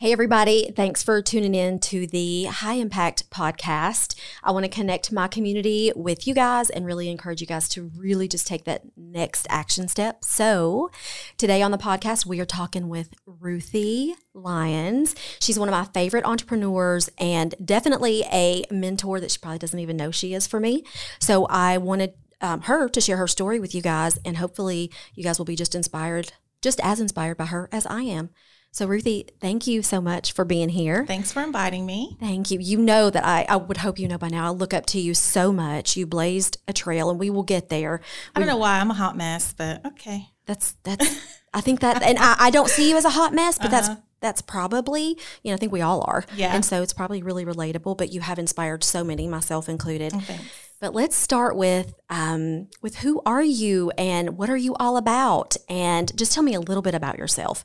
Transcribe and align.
Hey, 0.00 0.12
everybody. 0.12 0.70
Thanks 0.76 1.02
for 1.02 1.20
tuning 1.20 1.56
in 1.56 1.80
to 1.80 2.06
the 2.06 2.44
High 2.44 2.74
Impact 2.74 3.28
Podcast. 3.30 4.14
I 4.44 4.52
want 4.52 4.64
to 4.64 4.70
connect 4.70 5.10
my 5.10 5.26
community 5.26 5.90
with 5.96 6.24
you 6.24 6.34
guys 6.34 6.70
and 6.70 6.86
really 6.86 7.10
encourage 7.10 7.40
you 7.40 7.48
guys 7.48 7.68
to 7.70 7.90
really 7.96 8.28
just 8.28 8.46
take 8.46 8.62
that 8.62 8.82
next 8.96 9.48
action 9.50 9.88
step. 9.88 10.22
So, 10.22 10.92
today 11.36 11.62
on 11.62 11.72
the 11.72 11.78
podcast, 11.78 12.26
we 12.26 12.38
are 12.38 12.46
talking 12.46 12.88
with 12.88 13.12
Ruthie 13.26 14.14
Lyons. 14.34 15.16
She's 15.40 15.58
one 15.58 15.68
of 15.68 15.72
my 15.72 15.86
favorite 15.86 16.24
entrepreneurs 16.24 17.10
and 17.18 17.56
definitely 17.64 18.22
a 18.32 18.66
mentor 18.70 19.18
that 19.18 19.32
she 19.32 19.40
probably 19.40 19.58
doesn't 19.58 19.80
even 19.80 19.96
know 19.96 20.12
she 20.12 20.32
is 20.32 20.46
for 20.46 20.60
me. 20.60 20.84
So, 21.18 21.46
I 21.46 21.76
wanted 21.76 22.12
um, 22.40 22.60
her 22.62 22.88
to 22.88 23.00
share 23.00 23.16
her 23.16 23.26
story 23.26 23.58
with 23.58 23.74
you 23.74 23.82
guys, 23.82 24.16
and 24.24 24.36
hopefully, 24.36 24.92
you 25.16 25.24
guys 25.24 25.38
will 25.38 25.44
be 25.44 25.56
just 25.56 25.74
inspired, 25.74 26.34
just 26.62 26.78
as 26.84 27.00
inspired 27.00 27.36
by 27.36 27.46
her 27.46 27.68
as 27.72 27.84
I 27.84 28.02
am. 28.02 28.30
So, 28.70 28.86
Ruthie, 28.86 29.26
thank 29.40 29.66
you 29.66 29.82
so 29.82 30.00
much 30.00 30.32
for 30.32 30.44
being 30.44 30.68
here. 30.68 31.04
Thanks 31.06 31.32
for 31.32 31.42
inviting 31.42 31.86
me. 31.86 32.16
Thank 32.20 32.50
you. 32.50 32.58
You 32.60 32.78
know 32.78 33.10
that 33.10 33.24
I, 33.24 33.46
I 33.48 33.56
would 33.56 33.78
hope 33.78 33.98
you 33.98 34.06
know 34.06 34.18
by 34.18 34.28
now, 34.28 34.46
I 34.46 34.50
look 34.50 34.74
up 34.74 34.86
to 34.86 35.00
you 35.00 35.14
so 35.14 35.52
much. 35.52 35.96
You 35.96 36.06
blazed 36.06 36.58
a 36.68 36.72
trail, 36.72 37.10
and 37.10 37.18
we 37.18 37.30
will 37.30 37.42
get 37.42 37.70
there. 37.70 38.00
I 38.34 38.40
don't 38.40 38.48
know 38.48 38.56
why 38.56 38.78
I'm 38.78 38.90
a 38.90 38.94
hot 38.94 39.16
mess, 39.16 39.54
but 39.56 39.84
okay. 39.86 40.28
That's, 40.46 40.72
that's, 40.82 41.04
I 41.54 41.60
think 41.60 41.80
that, 41.80 42.02
and 42.02 42.18
I, 42.18 42.36
I 42.38 42.50
don't 42.50 42.68
see 42.68 42.90
you 42.90 42.96
as 42.96 43.04
a 43.04 43.10
hot 43.10 43.34
mess, 43.34 43.58
but 43.58 43.72
uh-huh. 43.72 43.80
that's, 43.80 44.00
that's 44.20 44.42
probably, 44.42 45.18
you 45.42 45.50
know, 45.50 45.54
I 45.54 45.56
think 45.56 45.72
we 45.72 45.80
all 45.80 46.04
are. 46.06 46.24
Yeah. 46.36 46.54
And 46.54 46.64
so 46.64 46.82
it's 46.82 46.92
probably 46.92 47.22
really 47.22 47.44
relatable, 47.44 47.96
but 47.96 48.12
you 48.12 48.20
have 48.20 48.38
inspired 48.38 48.84
so 48.84 49.02
many, 49.02 49.28
myself 49.28 49.68
included. 49.68 50.14
Okay. 50.14 50.38
But 50.80 50.94
let's 50.94 51.16
start 51.16 51.56
with 51.56 51.94
um, 52.08 52.68
with 52.82 52.96
who 52.96 53.20
are 53.26 53.42
you 53.42 53.90
and 53.98 54.38
what 54.38 54.48
are 54.48 54.56
you 54.56 54.76
all 54.76 54.96
about, 54.96 55.56
and 55.68 56.16
just 56.16 56.32
tell 56.32 56.44
me 56.44 56.54
a 56.54 56.60
little 56.60 56.82
bit 56.82 56.94
about 56.94 57.18
yourself. 57.18 57.64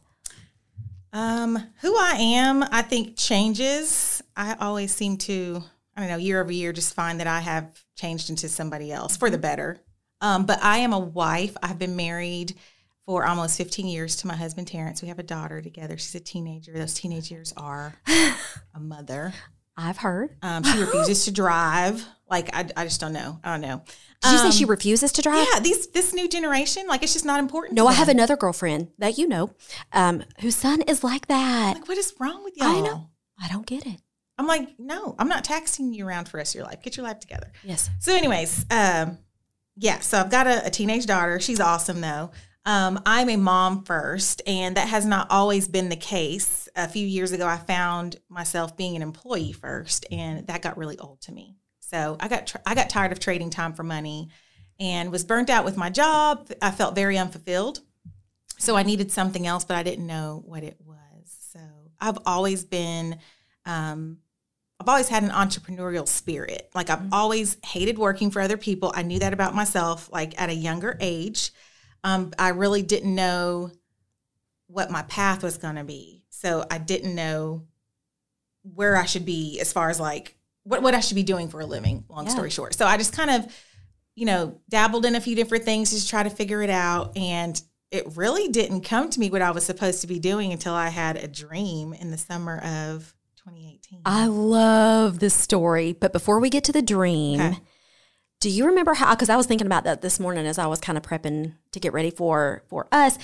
Um, 1.13 1.57
who 1.81 1.95
I 1.95 2.15
am, 2.19 2.63
I 2.63 2.81
think 2.81 3.15
changes. 3.15 4.21
I 4.35 4.55
always 4.59 4.91
seem 4.93 5.17
to, 5.17 5.63
I 5.95 6.01
don't 6.01 6.09
know, 6.09 6.17
year 6.17 6.41
over 6.41 6.51
year, 6.51 6.73
just 6.73 6.95
find 6.95 7.19
that 7.19 7.27
I 7.27 7.39
have 7.39 7.83
changed 7.95 8.31
into 8.31 8.49
somebody 8.49 8.91
else 8.91 9.15
for 9.15 9.29
the 9.29 9.37
better. 9.37 9.79
Um, 10.21 10.45
but 10.45 10.61
I 10.63 10.77
am 10.77 10.91
a 10.91 10.99
wife. 10.99 11.55
I've 11.61 11.77
been 11.77 11.95
married 11.95 12.55
for 13.05 13.25
almost 13.25 13.57
15 13.57 13.85
years 13.85 14.15
to 14.17 14.27
my 14.27 14.35
husband 14.35 14.67
Terrence. 14.67 15.01
We 15.01 15.09
have 15.09 15.19
a 15.19 15.23
daughter 15.23 15.61
together. 15.61 15.97
She's 15.97 16.15
a 16.15 16.19
teenager. 16.19 16.73
Those 16.73 16.93
teenage 16.93 17.29
years 17.29 17.53
are 17.57 17.93
a 18.07 18.79
mother. 18.79 19.33
I've 19.77 19.97
heard. 19.97 20.35
Um, 20.41 20.63
she 20.63 20.79
refuses 20.79 21.25
to 21.25 21.31
drive. 21.31 22.05
Like 22.33 22.49
I, 22.51 22.67
I 22.75 22.83
just 22.85 22.99
don't 22.99 23.13
know. 23.13 23.39
I 23.43 23.51
don't 23.51 23.61
know. 23.61 23.83
Did 24.23 24.31
you 24.31 24.37
say 24.39 24.49
she 24.49 24.63
um, 24.63 24.71
refuses 24.71 25.11
to 25.11 25.21
drive? 25.21 25.45
Yeah, 25.53 25.59
these 25.59 25.85
this 25.91 26.15
new 26.15 26.27
generation, 26.27 26.87
like 26.87 27.03
it's 27.03 27.13
just 27.13 27.25
not 27.25 27.39
important. 27.39 27.75
No, 27.75 27.85
I 27.85 27.93
have 27.93 28.09
another 28.09 28.35
girlfriend 28.35 28.87
that 28.97 29.19
you 29.19 29.27
know, 29.27 29.51
um, 29.91 30.23
whose 30.39 30.55
son 30.55 30.81
is 30.81 31.03
like 31.03 31.27
that. 31.27 31.75
Like, 31.75 31.87
what 31.87 31.99
is 31.99 32.11
wrong 32.19 32.43
with 32.43 32.57
y'all? 32.57 32.69
I 32.69 32.81
know. 32.81 33.09
I 33.39 33.49
don't 33.49 33.67
get 33.67 33.85
it. 33.85 34.01
I'm 34.39 34.47
like, 34.47 34.79
no, 34.79 35.13
I'm 35.19 35.27
not 35.27 35.43
taxing 35.43 35.93
you 35.93 36.07
around 36.07 36.25
for 36.25 36.31
the 36.31 36.37
rest 36.37 36.55
of 36.55 36.59
your 36.59 36.65
life. 36.65 36.81
Get 36.81 36.97
your 36.97 37.05
life 37.05 37.19
together. 37.19 37.51
Yes. 37.63 37.91
So, 37.99 38.15
anyways, 38.15 38.65
um, 38.71 39.19
yeah. 39.75 39.99
So 39.99 40.19
I've 40.19 40.31
got 40.31 40.47
a, 40.47 40.65
a 40.65 40.71
teenage 40.71 41.05
daughter. 41.05 41.39
She's 41.39 41.59
awesome 41.59 42.01
though. 42.01 42.31
Um, 42.65 42.99
I'm 43.05 43.29
a 43.29 43.35
mom 43.35 43.83
first, 43.83 44.41
and 44.47 44.75
that 44.77 44.87
has 44.87 45.05
not 45.05 45.27
always 45.29 45.67
been 45.67 45.89
the 45.89 45.95
case. 45.95 46.67
A 46.75 46.87
few 46.87 47.05
years 47.05 47.31
ago, 47.31 47.45
I 47.45 47.57
found 47.57 48.15
myself 48.27 48.75
being 48.75 48.95
an 48.95 49.03
employee 49.03 49.51
first, 49.51 50.07
and 50.11 50.47
that 50.47 50.63
got 50.63 50.77
really 50.77 50.97
old 50.97 51.21
to 51.21 51.31
me. 51.31 51.57
So 51.93 52.17
I 52.19 52.27
got 52.27 52.53
I 52.65 52.75
got 52.75 52.89
tired 52.89 53.11
of 53.11 53.19
trading 53.19 53.49
time 53.49 53.73
for 53.73 53.83
money, 53.83 54.29
and 54.79 55.11
was 55.11 55.23
burnt 55.23 55.49
out 55.49 55.65
with 55.65 55.77
my 55.77 55.89
job. 55.89 56.49
I 56.61 56.71
felt 56.71 56.95
very 56.95 57.17
unfulfilled, 57.17 57.81
so 58.57 58.75
I 58.75 58.83
needed 58.83 59.11
something 59.11 59.45
else, 59.45 59.63
but 59.63 59.77
I 59.77 59.83
didn't 59.83 60.07
know 60.07 60.41
what 60.45 60.63
it 60.63 60.77
was. 60.85 61.35
So 61.51 61.59
I've 61.99 62.19
always 62.25 62.63
been. 62.63 63.19
Um, 63.65 64.17
I've 64.79 64.89
always 64.89 65.07
had 65.07 65.23
an 65.23 65.29
entrepreneurial 65.29 66.07
spirit. 66.07 66.69
Like 66.75 66.89
I've 66.89 66.99
mm-hmm. 66.99 67.13
always 67.13 67.57
hated 67.63 67.97
working 67.97 68.31
for 68.31 68.41
other 68.41 68.57
people. 68.57 68.91
I 68.93 69.03
knew 69.03 69.19
that 69.19 69.31
about 69.31 69.55
myself 69.55 70.09
like 70.11 70.39
at 70.41 70.49
a 70.49 70.53
younger 70.53 70.97
age 70.99 71.51
um, 72.03 72.31
I 72.37 72.49
really 72.49 72.81
didn't 72.81 73.15
know 73.15 73.71
what 74.67 74.91
my 74.91 75.03
path 75.03 75.43
was 75.43 75.57
going 75.57 75.75
to 75.75 75.83
be. 75.83 76.23
So 76.29 76.65
I 76.69 76.77
didn't 76.77 77.15
know 77.15 77.63
where 78.63 78.95
I 78.95 79.05
should 79.05 79.25
be 79.25 79.59
as 79.59 79.71
far 79.71 79.89
as 79.89 79.99
like 79.99 80.35
what, 80.63 80.81
what 80.81 80.93
I 80.93 80.99
should 80.99 81.15
be 81.15 81.23
doing 81.23 81.49
for 81.49 81.59
a 81.59 81.65
living, 81.65 82.05
long 82.09 82.25
yeah. 82.25 82.31
story 82.31 82.49
short. 82.49 82.75
So 82.75 82.85
I 82.85 82.97
just 82.97 83.13
kind 83.13 83.29
of, 83.29 83.55
you 84.15 84.25
know, 84.25 84.59
dabbled 84.69 85.05
in 85.05 85.15
a 85.15 85.21
few 85.21 85.35
different 85.35 85.65
things 85.65 85.89
to 85.91 86.07
try 86.07 86.23
to 86.23 86.29
figure 86.29 86.61
it 86.61 86.69
out. 86.69 87.17
And 87.17 87.59
it 87.91 88.15
really 88.15 88.47
didn't 88.47 88.81
come 88.81 89.09
to 89.09 89.19
me 89.19 89.29
what 89.29 89.41
I 89.41 89.51
was 89.51 89.65
supposed 89.65 90.01
to 90.01 90.07
be 90.07 90.19
doing 90.19 90.51
until 90.51 90.73
I 90.73 90.89
had 90.89 91.17
a 91.17 91.27
dream 91.27 91.93
in 91.93 92.11
the 92.11 92.17
summer 92.17 92.57
of 92.59 93.13
2018. 93.37 94.01
I 94.05 94.27
love 94.27 95.19
this 95.19 95.33
story. 95.33 95.93
But 95.93 96.13
before 96.13 96.39
we 96.39 96.49
get 96.49 96.63
to 96.65 96.71
the 96.71 96.81
dream, 96.81 97.39
okay. 97.39 97.59
Do 98.43 98.49
you 98.49 98.65
remember 98.65 98.93
how? 98.93 99.15
Because 99.15 99.29
I 99.29 99.37
was 99.37 99.45
thinking 99.45 99.67
about 99.67 99.85
that 99.85 100.01
this 100.01 100.19
morning 100.19 100.45
as 100.45 100.57
I 100.57 100.67
was 100.67 100.81
kind 100.81 100.97
of 100.97 101.03
prepping 101.03 101.53
to 101.71 101.79
get 101.79 101.93
ready 101.93 102.09
for 102.09 102.63
for 102.67 102.89
us. 102.91 103.17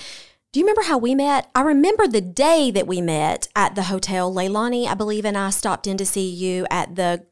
Do 0.50 0.58
you 0.58 0.64
remember 0.64 0.82
how 0.82 0.96
we 0.96 1.14
met? 1.14 1.50
I 1.54 1.60
remember 1.60 2.08
the 2.08 2.22
day 2.22 2.70
that 2.70 2.86
we 2.86 3.02
met 3.02 3.46
at 3.54 3.74
the 3.74 3.82
hotel. 3.82 4.34
Leilani, 4.34 4.86
I 4.86 4.94
believe, 4.94 5.26
and 5.26 5.36
I 5.36 5.50
stopped 5.50 5.86
in 5.86 5.98
to 5.98 6.06
see 6.06 6.26
you 6.26 6.66
at 6.70 6.96
the 6.96 7.26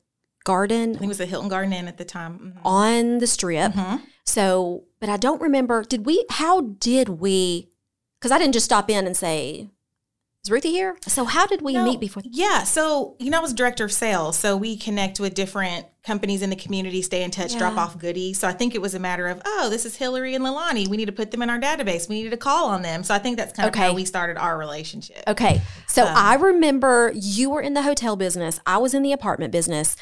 garden. 0.48 0.90
I 0.90 0.92
think 0.94 1.04
it 1.04 1.08
was 1.08 1.18
the 1.18 1.26
Hilton 1.26 1.50
Garden 1.50 1.74
Inn 1.74 1.88
at 1.88 1.98
the 1.98 2.06
time. 2.06 2.38
Mm-hmm. 2.38 2.66
On 2.66 3.18
the 3.18 3.26
strip. 3.26 3.72
Mm-hmm. 3.72 3.96
So, 4.24 4.84
but 4.98 5.10
I 5.10 5.18
don't 5.18 5.42
remember. 5.42 5.84
Did 5.84 6.06
we, 6.06 6.24
how 6.30 6.62
did 6.62 7.08
we, 7.20 7.68
because 8.18 8.32
I 8.32 8.38
didn't 8.38 8.54
just 8.54 8.64
stop 8.64 8.88
in 8.88 9.06
and 9.06 9.14
say, 9.16 9.68
is 10.44 10.50
Ruthie 10.50 10.70
here? 10.70 10.96
So 11.02 11.24
how 11.24 11.46
did 11.46 11.62
we 11.62 11.74
no, 11.74 11.84
meet 11.84 12.00
before? 12.00 12.22
Yeah, 12.24 12.62
so 12.62 13.16
you 13.18 13.28
know 13.28 13.38
I 13.38 13.40
was 13.42 13.52
director 13.52 13.84
of 13.84 13.92
sales, 13.92 14.38
so 14.38 14.56
we 14.56 14.76
connect 14.76 15.18
with 15.18 15.34
different 15.34 15.86
companies 16.04 16.42
in 16.42 16.48
the 16.48 16.56
community, 16.56 17.02
stay 17.02 17.22
in 17.24 17.30
touch, 17.30 17.52
yeah. 17.52 17.58
drop 17.58 17.76
off 17.76 17.98
goodies. 17.98 18.38
So 18.38 18.48
I 18.48 18.52
think 18.52 18.74
it 18.74 18.80
was 18.80 18.94
a 18.94 18.98
matter 18.98 19.26
of 19.26 19.42
oh, 19.44 19.68
this 19.68 19.84
is 19.84 19.96
Hillary 19.96 20.34
and 20.34 20.44
Leilani. 20.44 20.86
We 20.88 20.96
need 20.96 21.06
to 21.06 21.12
put 21.12 21.32
them 21.32 21.42
in 21.42 21.50
our 21.50 21.58
database. 21.58 22.08
We 22.08 22.14
needed 22.16 22.30
to 22.30 22.36
call 22.36 22.68
on 22.68 22.82
them. 22.82 23.02
So 23.02 23.14
I 23.14 23.18
think 23.18 23.36
that's 23.36 23.52
kind 23.52 23.68
okay. 23.68 23.80
of 23.80 23.88
how 23.88 23.94
we 23.94 24.04
started 24.04 24.38
our 24.38 24.56
relationship. 24.56 25.22
Okay, 25.26 25.60
so 25.88 26.04
um, 26.04 26.14
I 26.14 26.36
remember 26.36 27.12
you 27.14 27.50
were 27.50 27.60
in 27.60 27.74
the 27.74 27.82
hotel 27.82 28.14
business. 28.14 28.60
I 28.64 28.78
was 28.78 28.94
in 28.94 29.02
the 29.02 29.12
apartment 29.12 29.52
business, 29.52 29.96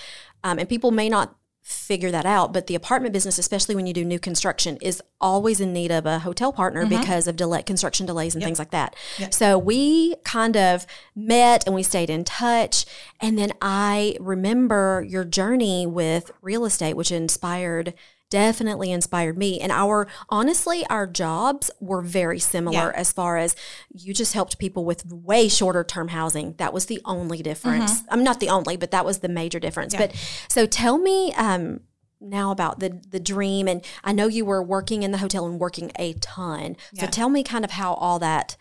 um, 0.46 0.60
and 0.60 0.68
people 0.68 0.92
may 0.92 1.08
not 1.08 1.34
figure 1.62 2.12
that 2.12 2.24
out. 2.24 2.52
But 2.52 2.68
the 2.68 2.76
apartment 2.76 3.12
business, 3.12 3.36
especially 3.36 3.74
when 3.74 3.86
you 3.86 3.92
do 3.92 4.04
new 4.04 4.20
construction, 4.20 4.78
is 4.80 5.02
always 5.20 5.60
in 5.60 5.72
need 5.72 5.90
of 5.90 6.06
a 6.06 6.20
hotel 6.20 6.52
partner 6.52 6.86
mm-hmm. 6.86 7.00
because 7.00 7.26
of 7.26 7.34
delay, 7.34 7.64
construction 7.64 8.06
delays 8.06 8.36
and 8.36 8.42
yep. 8.42 8.46
things 8.46 8.60
like 8.60 8.70
that. 8.70 8.94
Yep. 9.18 9.34
So 9.34 9.58
we 9.58 10.14
kind 10.22 10.56
of 10.56 10.86
met 11.16 11.66
and 11.66 11.74
we 11.74 11.82
stayed 11.82 12.10
in 12.10 12.22
touch. 12.22 12.86
And 13.20 13.36
then 13.36 13.52
I 13.60 14.16
remember 14.20 15.04
your 15.08 15.24
journey 15.24 15.84
with 15.84 16.30
real 16.40 16.64
estate, 16.64 16.94
which 16.94 17.10
inspired 17.10 17.92
definitely 18.30 18.90
inspired 18.90 19.38
me. 19.38 19.60
And 19.60 19.70
our 19.72 20.06
honestly, 20.28 20.86
our 20.86 21.06
jobs 21.06 21.70
were 21.80 22.02
very 22.02 22.38
similar 22.38 22.90
yeah. 22.90 22.92
as 22.94 23.12
far 23.12 23.36
as 23.36 23.56
you 23.92 24.12
just 24.12 24.32
helped 24.32 24.58
people 24.58 24.84
with 24.84 25.10
way 25.12 25.48
shorter 25.48 25.84
term 25.84 26.08
housing. 26.08 26.54
That 26.58 26.72
was 26.72 26.86
the 26.86 27.00
only 27.04 27.42
difference. 27.42 28.00
Mm-hmm. 28.00 28.12
I'm 28.12 28.24
not 28.24 28.40
the 28.40 28.48
only, 28.48 28.76
but 28.76 28.90
that 28.90 29.04
was 29.04 29.18
the 29.18 29.28
major 29.28 29.60
difference. 29.60 29.94
Yeah. 29.94 30.06
But 30.06 30.14
so 30.48 30.66
tell 30.66 30.98
me 30.98 31.32
um, 31.34 31.80
now 32.20 32.50
about 32.50 32.80
the 32.80 33.00
the 33.08 33.20
dream 33.20 33.68
and 33.68 33.84
I 34.02 34.12
know 34.12 34.26
you 34.26 34.44
were 34.44 34.62
working 34.62 35.02
in 35.02 35.12
the 35.12 35.18
hotel 35.18 35.46
and 35.46 35.60
working 35.60 35.92
a 35.98 36.14
ton. 36.14 36.76
So 36.94 37.06
tell 37.06 37.28
me 37.28 37.42
kind 37.42 37.64
of 37.64 37.72
how 37.72 37.94
all 37.94 38.18
that 38.20 38.56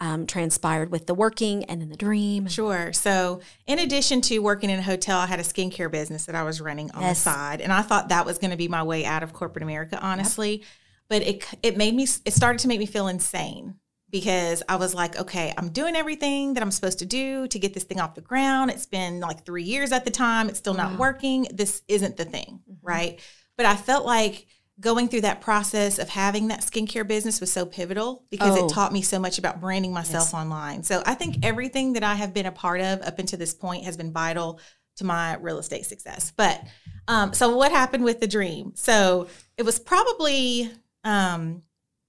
um, 0.00 0.26
transpired 0.26 0.90
with 0.90 1.06
the 1.06 1.14
working 1.14 1.64
and 1.64 1.80
then 1.80 1.90
the 1.90 1.96
dream. 1.96 2.48
Sure. 2.48 2.92
So, 2.92 3.40
in 3.66 3.78
addition 3.78 4.22
to 4.22 4.38
working 4.38 4.70
in 4.70 4.78
a 4.78 4.82
hotel, 4.82 5.18
I 5.18 5.26
had 5.26 5.38
a 5.38 5.44
skincare 5.44 5.90
business 5.90 6.24
that 6.24 6.34
I 6.34 6.42
was 6.42 6.60
running 6.60 6.90
on 6.92 7.02
yes. 7.02 7.22
the 7.22 7.30
side, 7.30 7.60
and 7.60 7.72
I 7.72 7.82
thought 7.82 8.08
that 8.08 8.24
was 8.24 8.38
going 8.38 8.50
to 8.50 8.56
be 8.56 8.68
my 8.68 8.82
way 8.82 9.04
out 9.04 9.22
of 9.22 9.32
corporate 9.32 9.62
America, 9.62 9.98
honestly. 10.00 10.58
Yep. 10.58 10.66
But 11.08 11.22
it 11.22 11.44
it 11.62 11.76
made 11.76 11.94
me 11.94 12.06
it 12.24 12.32
started 12.32 12.60
to 12.60 12.68
make 12.68 12.78
me 12.78 12.86
feel 12.86 13.08
insane 13.08 13.74
because 14.10 14.62
I 14.68 14.76
was 14.76 14.94
like, 14.94 15.18
okay, 15.18 15.52
I'm 15.56 15.68
doing 15.68 15.96
everything 15.96 16.54
that 16.54 16.62
I'm 16.62 16.70
supposed 16.70 16.98
to 17.00 17.06
do 17.06 17.46
to 17.48 17.58
get 17.58 17.74
this 17.74 17.84
thing 17.84 18.00
off 18.00 18.14
the 18.14 18.20
ground. 18.20 18.70
It's 18.70 18.86
been 18.86 19.20
like 19.20 19.44
three 19.44 19.62
years 19.62 19.92
at 19.92 20.04
the 20.04 20.10
time. 20.10 20.48
It's 20.48 20.58
still 20.58 20.74
not 20.74 20.98
working. 20.98 21.46
This 21.52 21.82
isn't 21.88 22.16
the 22.16 22.24
thing, 22.24 22.60
mm-hmm. 22.68 22.86
right? 22.86 23.20
But 23.56 23.66
I 23.66 23.76
felt 23.76 24.04
like 24.04 24.46
going 24.80 25.08
through 25.08 25.20
that 25.20 25.40
process 25.40 25.98
of 25.98 26.08
having 26.08 26.48
that 26.48 26.60
skincare 26.60 27.06
business 27.06 27.40
was 27.40 27.52
so 27.52 27.66
pivotal 27.66 28.24
because 28.30 28.58
oh. 28.58 28.66
it 28.66 28.72
taught 28.72 28.92
me 28.92 29.02
so 29.02 29.18
much 29.18 29.38
about 29.38 29.60
branding 29.60 29.92
myself 29.92 30.28
yes. 30.32 30.34
online. 30.34 30.82
So 30.82 31.02
I 31.04 31.14
think 31.14 31.44
everything 31.44 31.92
that 31.92 32.02
I 32.02 32.14
have 32.14 32.32
been 32.32 32.46
a 32.46 32.52
part 32.52 32.80
of 32.80 33.02
up 33.02 33.18
until 33.18 33.38
this 33.38 33.52
point 33.52 33.84
has 33.84 33.96
been 33.96 34.12
vital 34.12 34.58
to 34.96 35.04
my 35.04 35.36
real 35.36 35.58
estate 35.58 35.86
success. 35.86 36.32
But 36.34 36.62
um, 37.08 37.32
so 37.34 37.56
what 37.56 37.72
happened 37.72 38.04
with 38.04 38.20
the 38.20 38.26
dream? 38.26 38.72
So 38.74 39.28
it 39.56 39.64
was 39.64 39.78
probably 39.78 40.70
um, 41.04 41.62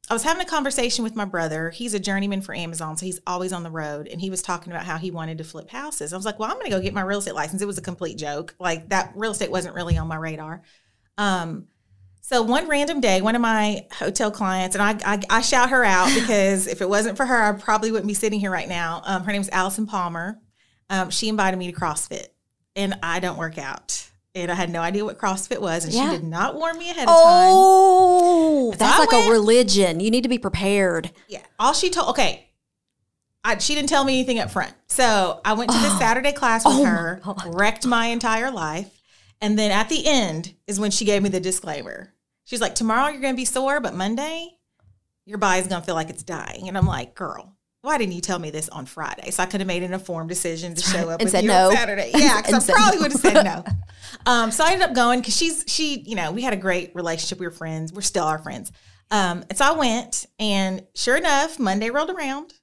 I 0.10 0.14
was 0.14 0.24
having 0.24 0.42
a 0.42 0.50
conversation 0.50 1.04
with 1.04 1.16
my 1.16 1.26
brother. 1.26 1.70
He's 1.70 1.94
a 1.94 2.00
journeyman 2.00 2.42
for 2.42 2.54
Amazon, 2.54 2.98
so 2.98 3.06
he's 3.06 3.22
always 3.26 3.54
on 3.54 3.64
the 3.64 3.72
road. 3.72 4.08
And 4.08 4.20
he 4.20 4.30
was 4.30 4.42
talking 4.42 4.74
about 4.74 4.86
how 4.86 4.98
he 4.98 5.10
wanted 5.10 5.38
to 5.38 5.44
flip 5.44 5.70
houses. 5.70 6.12
I 6.12 6.18
was 6.18 6.26
like, 6.26 6.38
well, 6.38 6.50
I'm 6.50 6.56
going 6.56 6.66
to 6.66 6.72
go 6.72 6.82
get 6.82 6.94
my 6.94 7.02
real 7.02 7.20
estate 7.20 7.36
license. 7.36 7.62
It 7.62 7.66
was 7.66 7.78
a 7.78 7.82
complete 7.82 8.18
joke. 8.18 8.56
Like 8.60 8.90
that 8.90 9.14
real 9.16 9.32
estate 9.32 9.52
wasn't 9.52 9.76
really 9.76 9.98
on 9.98 10.08
my 10.08 10.18
radar. 10.18 10.64
Um, 11.18 11.68
so 12.22 12.42
one 12.44 12.68
random 12.68 13.02
day, 13.02 13.22
one 13.22 13.36
of 13.36 13.42
my 13.42 13.86
hotel 13.92 14.32
clients, 14.32 14.76
and 14.76 14.82
I, 14.84 15.14
I, 15.14 15.22
I 15.30 15.42
shout 15.42 15.70
her 15.72 15.84
out 15.84 16.12
because 16.16 16.68
if 16.68 16.82
it 16.82 16.88
wasn't 16.90 17.18
for 17.18 17.26
her, 17.26 17.44
I 17.44 17.52
probably 17.54 17.92
wouldn't 17.92 18.08
be 18.08 18.14
sitting 18.14 18.40
here 18.40 18.52
right 18.52 18.70
now. 18.70 19.02
Um, 19.06 19.24
her 19.24 19.32
name 19.32 19.42
is 19.42 19.50
Allison 19.50 19.86
Palmer. 19.88 20.40
um, 20.90 21.10
she 21.10 21.28
invited 21.30 21.58
me 21.58 21.72
to 21.72 21.78
CrossFit, 21.78 22.28
and 22.76 22.98
I 23.04 23.20
don't 23.20 23.38
work 23.38 23.58
out. 23.58 24.08
And 24.34 24.50
I 24.50 24.56
had 24.56 24.70
no 24.70 24.80
idea 24.80 25.04
what 25.04 25.18
CrossFit 25.18 25.60
was, 25.60 25.84
and 25.84 25.94
Yeah. 25.94 26.10
she 26.12 26.18
did 26.18 26.24
not 26.24 26.56
warn 26.56 26.78
me 26.78 26.86
ahead 26.90 27.04
of 27.04 27.08
time. 27.08 27.16
Oh, 27.18 28.74
that's 28.78 28.96
I 28.96 29.00
like 29.00 29.12
went- 29.12 29.28
a 29.28 29.32
religion. 29.32 30.00
You 30.00 30.10
need 30.10 30.24
to 30.24 30.30
be 30.30 30.38
prepared. 30.38 31.12
Yeah. 31.28 31.42
All 31.60 31.74
she 31.74 31.90
told, 31.90 32.10
okay, 32.12 32.48
I, 33.44 33.58
she 33.58 33.76
didn't 33.76 33.90
tell 33.90 34.04
me 34.06 34.14
anything 34.20 34.40
up 34.40 34.52
front. 34.52 34.74
So 34.88 35.42
I 35.44 35.54
went 35.54 35.72
to 35.72 35.78
this 35.80 35.98
Saturday 35.98 36.32
class 36.32 36.64
with 36.66 36.76
Oh 36.78 36.86
her, 36.86 37.22
wrecked 37.48 37.86
my 37.86 38.06
entire 38.08 38.52
life. 38.52 38.90
And 39.42 39.58
then 39.58 39.72
at 39.72 39.90
the 39.90 40.06
end 40.06 40.54
is 40.68 40.80
when 40.80 40.92
she 40.92 41.06
gave 41.06 41.24
me 41.24 41.30
the 41.30 41.40
disclaimer. 41.40 42.14
She's 42.46 42.62
like, 42.62 42.76
tomorrow 42.76 43.10
you're 43.10 43.22
going 43.22 43.34
to 43.34 43.38
be 43.38 43.46
sore, 43.46 43.80
but 43.80 43.96
Monday 43.96 44.58
your 45.26 45.38
body's 45.38 45.68
going 45.68 45.82
to 45.82 45.86
feel 45.86 45.96
like 45.96 46.10
it's 46.10 46.24
dying. 46.24 46.68
And 46.68 46.78
I'm 46.78 46.86
like, 46.86 47.16
girl, 47.16 47.56
why 47.82 47.98
didn't 47.98 48.14
you 48.14 48.22
tell 48.22 48.40
me 48.40 48.52
this 48.52 48.70
on 48.70 48.86
Friday? 48.86 49.32
So 49.32 49.42
I 49.42 49.46
could 49.46 49.60
have 49.62 49.68
made 49.68 49.84
an 49.84 49.94
informed 49.94 50.30
decision 50.30 50.76
to 50.76 50.82
show 50.82 51.10
up 51.10 51.20
And 51.20 51.28
with 51.28 51.32
said 51.32 51.44
you 51.44 51.50
no. 51.50 51.70
on 51.70 51.76
Saturday. 51.76 52.12
Yeah, 52.14 52.42
because 52.42 52.70
I 52.70 52.74
probably 52.74 52.98
no. 52.98 53.02
would 53.04 53.12
have 53.12 53.22
said 53.22 53.44
no. 53.44 53.64
Um, 54.26 54.52
so 54.52 54.66
I 54.66 54.74
ended 54.74 54.90
up 54.90 54.94
going 54.94 55.20
because 55.20 55.36
she's 55.36 55.64
she, 55.68 56.02
you 56.02 56.16
know, 56.16 56.32
we 56.32 56.42
had 56.42 56.54
a 56.54 56.58
great 56.58 56.94
relationship. 56.94 57.40
We 57.40 57.48
were 57.48 57.52
friends. 57.52 57.94
We're 57.94 58.02
still 58.02 58.26
our 58.26 58.40
friends. 58.40 58.72
Um, 59.10 59.46
and 59.50 59.58
so 59.58 59.66
I 59.66 59.72
went, 59.72 60.26
and 60.38 60.86
sure 60.96 61.16
enough, 61.16 61.58
Monday 61.60 61.90
rolled 61.90 62.10
around, 62.10 62.54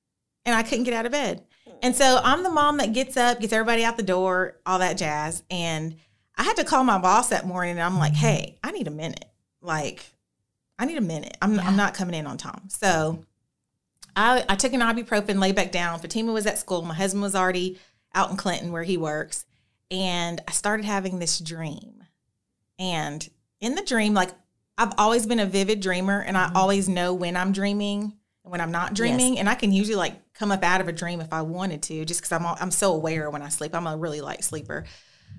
and 0.45 0.55
I 0.55 0.63
couldn't 0.63 0.85
get 0.85 0.95
out 0.95 1.07
of 1.07 1.13
bed. 1.13 1.43
And 1.83 1.97
so 1.97 2.21
I'm 2.23 2.43
the 2.43 2.51
mom 2.51 2.77
that 2.79 2.93
gets 2.93 3.17
up, 3.17 3.41
gets 3.41 3.53
everybody 3.53 3.83
out 3.83 3.97
the 3.97 4.03
door, 4.03 4.59
all 4.67 4.79
that 4.81 4.99
jazz. 4.99 5.43
And 5.51 5.97
I 6.39 6.45
had 6.45 6.57
to 6.57 6.65
call 6.65 6.85
my 6.85 6.99
boss 6.99 7.31
that 7.31 7.47
morning, 7.47 7.73
and 7.73 7.83
I'm 7.83 7.99
like, 7.99 8.13
mm-hmm. 8.13 8.27
"Hey, 8.27 8.59
I 8.63 8.71
need 8.71 8.87
a 8.87 8.93
minute. 8.93 9.25
Like, 9.61 10.07
I 10.79 10.87
need 10.87 10.97
a 10.97 11.03
minute. 11.03 11.37
I'm 11.43 11.57
Yeah. 11.57 11.67
I'm 11.67 11.77
not 11.77 11.95
coming 11.95 12.15
in 12.15 12.27
on 12.27 12.39
time." 12.39 12.69
So 12.69 13.25
I 14.15 14.45
I 14.49 14.55
took 14.55 14.73
an 14.73 14.81
ibuprofen, 14.81 15.41
lay 15.41 15.53
back 15.53 15.73
down. 15.73 15.99
Fatima 15.99 16.33
was 16.33 16.47
at 16.47 16.59
school. 16.59 16.83
My 16.83 16.95
husband 16.95 17.23
was 17.23 17.35
already 17.35 17.79
out 18.15 18.31
in 18.31 18.37
Clinton 18.37 18.73
where 18.73 18.85
he 18.85 18.97
works, 18.97 19.45
and 19.91 20.41
I 20.47 20.53
started 20.53 20.87
having 20.87 21.19
this 21.19 21.41
dream. 21.41 22.05
And 22.79 23.29
in 23.61 23.75
the 23.75 23.83
dream, 23.83 24.15
like 24.15 24.31
I've 24.79 24.93
always 24.97 25.27
been 25.27 25.41
a 25.41 25.47
vivid 25.47 25.81
dreamer, 25.81 26.21
and 26.21 26.39
I 26.39 26.47
mm-hmm. 26.47 26.57
always 26.57 26.89
know 26.89 27.13
when 27.13 27.37
I'm 27.37 27.53
dreaming 27.53 28.13
and 28.45 28.53
when 28.53 28.61
I'm 28.61 28.71
not 28.71 28.95
dreaming, 28.95 29.41
and 29.41 29.49
I 29.49 29.57
can 29.57 29.73
usually 29.73 29.97
like 29.97 30.33
come 30.35 30.53
up 30.53 30.63
out 30.63 30.81
of 30.81 30.87
a 30.87 30.93
dream 30.93 31.21
if 31.21 31.33
I 31.33 31.43
wanted 31.43 31.83
to, 31.83 32.05
just 32.05 32.21
because 32.21 32.31
I'm 32.31 32.47
all, 32.47 32.57
I'm 32.61 32.71
so 32.71 32.95
aware 32.95 33.29
when 33.29 33.43
I 33.43 33.49
sleep. 33.49 33.75
I'm 33.75 33.89
a 33.89 33.97
really 33.97 34.21
light 34.21 34.45
sleeper. 34.45 34.85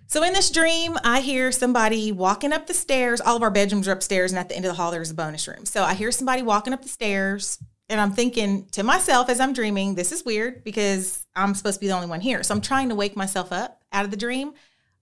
So 0.10 0.24
in 0.24 0.34
this 0.34 0.50
dream, 0.50 0.98
I 1.04 1.22
hear 1.22 1.52
somebody 1.52 2.12
walking 2.12 2.52
up 2.52 2.66
the 2.66 2.74
stairs. 2.74 3.22
All 3.22 3.36
of 3.36 3.44
our 3.44 3.52
bedrooms 3.52 3.88
are 3.88 3.92
upstairs, 3.92 4.32
and 4.32 4.40
at 4.40 4.50
the 4.50 4.56
end 4.56 4.66
of 4.66 4.70
the 4.70 4.76
hall, 4.76 4.90
there's 4.90 5.12
a 5.12 5.14
bonus 5.14 5.48
room. 5.48 5.68
So 5.68 5.84
I 5.84 5.94
hear 5.94 6.12
somebody 6.12 6.42
walking 6.42 6.74
up 6.74 6.82
the 6.82 6.90
stairs, 6.90 7.60
and 7.90 8.02
I'm 8.02 8.12
thinking 8.12 8.66
to 8.72 8.82
myself 8.82 9.30
as 9.30 9.40
I'm 9.40 9.54
dreaming, 9.54 9.94
this 9.94 10.12
is 10.12 10.26
weird 10.26 10.64
because 10.64 11.28
I'm 11.36 11.54
supposed 11.54 11.76
to 11.76 11.80
be 11.80 11.88
the 11.88 11.94
only 11.94 12.08
one 12.08 12.22
here. 12.22 12.42
So 12.42 12.56
I'm 12.56 12.62
trying 12.62 12.90
to 12.90 12.96
wake 12.96 13.16
myself 13.16 13.52
up 13.52 13.84
out 13.94 14.04
of 14.04 14.10
the 14.10 14.18
dream, 14.18 14.54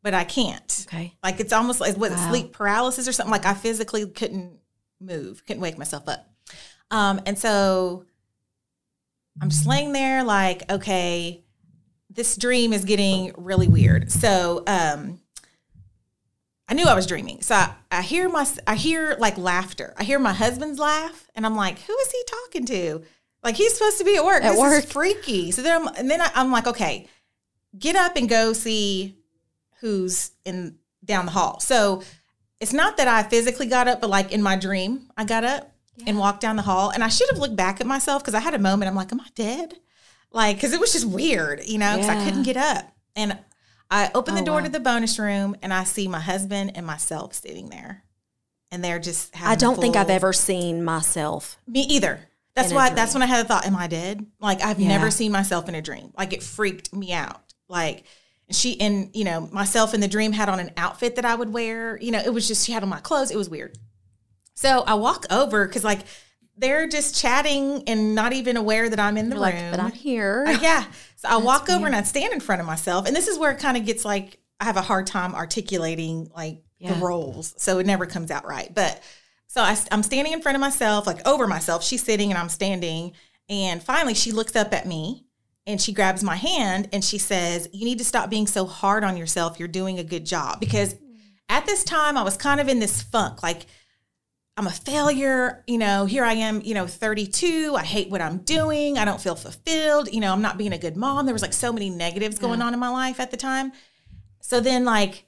but 0.04 0.13
I 0.13 0.25
can't. 0.25 0.86
Okay. 0.89 1.13
Like 1.24 1.39
it's 1.39 1.54
almost 1.54 1.80
like 1.80 1.95
what 1.95 2.12
Wow. 2.12 2.27
sleep 2.27 2.51
paralysis 2.51 3.07
or 3.07 3.13
something. 3.13 3.31
Like 3.31 3.45
I 3.45 3.54
physically 3.54 4.06
couldn't 4.09 4.59
move, 5.00 5.45
couldn't 5.45 5.62
wake 5.62 5.77
myself 5.77 6.09
up. 6.09 6.30
Um, 6.92 7.21
and 7.25 7.39
so 7.39 8.04
I'm 9.42 9.50
just 9.50 9.65
laying 9.65 9.94
there, 9.94 10.25
like, 10.25 10.69
okay, 10.69 11.45
this 12.17 12.35
dream 12.35 12.73
is 12.73 12.83
getting 12.83 13.31
really 13.37 13.69
weird. 13.69 14.11
So 14.11 14.63
um 14.67 15.21
I 16.67 16.73
knew 16.73 16.83
I 16.83 16.95
was 16.95 17.07
dreaming. 17.07 17.41
So 17.41 17.55
I, 17.55 17.73
I 17.89 18.01
hear 18.01 18.27
my 18.27 18.45
I 18.65 18.75
hear 18.75 19.15
like 19.19 19.37
laughter. 19.37 19.93
I 19.97 20.03
hear 20.03 20.19
my 20.19 20.33
husband's 20.33 20.79
laugh, 20.79 21.29
and 21.33 21.45
I'm 21.45 21.55
like, 21.55 21.79
who 21.79 21.95
is 21.97 22.11
he 22.11 22.23
talking 22.27 22.65
to? 22.65 23.03
Like 23.41 23.55
he's 23.55 23.73
supposed 23.73 23.99
to 23.99 24.03
be 24.03 24.17
at 24.17 24.25
work. 24.25 24.43
At 24.43 24.51
this 24.51 24.59
work. 24.59 24.83
is 24.83 24.91
freaky. 24.91 25.51
So 25.51 25.61
then 25.61 25.81
I'm 25.81 25.87
and 25.95 26.11
then 26.11 26.19
I, 26.19 26.29
I'm 26.35 26.51
like, 26.51 26.67
okay, 26.67 27.07
get 27.77 27.95
up 27.95 28.17
and 28.17 28.27
go 28.27 28.51
see 28.51 29.15
who's 29.79 30.31
in 30.43 30.75
down 31.05 31.25
the 31.25 31.31
hall. 31.31 31.59
So 31.61 32.01
it's 32.59 32.73
not 32.73 32.97
that 32.97 33.07
I 33.07 33.23
physically 33.23 33.67
got 33.67 33.87
up, 33.87 34.01
but 34.01 34.09
like 34.09 34.33
in 34.33 34.41
my 34.41 34.57
dream, 34.57 35.09
I 35.15 35.23
got 35.23 35.43
up 35.43 35.71
and 36.05 36.17
walked 36.17 36.41
down 36.41 36.55
the 36.55 36.63
hall. 36.63 36.89
And 36.89 37.03
I 37.03 37.07
should 37.09 37.29
have 37.29 37.39
looked 37.39 37.55
back 37.55 37.79
at 37.79 37.87
myself 37.87 38.23
because 38.23 38.33
I 38.33 38.39
had 38.39 38.55
a 38.55 38.59
moment. 38.59 38.89
I'm 38.89 38.95
like, 38.95 39.11
am 39.11 39.21
I 39.21 39.27
dead? 39.35 39.75
Like, 40.31 40.57
because 40.57 40.74
it 40.74 40.79
was 40.79 40.94
just 40.94 41.06
weird, 41.06 41.62
you 41.65 41.77
know, 41.77 41.94
because 41.95 42.09
I 42.09 42.24
couldn't 42.24 42.44
get 42.44 42.57
up. 42.57 42.91
And 43.15 43.38
I 43.89 44.12
open 44.13 44.35
the 44.35 44.41
Oh, 44.41 44.45
door 44.45 44.57
wow. 44.57 44.63
to 44.65 44.69
the 44.69 44.79
bonus 44.79 45.18
room 45.18 45.56
and 45.62 45.74
I 45.74 45.83
see 45.85 46.07
my 46.07 46.19
husband 46.19 46.74
and 46.75 46.85
myself 46.85 47.33
sitting 47.33 47.69
there. 47.69 48.03
And 48.71 48.83
they're 48.83 49.00
just 49.00 49.33
having 49.33 49.51
I 49.51 49.56
don't 49.56 49.79
think 49.79 49.95
I've 49.95 50.09
ever 50.09 50.33
seen 50.33 50.83
myself. 50.83 51.57
me 51.65 51.81
either. 51.81 52.19
That's 52.53 52.74
why. 52.74 52.89
That's 52.89 53.13
when 53.13 53.21
I 53.24 53.27
had 53.27 53.45
the 53.45 53.47
thought: 53.47 53.65
Am 53.68 53.75
I 53.75 53.85
dead? 53.88 54.25
Like 54.41 54.62
I've 54.63 54.79
Yeah. 54.79 54.88
never 54.89 55.09
seen 55.12 55.31
myself 55.31 55.69
in 55.69 55.75
a 55.75 55.81
dream. 55.81 56.12
Like 56.18 56.33
it 56.33 56.41
freaked 56.44 56.94
me 56.94 57.13
out. 57.13 57.39
Like 57.69 58.03
she 58.51 58.80
and 58.81 59.09
you 59.15 59.23
know 59.23 59.41
myself 59.51 59.94
in 59.94 60.01
the 60.01 60.07
dream 60.07 60.33
had 60.33 60.50
on 60.50 60.59
an 60.59 60.71
outfit 60.75 61.15
that 61.15 61.23
I 61.23 61.35
would 61.35 61.53
wear. 61.53 61.97
You 62.01 62.12
know, 62.12 62.19
it 62.19 62.33
was 62.33 62.47
just 62.47 62.65
she 62.65 62.71
had 62.73 62.83
on 62.83 62.89
my 62.89 63.00
clothes. 63.00 63.31
It 63.31 63.38
was 63.38 63.47
weird. 63.50 63.77
So 64.56 64.81
I 64.81 64.95
walk 64.95 65.25
over 65.30 65.65
because 65.68 65.83
like 65.83 66.01
they're 66.57 66.88
just 66.88 67.15
chatting 67.15 67.83
and 67.88 68.15
not 68.15 68.33
even 68.33 68.57
aware 68.57 68.89
that 68.89 69.00
I'm 69.00 69.18
in 69.18 69.30
the 69.30 69.36
You're 69.36 69.42
like, 69.42 69.54
room. 69.56 69.71
but 69.71 69.80
I'm 69.80 69.92
here. 69.92 70.45
Uh, 70.48 70.57
yeah. 70.62 70.86
So 71.15 71.27
I 71.30 71.38
walk 71.38 71.69
over 71.69 71.86
and 71.86 71.95
I 71.95 72.04
stand 72.04 72.33
in 72.33 72.39
front 72.39 72.62
of 72.62 72.68
myself. 72.68 73.07
And 73.07 73.15
this 73.15 73.27
is 73.27 73.38
where 73.38 73.51
it 73.51 73.59
kind 73.59 73.77
of 73.77 73.86
gets 73.86 74.04
like 74.04 74.39
I 74.59 74.65
have 74.65 74.77
a 74.77 74.81
hard 74.81 75.06
time 75.07 75.36
articulating 75.36 76.30
like 76.36 76.62
Yeah. 76.80 76.94
the 76.94 77.06
roles. 77.06 77.54
So 77.57 77.80
it 77.80 77.86
never 77.86 78.06
comes 78.06 78.31
out 78.31 78.45
right. 78.48 78.74
But 78.74 79.01
so 79.48 79.62
I, 79.62 79.77
am 79.92 80.04
standing 80.04 80.33
in 80.33 80.42
front 80.42 80.56
of 80.56 80.59
myself, 80.62 81.07
like 81.07 81.25
over 81.27 81.48
myself. 81.48 81.83
She's 81.83 82.04
sitting 82.04 82.31
and 82.31 82.38
I'm 82.38 82.50
standing. 82.50 83.13
And 83.50 83.81
finally 83.81 84.13
she 84.13 84.31
looks 84.31 84.56
up 84.56 84.74
at 84.74 84.86
me 84.86 85.25
and 85.65 85.80
she 85.81 85.94
grabs 85.94 86.24
my 86.24 86.36
hand 86.36 86.89
and 86.92 87.04
she 87.04 87.18
says, 87.18 87.69
You 87.71 87.86
need 87.86 87.98
to 88.00 88.06
stop 88.06 88.30
being 88.30 88.48
so 88.48 88.65
hard 88.65 89.04
on 89.04 89.15
yourself. 89.18 89.59
You're 89.59 89.68
doing 89.68 90.00
a 90.00 90.04
good 90.04 90.25
job. 90.25 90.59
Because 90.59 90.95
at 91.50 91.65
this 91.65 91.83
time 91.83 92.18
I 92.18 92.24
was 92.24 92.36
kind 92.36 92.59
of 92.59 92.68
in 92.68 92.80
this 92.80 93.01
funk. 93.01 93.42
Like, 93.44 93.68
I'm 94.57 94.65
a 94.65 94.71
failure. 94.71 95.63
You 95.68 95.77
know, 95.77 96.06
here 96.06 96.24
I 96.24 96.33
am, 96.33 96.62
you 96.62 96.74
know, 96.74 96.88
32. 96.88 97.75
I 97.77 97.83
hate 97.83 98.09
what 98.09 98.21
I'm 98.21 98.39
doing. 98.39 98.98
I 98.98 99.06
don't 99.06 99.21
feel 99.21 99.36
fulfilled. 99.36 100.09
You 100.12 100.19
know, 100.19 100.33
I'm 100.33 100.42
not 100.42 100.57
being 100.57 100.74
a 100.74 100.80
good 100.80 100.98
mom. 100.98 101.25
There 101.27 101.33
was 101.33 101.44
like 101.44 101.54
so 101.54 101.71
many 101.71 101.92
negatives 101.92 102.39
going 102.39 102.62
on 102.63 102.74
in 102.74 102.80
my 102.80 102.89
life 102.89 103.19
at 103.19 103.30
the 103.30 103.38
time. 103.38 103.71
So 104.42 104.59
then, 104.59 104.83
like, 104.83 105.25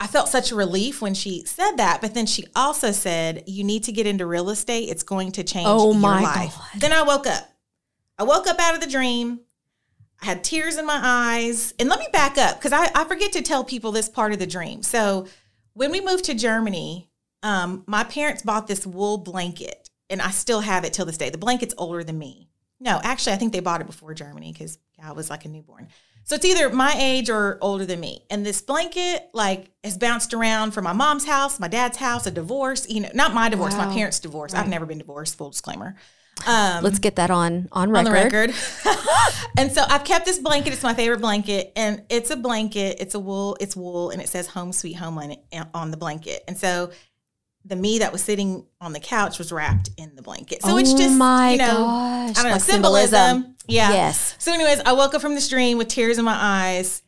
I 0.00 0.06
felt 0.06 0.28
such 0.28 0.52
a 0.52 0.54
relief 0.54 1.02
when 1.02 1.12
she 1.14 1.44
said 1.44 1.76
that. 1.76 2.00
But 2.00 2.14
then 2.14 2.24
she 2.26 2.46
also 2.56 2.92
said, 2.92 3.44
You 3.46 3.62
need 3.62 3.84
to 3.84 3.92
get 3.92 4.06
into 4.06 4.26
real 4.26 4.48
estate. 4.48 4.88
It's 4.88 5.02
going 5.02 5.32
to 5.32 5.44
change 5.44 5.66
Oh 5.68 5.92
your 5.92 6.00
my 6.00 6.22
life. 6.22 6.56
God. 6.56 6.80
Then 6.80 6.92
I 6.92 7.02
woke 7.02 7.26
up. 7.26 7.48
I 8.18 8.22
woke 8.24 8.46
up 8.46 8.58
out 8.58 8.74
of 8.74 8.80
the 8.80 8.86
dream. 8.86 9.40
I 10.22 10.26
had 10.26 10.42
tears 10.42 10.78
in 10.78 10.86
my 10.86 10.98
eyes. 11.02 11.74
And 11.78 11.90
let 11.90 11.98
me 11.98 12.06
back 12.10 12.38
up 12.38 12.56
because 12.56 12.72
I, 12.72 12.90
I 12.94 13.04
forget 13.04 13.32
to 13.32 13.42
tell 13.42 13.64
people 13.64 13.92
this 13.92 14.08
part 14.08 14.32
of 14.32 14.38
the 14.38 14.46
dream. 14.46 14.82
So 14.82 15.26
when 15.74 15.90
we 15.90 16.00
moved 16.00 16.24
to 16.24 16.34
Germany, 16.34 17.05
um, 17.46 17.84
my 17.86 18.02
parents 18.02 18.42
bought 18.42 18.66
this 18.66 18.84
wool 18.84 19.18
blanket, 19.18 19.88
and 20.10 20.20
I 20.20 20.30
still 20.30 20.60
have 20.60 20.84
it 20.84 20.92
till 20.92 21.06
this 21.06 21.16
day. 21.16 21.30
The 21.30 21.38
blanket's 21.38 21.74
older 21.78 22.02
than 22.02 22.18
me. 22.18 22.48
No, 22.80 23.00
actually, 23.04 23.34
I 23.34 23.36
think 23.36 23.52
they 23.52 23.60
bought 23.60 23.80
it 23.80 23.86
before 23.86 24.12
Germany 24.14 24.52
because 24.52 24.78
I 25.00 25.12
was 25.12 25.30
like 25.30 25.44
a 25.44 25.48
newborn. 25.48 25.86
So 26.24 26.34
it's 26.34 26.44
either 26.44 26.70
my 26.70 26.92
age 26.98 27.30
or 27.30 27.56
older 27.60 27.86
than 27.86 28.00
me. 28.00 28.24
And 28.30 28.44
this 28.44 28.60
blanket, 28.60 29.30
like, 29.32 29.70
has 29.84 29.96
bounced 29.96 30.34
around 30.34 30.72
from 30.72 30.82
my 30.82 30.92
mom's 30.92 31.24
house, 31.24 31.60
my 31.60 31.68
dad's 31.68 31.98
house, 31.98 32.26
a 32.26 32.32
divorce. 32.32 32.88
You 32.90 33.02
know, 33.02 33.10
not 33.14 33.32
my 33.32 33.48
divorce, 33.48 33.76
my 33.76 33.94
parents' 33.94 34.18
divorce. 34.18 34.52
I've 34.52 34.68
never 34.68 34.84
been 34.84 34.98
divorced. 34.98 35.38
Full 35.38 35.50
disclaimer. 35.50 35.94
Um, 36.48 36.82
Let's 36.82 36.98
get 36.98 37.14
that 37.16 37.30
on 37.30 37.68
on 37.70 37.90
record. 37.90 38.08
on 38.08 38.12
the 38.12 38.20
record. 38.20 38.54
and 39.56 39.72
so 39.72 39.84
I've 39.88 40.04
kept 40.04 40.26
this 40.26 40.40
blanket. 40.40 40.72
It's 40.72 40.82
my 40.82 40.94
favorite 40.94 41.20
blanket, 41.20 41.72
and 41.76 42.02
it's 42.10 42.30
a 42.30 42.36
blanket. 42.36 42.96
It's 42.98 43.14
a 43.14 43.20
wool. 43.20 43.56
It's 43.60 43.76
wool, 43.76 44.10
and 44.10 44.20
it 44.20 44.28
says 44.28 44.48
"Home 44.48 44.72
Sweet 44.72 44.94
Home" 44.94 45.16
on 45.18 45.30
it 45.30 45.40
on 45.72 45.92
the 45.92 45.96
blanket. 45.96 46.42
And 46.48 46.58
so 46.58 46.90
the 47.66 47.76
me 47.76 47.98
that 47.98 48.12
was 48.12 48.22
sitting 48.22 48.64
on 48.80 48.92
the 48.92 49.00
couch 49.00 49.38
was 49.38 49.50
wrapped 49.50 49.90
in 49.96 50.14
the 50.14 50.22
blanket. 50.22 50.62
So 50.62 50.76
it's 50.78 50.92
Oh 50.92 50.98
just 50.98 51.16
my 51.16 51.52
you 51.52 51.58
know, 51.58 51.66
gosh, 51.66 52.30
I 52.30 52.32
don't 52.34 52.44
know 52.44 52.50
like 52.52 52.60
symbolism. 52.60 53.18
symbolism. 53.18 53.56
Yeah. 53.66 53.90
Yes. 53.90 54.36
So, 54.38 54.52
anyways, 54.52 54.80
I 54.80 54.92
woke 54.92 55.14
up 55.14 55.20
from 55.20 55.34
this 55.34 55.48
dream 55.48 55.76
with 55.76 55.88
tears 55.88 56.18
in 56.18 56.24
my 56.24 56.36
eyes. 56.38 57.02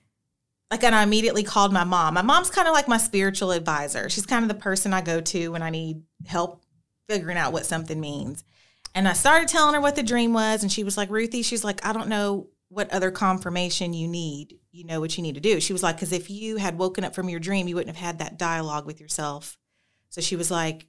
Like, 0.71 0.85
and 0.85 0.95
I 0.95 1.03
immediately 1.03 1.45
called 1.45 1.73
my 1.73 1.85
mom. 1.85 2.15
My 2.15 2.23
mom's 2.23 2.51
kind 2.51 2.69
of 2.69 2.75
like 2.75 2.89
my 2.89 2.99
spiritual 2.99 3.53
advisor. 3.53 4.11
She's 4.11 4.27
kind 4.27 4.43
of 4.43 4.49
the 4.49 4.61
person 4.63 4.93
I 4.93 5.01
go 5.01 5.21
to 5.21 5.49
when 5.49 5.63
I 5.63 5.71
need 5.71 6.03
help 6.27 6.63
figuring 7.09 7.39
out 7.39 7.53
what 7.53 7.65
something 7.65 7.99
means. 7.99 8.45
And 8.95 9.09
I 9.09 9.13
started 9.15 9.49
telling 9.49 9.75
her 9.75 9.81
what 9.81 9.97
the 9.97 10.03
dream 10.03 10.33
was, 10.33 10.63
and 10.63 10.71
she 10.73 10.85
was 10.85 10.97
like, 10.97 11.09
Ruthie, 11.11 11.43
she's 11.43 11.65
like, 11.65 11.87
I 11.87 11.93
don't 11.93 12.09
know 12.09 12.49
what 12.69 12.93
other 12.93 13.11
confirmation 13.11 13.95
you 13.95 14.09
need. 14.09 14.59
You 14.73 14.85
know 14.85 15.01
what 15.01 15.17
you 15.17 15.23
need 15.23 15.37
to 15.37 15.41
do. 15.41 15.61
She 15.61 15.73
was 15.73 15.83
like, 15.83 15.97
because 15.97 16.13
if 16.13 16.29
you 16.29 16.57
had 16.57 16.77
woken 16.77 17.05
up 17.05 17.15
from 17.15 17.29
your 17.31 17.41
dream, 17.41 17.67
you 17.69 17.77
wouldn't 17.77 17.97
have 17.97 18.05
had 18.05 18.19
that 18.19 18.39
dialogue 18.39 18.85
with 18.85 19.01
yourself. 19.01 19.57
So 20.11 20.21
she 20.21 20.37
was 20.37 20.51
like, 20.51 20.87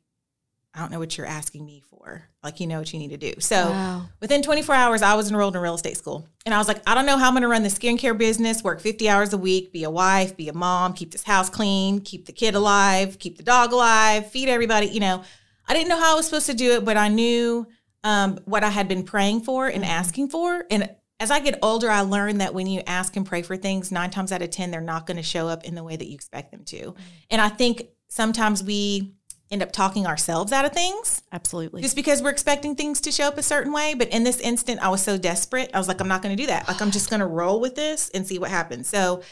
I 0.74 0.80
don't 0.80 0.92
know 0.92 1.00
what 1.00 1.18
you're 1.18 1.28
asking 1.28 1.66
me 1.66 1.82
for. 1.90 2.24
Like, 2.44 2.60
you 2.60 2.68
know 2.68 2.78
what 2.78 2.94
you 2.94 3.00
need 3.00 3.10
to 3.10 3.18
do. 3.18 3.34
So 3.40 3.72
Wow. 3.72 4.06
Within 4.22 4.44
24 4.44 4.76
hours, 4.76 5.02
I 5.02 5.16
was 5.16 5.30
enrolled 5.30 5.56
in 5.56 5.62
real 5.62 5.76
estate 5.76 5.98
school. 5.98 6.28
And 6.46 6.54
I 6.54 6.60
was 6.60 6.68
like, 6.68 6.82
I 6.88 6.94
don't 6.94 7.06
know 7.06 7.18
how 7.18 7.28
I'm 7.28 7.34
going 7.34 7.42
to 7.42 7.48
run 7.48 7.64
the 7.64 7.70
skincare 7.70 8.18
business, 8.18 8.64
work 8.64 8.80
50 8.80 9.10
hours 9.10 9.34
a 9.34 9.38
week, 9.38 9.72
be 9.72 9.84
a 9.84 9.90
wife, 9.90 10.38
be 10.38 10.48
a 10.48 10.54
mom, 10.54 10.94
keep 10.94 11.12
this 11.12 11.24
house 11.24 11.50
clean, 11.50 12.02
keep 12.02 12.28
the 12.28 12.32
kid 12.32 12.54
alive, 12.54 13.18
keep 13.18 13.38
the 13.38 13.44
dog 13.44 13.72
alive, 13.72 14.30
feed 14.30 14.48
everybody. 14.48 14.88
You 14.88 15.00
know, 15.00 15.24
I 15.68 15.74
didn't 15.74 15.90
know 15.90 16.00
how 16.00 16.14
I 16.14 16.16
was 16.16 16.26
supposed 16.26 16.48
to 16.48 16.54
do 16.54 16.74
it, 16.74 16.86
but 16.86 16.98
I 16.98 17.08
knew 17.08 17.68
um, 18.04 18.40
what 18.46 18.64
I 18.64 18.70
had 18.70 18.88
been 18.88 19.04
praying 19.04 19.42
for 19.42 19.68
and 19.68 19.84
asking 19.84 20.30
for. 20.30 20.66
And 20.70 20.90
as 21.20 21.32
I 21.32 21.40
get 21.40 21.60
older, 21.62 21.90
I 21.90 22.02
learned 22.02 22.42
that 22.42 22.54
when 22.54 22.68
you 22.68 22.82
ask 22.88 23.16
and 23.16 23.26
pray 23.26 23.42
for 23.42 23.58
things, 23.58 23.92
nine 23.92 24.12
times 24.12 24.32
out 24.32 24.42
of 24.42 24.52
10, 24.52 24.72
they're 24.72 24.82
not 24.82 25.06
going 25.06 25.18
to 25.18 25.24
show 25.24 25.48
up 25.48 25.66
in 25.66 25.76
the 25.76 25.84
way 25.84 25.96
that 25.96 26.08
you 26.08 26.16
expect 26.16 26.52
them 26.52 26.64
to. 26.66 26.78
Mm-hmm. 26.78 27.02
And 27.32 27.42
I 27.42 27.50
think 27.50 27.88
sometimes 28.10 28.63
we 28.63 29.13
end 29.51 29.63
up 29.63 29.72
talking 29.72 30.06
ourselves 30.06 30.51
out 30.51 30.66
of 30.66 30.74
things. 30.74 31.22
Absolutely. 31.32 31.82
Just 31.82 31.96
because 31.96 32.22
we're 32.22 32.30
expecting 32.30 32.75
things 32.75 33.01
to 33.01 33.12
show 33.12 33.28
up 33.28 33.38
a 33.38 33.44
certain 33.44 33.74
way. 33.74 33.94
But 33.94 34.10
in 34.10 34.24
this 34.24 34.39
instant, 34.39 34.82
I 34.82 34.89
was 34.89 35.01
so 35.01 35.18
desperate. 35.18 35.72
I 35.74 35.78
was 35.78 35.88
like, 35.88 36.00
I'm 36.01 36.08
not 36.08 36.22
going 36.22 36.36
to 36.36 36.42
do 36.42 36.48
that. 36.48 36.68
Like, 36.68 36.82
I'm 36.82 36.92
just 36.92 37.10
going 37.10 37.22
to 37.22 37.25
roll 37.25 37.60
with 37.60 37.75
this 37.75 38.10
and 38.13 38.28
see 38.28 38.38
what 38.38 38.51
happens. 38.51 38.88
So 38.88 39.24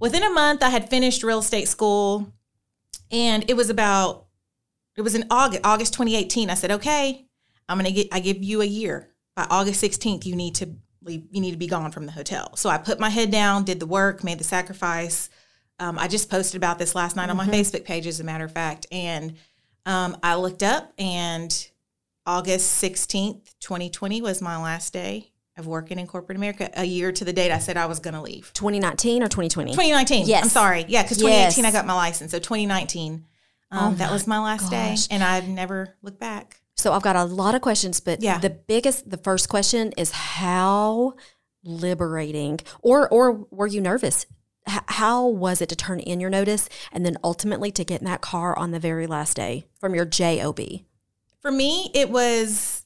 within 0.00 0.22
a 0.22 0.30
month, 0.30 0.62
I 0.62 0.70
had 0.70 0.88
finished 0.88 1.22
real 1.22 1.40
estate 1.40 1.68
school. 1.68 2.32
And 3.10 3.48
it 3.48 3.54
was 3.54 3.70
about, 3.70 4.26
it 4.96 5.02
was 5.02 5.14
in 5.14 5.26
August, 5.30 5.60
August 5.64 5.92
2018. 5.92 6.48
I 6.48 6.54
said, 6.54 6.70
okay, 6.72 7.26
I'm 7.68 7.78
going 7.78 7.86
to 7.86 7.92
get, 7.92 8.08
I 8.12 8.20
give 8.20 8.42
you 8.42 8.62
a 8.62 8.66
year. 8.66 9.10
By 9.34 9.46
August 9.50 9.84
16th, 9.84 10.24
you 10.24 10.34
need 10.34 10.54
to 10.56 10.70
leave, 11.02 11.24
you 11.30 11.42
need 11.42 11.50
to 11.50 11.58
be 11.58 11.66
gone 11.66 11.92
from 11.92 12.06
the 12.06 12.12
hotel. 12.12 12.56
So 12.56 12.70
I 12.70 12.78
put 12.78 12.98
my 12.98 13.10
head 13.10 13.30
down, 13.30 13.64
did 13.64 13.80
the 13.80 13.86
work, 13.86 14.24
made 14.24 14.38
the 14.38 14.44
sacrifice. 14.44 15.28
Um, 15.78 15.98
I 15.98 16.08
just 16.08 16.30
posted 16.30 16.56
about 16.56 16.78
this 16.78 16.94
last 16.94 17.16
night 17.16 17.24
mm-hmm. 17.24 17.32
on 17.32 17.36
my 17.36 17.44
mm-hmm. 17.44 17.54
Facebook 17.54 17.84
page, 17.84 18.06
as 18.06 18.20
a 18.20 18.24
matter 18.24 18.44
of 18.44 18.52
fact. 18.52 18.86
And 18.90 19.34
um, 19.84 20.16
I 20.22 20.36
looked 20.36 20.62
up, 20.62 20.92
and 20.98 21.68
August 22.26 22.82
16th, 22.82 23.54
2020 23.60 24.22
was 24.22 24.42
my 24.42 24.60
last 24.60 24.92
day 24.92 25.32
of 25.56 25.66
working 25.66 25.98
in 25.98 26.06
corporate 26.06 26.36
America. 26.36 26.70
A 26.74 26.84
year 26.84 27.12
to 27.12 27.24
the 27.24 27.32
date 27.32 27.50
I 27.50 27.58
said 27.58 27.76
I 27.76 27.86
was 27.86 28.00
going 28.00 28.14
to 28.14 28.20
leave. 28.20 28.52
2019 28.54 29.22
or 29.22 29.26
2020? 29.26 29.72
2019. 29.72 30.26
Yes. 30.26 30.44
I'm 30.44 30.50
sorry. 30.50 30.84
Yeah, 30.88 31.02
because 31.02 31.18
2018 31.18 31.64
yes. 31.64 31.74
I 31.74 31.76
got 31.76 31.86
my 31.86 31.94
license. 31.94 32.30
So 32.30 32.38
2019, 32.38 33.24
um, 33.70 33.92
oh 33.92 33.96
that 33.96 34.10
was 34.12 34.26
my 34.26 34.38
last 34.38 34.70
gosh. 34.70 35.06
day. 35.06 35.14
And 35.14 35.22
I've 35.22 35.48
never 35.48 35.94
looked 36.02 36.20
back. 36.20 36.60
So 36.74 36.92
I've 36.92 37.02
got 37.02 37.16
a 37.16 37.24
lot 37.24 37.54
of 37.54 37.62
questions, 37.62 38.00
but 38.00 38.22
yeah. 38.22 38.38
the 38.38 38.50
biggest, 38.50 39.08
the 39.08 39.16
first 39.16 39.48
question 39.48 39.92
is 39.96 40.10
how 40.10 41.14
liberating, 41.64 42.60
or 42.82 43.08
or 43.08 43.46
were 43.50 43.66
you 43.66 43.80
nervous? 43.80 44.26
H- 44.68 44.80
how 44.88 45.26
was 45.26 45.60
it 45.60 45.68
to 45.68 45.76
turn 45.76 46.00
in 46.00 46.20
your 46.20 46.30
notice 46.30 46.68
and 46.92 47.04
then 47.04 47.16
ultimately 47.22 47.70
to 47.72 47.84
get 47.84 48.00
in 48.00 48.06
that 48.06 48.20
car 48.20 48.58
on 48.58 48.70
the 48.70 48.78
very 48.78 49.06
last 49.06 49.36
day 49.36 49.66
from 49.78 49.94
your 49.94 50.04
job? 50.04 50.58
For 51.40 51.50
me, 51.50 51.90
it 51.94 52.10
was 52.10 52.84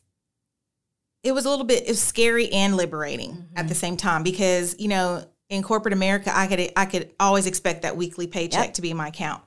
it 1.22 1.32
was 1.32 1.44
a 1.44 1.50
little 1.50 1.66
bit 1.66 1.84
it 1.84 1.88
was 1.88 2.02
scary 2.02 2.50
and 2.50 2.76
liberating 2.76 3.32
mm-hmm. 3.32 3.56
at 3.56 3.68
the 3.68 3.75
same 3.75 3.96
time 3.96 4.22
because 4.22 4.75
you 4.78 4.88
know 4.88 5.25
in 5.50 5.64
corporate 5.64 5.92
America, 5.92 6.30
I 6.34 6.46
could 6.46 6.72
I 6.76 6.87
could 6.87 7.10
always 7.18 7.46
expect 7.46 7.82
that 7.82 7.96
weekly 7.96 8.26
paycheck 8.26 8.66
yep. 8.66 8.75
to 8.75 8.82
be 8.82 8.92
in 8.92 8.96
my 8.96 9.08
account. 9.08 9.42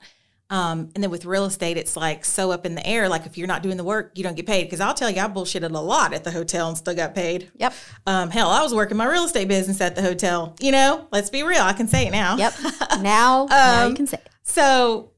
Um, 0.50 0.90
and 0.94 1.02
then 1.02 1.10
with 1.10 1.24
real 1.24 1.46
estate, 1.46 1.76
it's 1.76 1.96
like 1.96 2.24
so 2.24 2.50
up 2.50 2.66
in 2.66 2.74
the 2.74 2.86
air. 2.86 3.08
Like 3.08 3.26
if 3.26 3.38
you're 3.38 3.46
not 3.46 3.62
doing 3.62 3.76
the 3.76 3.84
work, 3.84 4.12
you 4.14 4.22
don't 4.22 4.36
get 4.36 4.46
paid. 4.46 4.64
Because 4.64 4.80
I'll 4.80 4.94
tell 4.94 5.10
you, 5.10 5.20
I 5.20 5.28
bullshitted 5.28 5.74
a 5.74 5.80
lot 5.80 6.12
at 6.12 6.22
the 6.22 6.30
hotel 6.30 6.68
and 6.68 6.76
still 6.76 6.94
got 6.94 7.14
paid. 7.14 7.50
Yep. 7.56 7.74
Um, 8.06 8.30
hell, 8.30 8.50
I 8.50 8.62
was 8.62 8.74
working 8.74 8.96
my 8.96 9.06
real 9.06 9.24
estate 9.24 9.48
business 9.48 9.80
at 9.80 9.96
the 9.96 10.02
hotel. 10.02 10.54
You 10.60 10.72
know, 10.72 11.08
let's 11.10 11.30
be 11.30 11.42
real. 11.42 11.62
I 11.62 11.72
can 11.72 11.88
say 11.88 12.06
it 12.06 12.10
now. 12.10 12.36
Yep. 12.36 12.54
Now, 13.00 13.42
um, 13.42 13.48
now 13.48 13.86
you 13.88 13.94
can 13.94 14.06
say. 14.06 14.18
It. 14.18 14.28
So, 14.42 15.12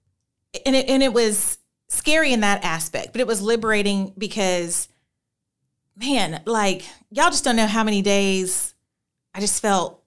and 0.64 0.75
it 0.75 0.88
and 0.88 1.02
it 1.02 1.12
was 1.12 1.59
scary 1.88 2.33
in 2.33 2.40
that 2.40 2.64
aspect, 2.64 3.12
but 3.12 3.21
it 3.21 3.26
was 3.26 3.42
liberating 3.42 4.14
because, 4.16 4.88
man, 5.97 6.42
like 6.47 6.85
y'all 7.11 7.30
just 7.30 7.45
don't 7.45 7.56
know 7.56 7.66
how 7.66 7.85
many 7.85 8.02
days 8.02 8.75
I 9.35 9.40
just 9.40 9.61
felt 9.61 10.02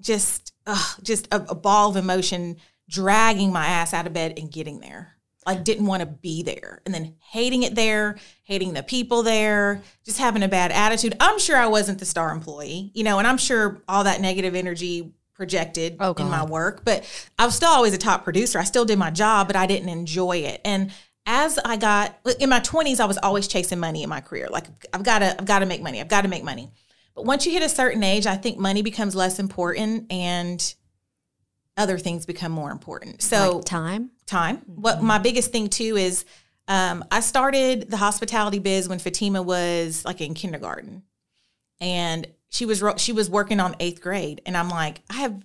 just, 0.00 0.52
just 1.02 1.28
a, 1.32 1.36
a 1.50 1.54
ball 1.54 1.90
of 1.90 1.96
emotion 1.96 2.56
dragging 2.88 3.52
my 3.52 3.66
ass 3.66 3.92
out 3.92 4.06
of 4.06 4.12
bed 4.12 4.38
and 4.38 4.50
getting 4.50 4.80
there. 4.80 5.14
Like 5.46 5.64
didn't 5.64 5.86
want 5.86 6.00
to 6.00 6.06
be 6.06 6.42
there. 6.42 6.82
And 6.84 6.94
then 6.94 7.14
hating 7.20 7.62
it 7.62 7.74
there, 7.74 8.18
hating 8.44 8.74
the 8.74 8.82
people 8.82 9.22
there, 9.22 9.82
just 10.04 10.18
having 10.18 10.42
a 10.42 10.48
bad 10.48 10.72
attitude. 10.72 11.16
I'm 11.20 11.38
sure 11.38 11.56
I 11.56 11.68
wasn't 11.68 12.00
the 12.00 12.04
star 12.04 12.30
employee, 12.32 12.90
you 12.94 13.02
know, 13.02 13.18
and 13.18 13.26
I'm 13.26 13.38
sure 13.38 13.82
all 13.88 14.04
that 14.04 14.20
negative 14.20 14.54
energy 14.54 15.14
projected 15.32 15.96
oh, 16.00 16.12
in 16.14 16.28
my 16.28 16.44
work, 16.44 16.84
but 16.84 17.08
I 17.38 17.46
was 17.46 17.54
still 17.54 17.70
always 17.70 17.94
a 17.94 17.98
top 17.98 18.24
producer. 18.24 18.58
I 18.58 18.64
still 18.64 18.84
did 18.84 18.98
my 18.98 19.10
job, 19.10 19.46
but 19.46 19.56
I 19.56 19.66
didn't 19.66 19.88
enjoy 19.88 20.38
it. 20.38 20.60
And 20.64 20.90
as 21.24 21.58
I 21.58 21.76
got 21.76 22.18
in 22.40 22.48
my 22.48 22.60
20s, 22.60 23.00
I 23.00 23.04
was 23.04 23.18
always 23.18 23.46
chasing 23.46 23.78
money 23.78 24.02
in 24.02 24.08
my 24.08 24.20
career. 24.20 24.48
Like 24.50 24.66
I've 24.92 25.04
got 25.04 25.20
to 25.20 25.38
I've 25.38 25.46
got 25.46 25.60
to 25.60 25.66
make 25.66 25.80
money. 25.80 26.00
I've 26.00 26.08
got 26.08 26.22
to 26.22 26.28
make 26.28 26.42
money. 26.42 26.72
But 27.14 27.24
once 27.24 27.46
you 27.46 27.52
hit 27.52 27.62
a 27.62 27.68
certain 27.68 28.02
age, 28.02 28.26
I 28.26 28.36
think 28.36 28.58
money 28.58 28.82
becomes 28.82 29.14
less 29.14 29.38
important 29.38 30.10
and 30.10 30.74
other 31.78 31.96
things 31.96 32.26
become 32.26 32.52
more 32.52 32.70
important. 32.70 33.22
So 33.22 33.56
like 33.56 33.64
time, 33.64 34.10
time. 34.26 34.58
Mm-hmm. 34.58 34.82
What 34.82 35.02
my 35.02 35.18
biggest 35.18 35.52
thing 35.52 35.68
too 35.68 35.96
is 35.96 36.24
um, 36.66 37.04
I 37.10 37.20
started 37.20 37.90
the 37.90 37.96
hospitality 37.96 38.58
biz 38.58 38.88
when 38.88 38.98
Fatima 38.98 39.40
was 39.40 40.04
like 40.04 40.20
in 40.20 40.34
kindergarten, 40.34 41.04
and 41.80 42.26
she 42.50 42.66
was 42.66 42.82
she 42.98 43.12
was 43.12 43.30
working 43.30 43.60
on 43.60 43.76
eighth 43.80 44.00
grade, 44.00 44.42
and 44.44 44.56
I'm 44.56 44.68
like, 44.68 45.00
I 45.08 45.14
have 45.14 45.42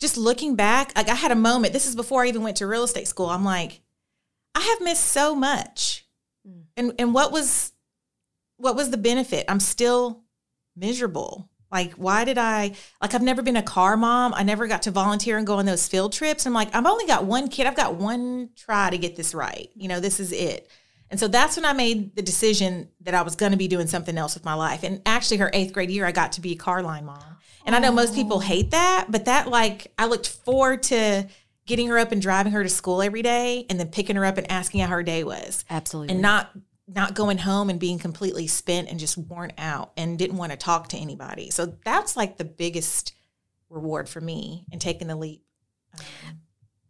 just 0.00 0.16
looking 0.16 0.56
back, 0.56 0.92
like 0.96 1.08
I 1.08 1.14
had 1.14 1.30
a 1.30 1.36
moment. 1.36 1.72
This 1.72 1.86
is 1.86 1.94
before 1.94 2.24
I 2.24 2.28
even 2.28 2.42
went 2.42 2.56
to 2.58 2.66
real 2.66 2.84
estate 2.84 3.06
school. 3.06 3.26
I'm 3.26 3.44
like, 3.44 3.80
I 4.54 4.60
have 4.60 4.80
missed 4.80 5.04
so 5.04 5.34
much, 5.34 6.06
mm. 6.46 6.64
and 6.76 6.92
and 6.98 7.14
what 7.14 7.32
was 7.32 7.72
what 8.56 8.76
was 8.76 8.90
the 8.90 8.96
benefit? 8.96 9.46
I'm 9.48 9.60
still 9.60 10.22
miserable. 10.76 11.49
Like, 11.70 11.92
why 11.94 12.24
did 12.24 12.38
I, 12.38 12.72
like, 13.00 13.14
I've 13.14 13.22
never 13.22 13.42
been 13.42 13.56
a 13.56 13.62
car 13.62 13.96
mom. 13.96 14.34
I 14.34 14.42
never 14.42 14.66
got 14.66 14.82
to 14.82 14.90
volunteer 14.90 15.38
and 15.38 15.46
go 15.46 15.58
on 15.58 15.66
those 15.66 15.86
field 15.86 16.12
trips. 16.12 16.46
I'm 16.46 16.52
like, 16.52 16.74
I've 16.74 16.86
only 16.86 17.06
got 17.06 17.24
one 17.24 17.48
kid. 17.48 17.66
I've 17.66 17.76
got 17.76 17.94
one 17.94 18.50
try 18.56 18.90
to 18.90 18.98
get 18.98 19.16
this 19.16 19.34
right. 19.34 19.70
You 19.74 19.88
know, 19.88 20.00
this 20.00 20.18
is 20.18 20.32
it. 20.32 20.68
And 21.10 21.18
so 21.18 21.26
that's 21.28 21.56
when 21.56 21.64
I 21.64 21.72
made 21.72 22.14
the 22.14 22.22
decision 22.22 22.88
that 23.00 23.14
I 23.14 23.22
was 23.22 23.34
going 23.34 23.52
to 23.52 23.58
be 23.58 23.68
doing 23.68 23.88
something 23.88 24.16
else 24.16 24.34
with 24.34 24.44
my 24.44 24.54
life. 24.54 24.84
And 24.84 25.02
actually, 25.04 25.38
her 25.38 25.50
eighth 25.52 25.72
grade 25.72 25.90
year, 25.90 26.06
I 26.06 26.12
got 26.12 26.32
to 26.32 26.40
be 26.40 26.52
a 26.52 26.56
car 26.56 26.82
line 26.82 27.04
mom. 27.04 27.36
And 27.66 27.74
I 27.74 27.78
know 27.78 27.92
most 27.92 28.14
people 28.14 28.38
oh. 28.38 28.40
hate 28.40 28.70
that, 28.70 29.06
but 29.08 29.26
that, 29.26 29.48
like, 29.48 29.92
I 29.98 30.06
looked 30.06 30.28
forward 30.28 30.82
to 30.84 31.26
getting 31.66 31.88
her 31.88 31.98
up 31.98 32.10
and 32.10 32.22
driving 32.22 32.52
her 32.52 32.62
to 32.62 32.68
school 32.68 33.02
every 33.02 33.22
day 33.22 33.66
and 33.68 33.78
then 33.78 33.88
picking 33.88 34.16
her 34.16 34.24
up 34.24 34.38
and 34.38 34.50
asking 34.50 34.80
how 34.80 34.88
her 34.88 35.02
day 35.02 35.24
was. 35.24 35.64
Absolutely. 35.68 36.12
And 36.12 36.22
not 36.22 36.50
not 36.94 37.14
going 37.14 37.38
home 37.38 37.70
and 37.70 37.78
being 37.78 37.98
completely 37.98 38.46
spent 38.46 38.88
and 38.88 38.98
just 38.98 39.16
worn 39.16 39.52
out 39.58 39.92
and 39.96 40.18
didn't 40.18 40.36
want 40.36 40.52
to 40.52 40.58
talk 40.58 40.88
to 40.88 40.96
anybody. 40.96 41.50
So 41.50 41.66
that's 41.84 42.16
like 42.16 42.36
the 42.36 42.44
biggest 42.44 43.14
reward 43.68 44.08
for 44.08 44.20
me 44.20 44.66
in 44.72 44.78
taking 44.78 45.08
the 45.08 45.16
leap. 45.16 45.44
Um, 45.96 46.40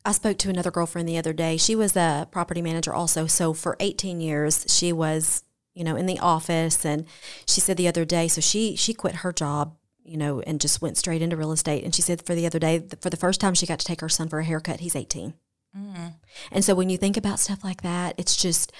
I 0.04 0.12
spoke 0.12 0.38
to 0.38 0.48
another 0.48 0.70
girlfriend 0.70 1.08
the 1.08 1.18
other 1.18 1.34
day. 1.34 1.58
She 1.58 1.76
was 1.76 1.94
a 1.96 2.26
property 2.30 2.62
manager 2.62 2.94
also. 2.94 3.26
So 3.26 3.52
for 3.52 3.76
18 3.80 4.20
years, 4.20 4.64
she 4.68 4.92
was, 4.92 5.44
you 5.74 5.84
know, 5.84 5.96
in 5.96 6.06
the 6.06 6.18
office 6.18 6.84
and 6.86 7.06
she 7.46 7.60
said 7.60 7.76
the 7.76 7.88
other 7.88 8.06
day, 8.06 8.26
so 8.28 8.40
she 8.40 8.76
she 8.76 8.94
quit 8.94 9.16
her 9.16 9.32
job, 9.32 9.76
you 10.02 10.16
know, 10.16 10.40
and 10.40 10.60
just 10.60 10.80
went 10.80 10.96
straight 10.96 11.20
into 11.20 11.36
real 11.36 11.52
estate 11.52 11.84
and 11.84 11.94
she 11.94 12.02
said 12.02 12.24
for 12.24 12.34
the 12.34 12.46
other 12.46 12.58
day 12.58 12.82
for 13.00 13.10
the 13.10 13.16
first 13.18 13.40
time 13.40 13.52
she 13.52 13.66
got 13.66 13.78
to 13.78 13.86
take 13.86 14.00
her 14.00 14.08
son 14.08 14.28
for 14.28 14.38
a 14.38 14.44
haircut, 14.44 14.80
he's 14.80 14.96
18. 14.96 15.34
Mm-hmm. 15.76 16.06
And 16.50 16.64
so 16.64 16.74
when 16.74 16.88
you 16.88 16.96
think 16.96 17.16
about 17.16 17.38
stuff 17.38 17.62
like 17.62 17.82
that, 17.82 18.14
it's 18.16 18.36
just 18.36 18.72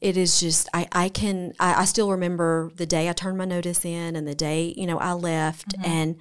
it 0.00 0.16
is 0.16 0.40
just 0.40 0.68
I 0.72 0.86
I 0.92 1.08
can 1.08 1.52
I, 1.58 1.82
I, 1.82 1.84
still 1.84 2.10
remember 2.10 2.70
the 2.74 2.86
day 2.86 3.08
I 3.08 3.12
turned 3.12 3.38
my 3.38 3.44
notice 3.44 3.84
in 3.84 4.16
and 4.16 4.26
the 4.26 4.34
day 4.34 4.74
you 4.76 4.86
know 4.86 4.98
I 4.98 5.12
left 5.12 5.76
mm-hmm. 5.76 5.90
and 5.90 6.16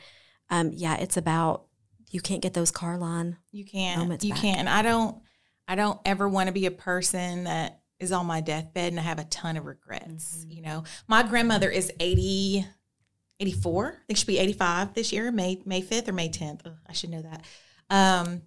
um 0.50 0.72
yeah 0.74 0.96
it's 0.98 1.18
about 1.18 1.66
you 2.12 2.22
can't 2.22 2.42
get 2.42 2.54
those 2.54 2.72
car 2.72 2.98
line 2.98 3.38
you 3.52 3.66
can't. 3.66 4.24
you 4.24 4.34
can't. 4.34 4.68
I 4.68 4.82
don't 4.82 5.18
I 5.68 5.76
don't 5.76 6.00
ever 6.06 6.28
want 6.28 6.48
to 6.48 6.54
be 6.54 6.66
a 6.66 6.72
person 6.72 7.46
that 7.46 7.82
is 8.00 8.12
on 8.12 8.26
my 8.26 8.42
deathbed 8.42 8.92
and 8.92 9.00
I 9.00 9.04
have 9.04 9.20
a 9.20 9.26
ton 9.26 9.58
of 9.58 9.66
regrets 9.66 10.38
mm-hmm. 10.40 10.52
you 10.52 10.62
know? 10.62 10.84
My 11.08 11.24
grandmother 11.24 11.70
is 11.70 11.92
80 12.00 12.66
84 13.40 13.88
I 13.88 14.06
think 14.08 14.18
she'll 14.18 14.28
be 14.28 14.40
85 14.40 14.94
this 14.94 15.12
year 15.12 15.32
May 15.32 15.62
May 15.66 15.82
5th 15.82 16.08
or 16.08 16.14
May 16.14 16.30
10th 16.30 16.62
Ugh, 16.66 16.74
I 16.88 16.94
should 16.94 17.10
know 17.10 17.22
that. 17.22 17.44
Um 17.90 18.42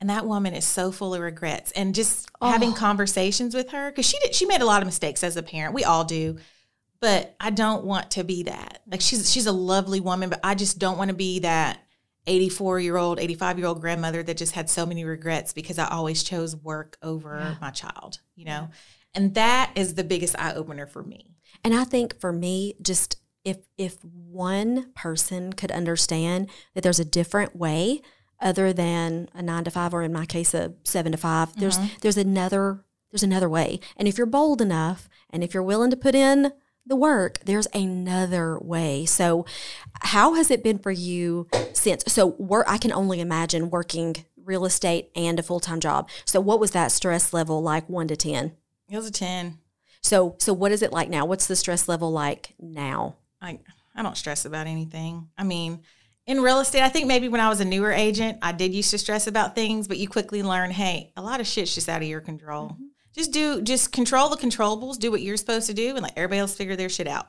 and 0.00 0.08
that 0.10 0.26
woman 0.26 0.54
is 0.54 0.64
so 0.64 0.90
full 0.90 1.14
of 1.14 1.20
regrets. 1.20 1.72
And 1.72 1.94
just 1.94 2.28
oh. 2.40 2.50
having 2.50 2.72
conversations 2.72 3.54
with 3.54 3.70
her 3.70 3.90
because 3.90 4.06
she 4.06 4.18
did 4.20 4.34
she 4.34 4.46
made 4.46 4.60
a 4.60 4.66
lot 4.66 4.82
of 4.82 4.86
mistakes 4.86 5.22
as 5.22 5.36
a 5.36 5.42
parent. 5.42 5.74
We 5.74 5.84
all 5.84 6.04
do. 6.04 6.36
But 7.00 7.34
i 7.40 7.50
don't 7.50 7.84
want 7.84 8.12
to 8.12 8.24
be 8.24 8.44
that. 8.44 8.82
Like 8.86 9.00
she's 9.00 9.30
she's 9.30 9.46
a 9.46 9.52
lovely 9.52 10.00
woman 10.00 10.30
but 10.30 10.40
i 10.44 10.54
just 10.54 10.78
don't 10.78 10.98
want 10.98 11.08
to 11.08 11.16
be 11.16 11.40
that 11.40 11.80
84 12.26 12.80
year 12.80 12.96
old 12.96 13.18
85 13.18 13.58
year 13.58 13.66
old 13.66 13.80
grandmother 13.80 14.22
that 14.22 14.36
just 14.36 14.54
had 14.54 14.68
so 14.68 14.84
many 14.84 15.04
regrets 15.04 15.54
because 15.54 15.78
i 15.78 15.88
always 15.88 16.22
chose 16.22 16.54
work 16.54 16.98
over 17.02 17.38
yeah. 17.38 17.54
my 17.60 17.70
child 17.70 18.20
you 18.36 18.44
know? 18.44 18.68
And 19.14 19.34
that 19.34 19.72
is 19.74 19.94
the 19.94 20.04
biggest 20.04 20.38
eye 20.38 20.54
opener 20.54 20.86
for 20.86 21.02
me. 21.02 21.34
And 21.64 21.74
i 21.74 21.84
think 21.84 22.20
for 22.20 22.32
me 22.32 22.74
just 22.82 23.16
if 23.44 23.58
if 23.78 24.04
one 24.04 24.92
person 24.94 25.52
could 25.52 25.70
understand 25.70 26.50
that 26.74 26.82
there's 26.82 27.00
a 27.00 27.04
different 27.04 27.56
way 27.56 28.02
other 28.40 28.72
than 28.72 29.28
a 29.34 29.42
nine 29.42 29.64
to 29.64 29.70
five 29.70 29.92
or 29.94 30.02
in 30.02 30.12
my 30.12 30.26
case 30.26 30.54
a 30.54 30.72
seven 30.84 31.12
to 31.12 31.18
5 31.18 31.56
there's 31.56 31.78
mm-hmm. 31.78 31.94
there's 32.00 32.16
another 32.16 32.84
there's 33.10 33.22
another 33.24 33.48
way. 33.48 33.80
And 33.96 34.06
if 34.06 34.18
you're 34.18 34.26
bold 34.26 34.60
enough 34.60 35.08
and 35.30 35.42
if 35.42 35.52
you're 35.52 35.64
willing 35.64 35.90
to 35.90 35.96
put 35.96 36.14
in 36.14 36.52
the 36.86 36.96
work 36.96 37.38
there's 37.44 37.66
another 37.74 38.58
way. 38.58 39.04
So 39.06 39.44
how 40.02 40.34
has 40.34 40.50
it 40.50 40.62
been 40.62 40.78
for 40.78 40.90
you 40.90 41.48
since 41.72 42.04
so 42.08 42.26
work 42.26 42.66
i 42.68 42.78
can 42.78 42.92
only 42.92 43.20
imagine 43.20 43.70
working 43.70 44.24
real 44.42 44.64
estate 44.64 45.10
and 45.14 45.38
a 45.38 45.42
full-time 45.42 45.80
job. 45.80 46.08
So 46.24 46.40
what 46.40 46.60
was 46.60 46.70
that 46.72 46.92
stress 46.92 47.32
level 47.32 47.62
like 47.62 47.88
1 47.88 48.08
to 48.08 48.16
10 48.16 48.52
it 48.88 48.96
was 48.96 49.06
a 49.06 49.12
10 49.12 49.58
so 50.02 50.36
so 50.38 50.52
what 50.52 50.72
is 50.72 50.82
it 50.82 50.92
like 50.92 51.08
now? 51.08 51.24
What's 51.24 51.46
the 51.46 51.56
stress 51.56 51.88
level 51.88 52.10
like 52.10 52.54
now? 52.58 53.16
I 53.40 53.58
I 53.94 54.02
don't 54.02 54.16
stress 54.16 54.44
about 54.44 54.66
anything. 54.66 55.28
I 55.36 55.44
mean, 55.44 55.80
in 56.26 56.40
real 56.40 56.60
estate, 56.60 56.82
I 56.82 56.88
think 56.88 57.06
maybe 57.06 57.28
when 57.28 57.40
I 57.40 57.48
was 57.48 57.60
a 57.60 57.64
newer 57.64 57.92
agent, 57.92 58.38
I 58.42 58.52
did 58.52 58.74
used 58.74 58.90
to 58.90 58.98
stress 58.98 59.26
about 59.26 59.54
things, 59.54 59.88
but 59.88 59.98
you 59.98 60.08
quickly 60.08 60.42
learn, 60.42 60.70
hey, 60.70 61.12
a 61.16 61.22
lot 61.22 61.40
of 61.40 61.46
shit's 61.46 61.74
just 61.74 61.88
out 61.88 62.02
of 62.02 62.08
your 62.08 62.20
control. 62.20 62.70
Mm-hmm. 62.70 62.84
Just 63.14 63.32
do, 63.32 63.60
just 63.62 63.92
control 63.92 64.28
the 64.28 64.36
controllables, 64.36 64.98
do 64.98 65.10
what 65.10 65.22
you're 65.22 65.36
supposed 65.36 65.66
to 65.66 65.74
do, 65.74 65.90
and 65.90 66.02
let 66.02 66.12
everybody 66.16 66.38
else 66.38 66.54
figure 66.54 66.76
their 66.76 66.88
shit 66.88 67.08
out. 67.08 67.26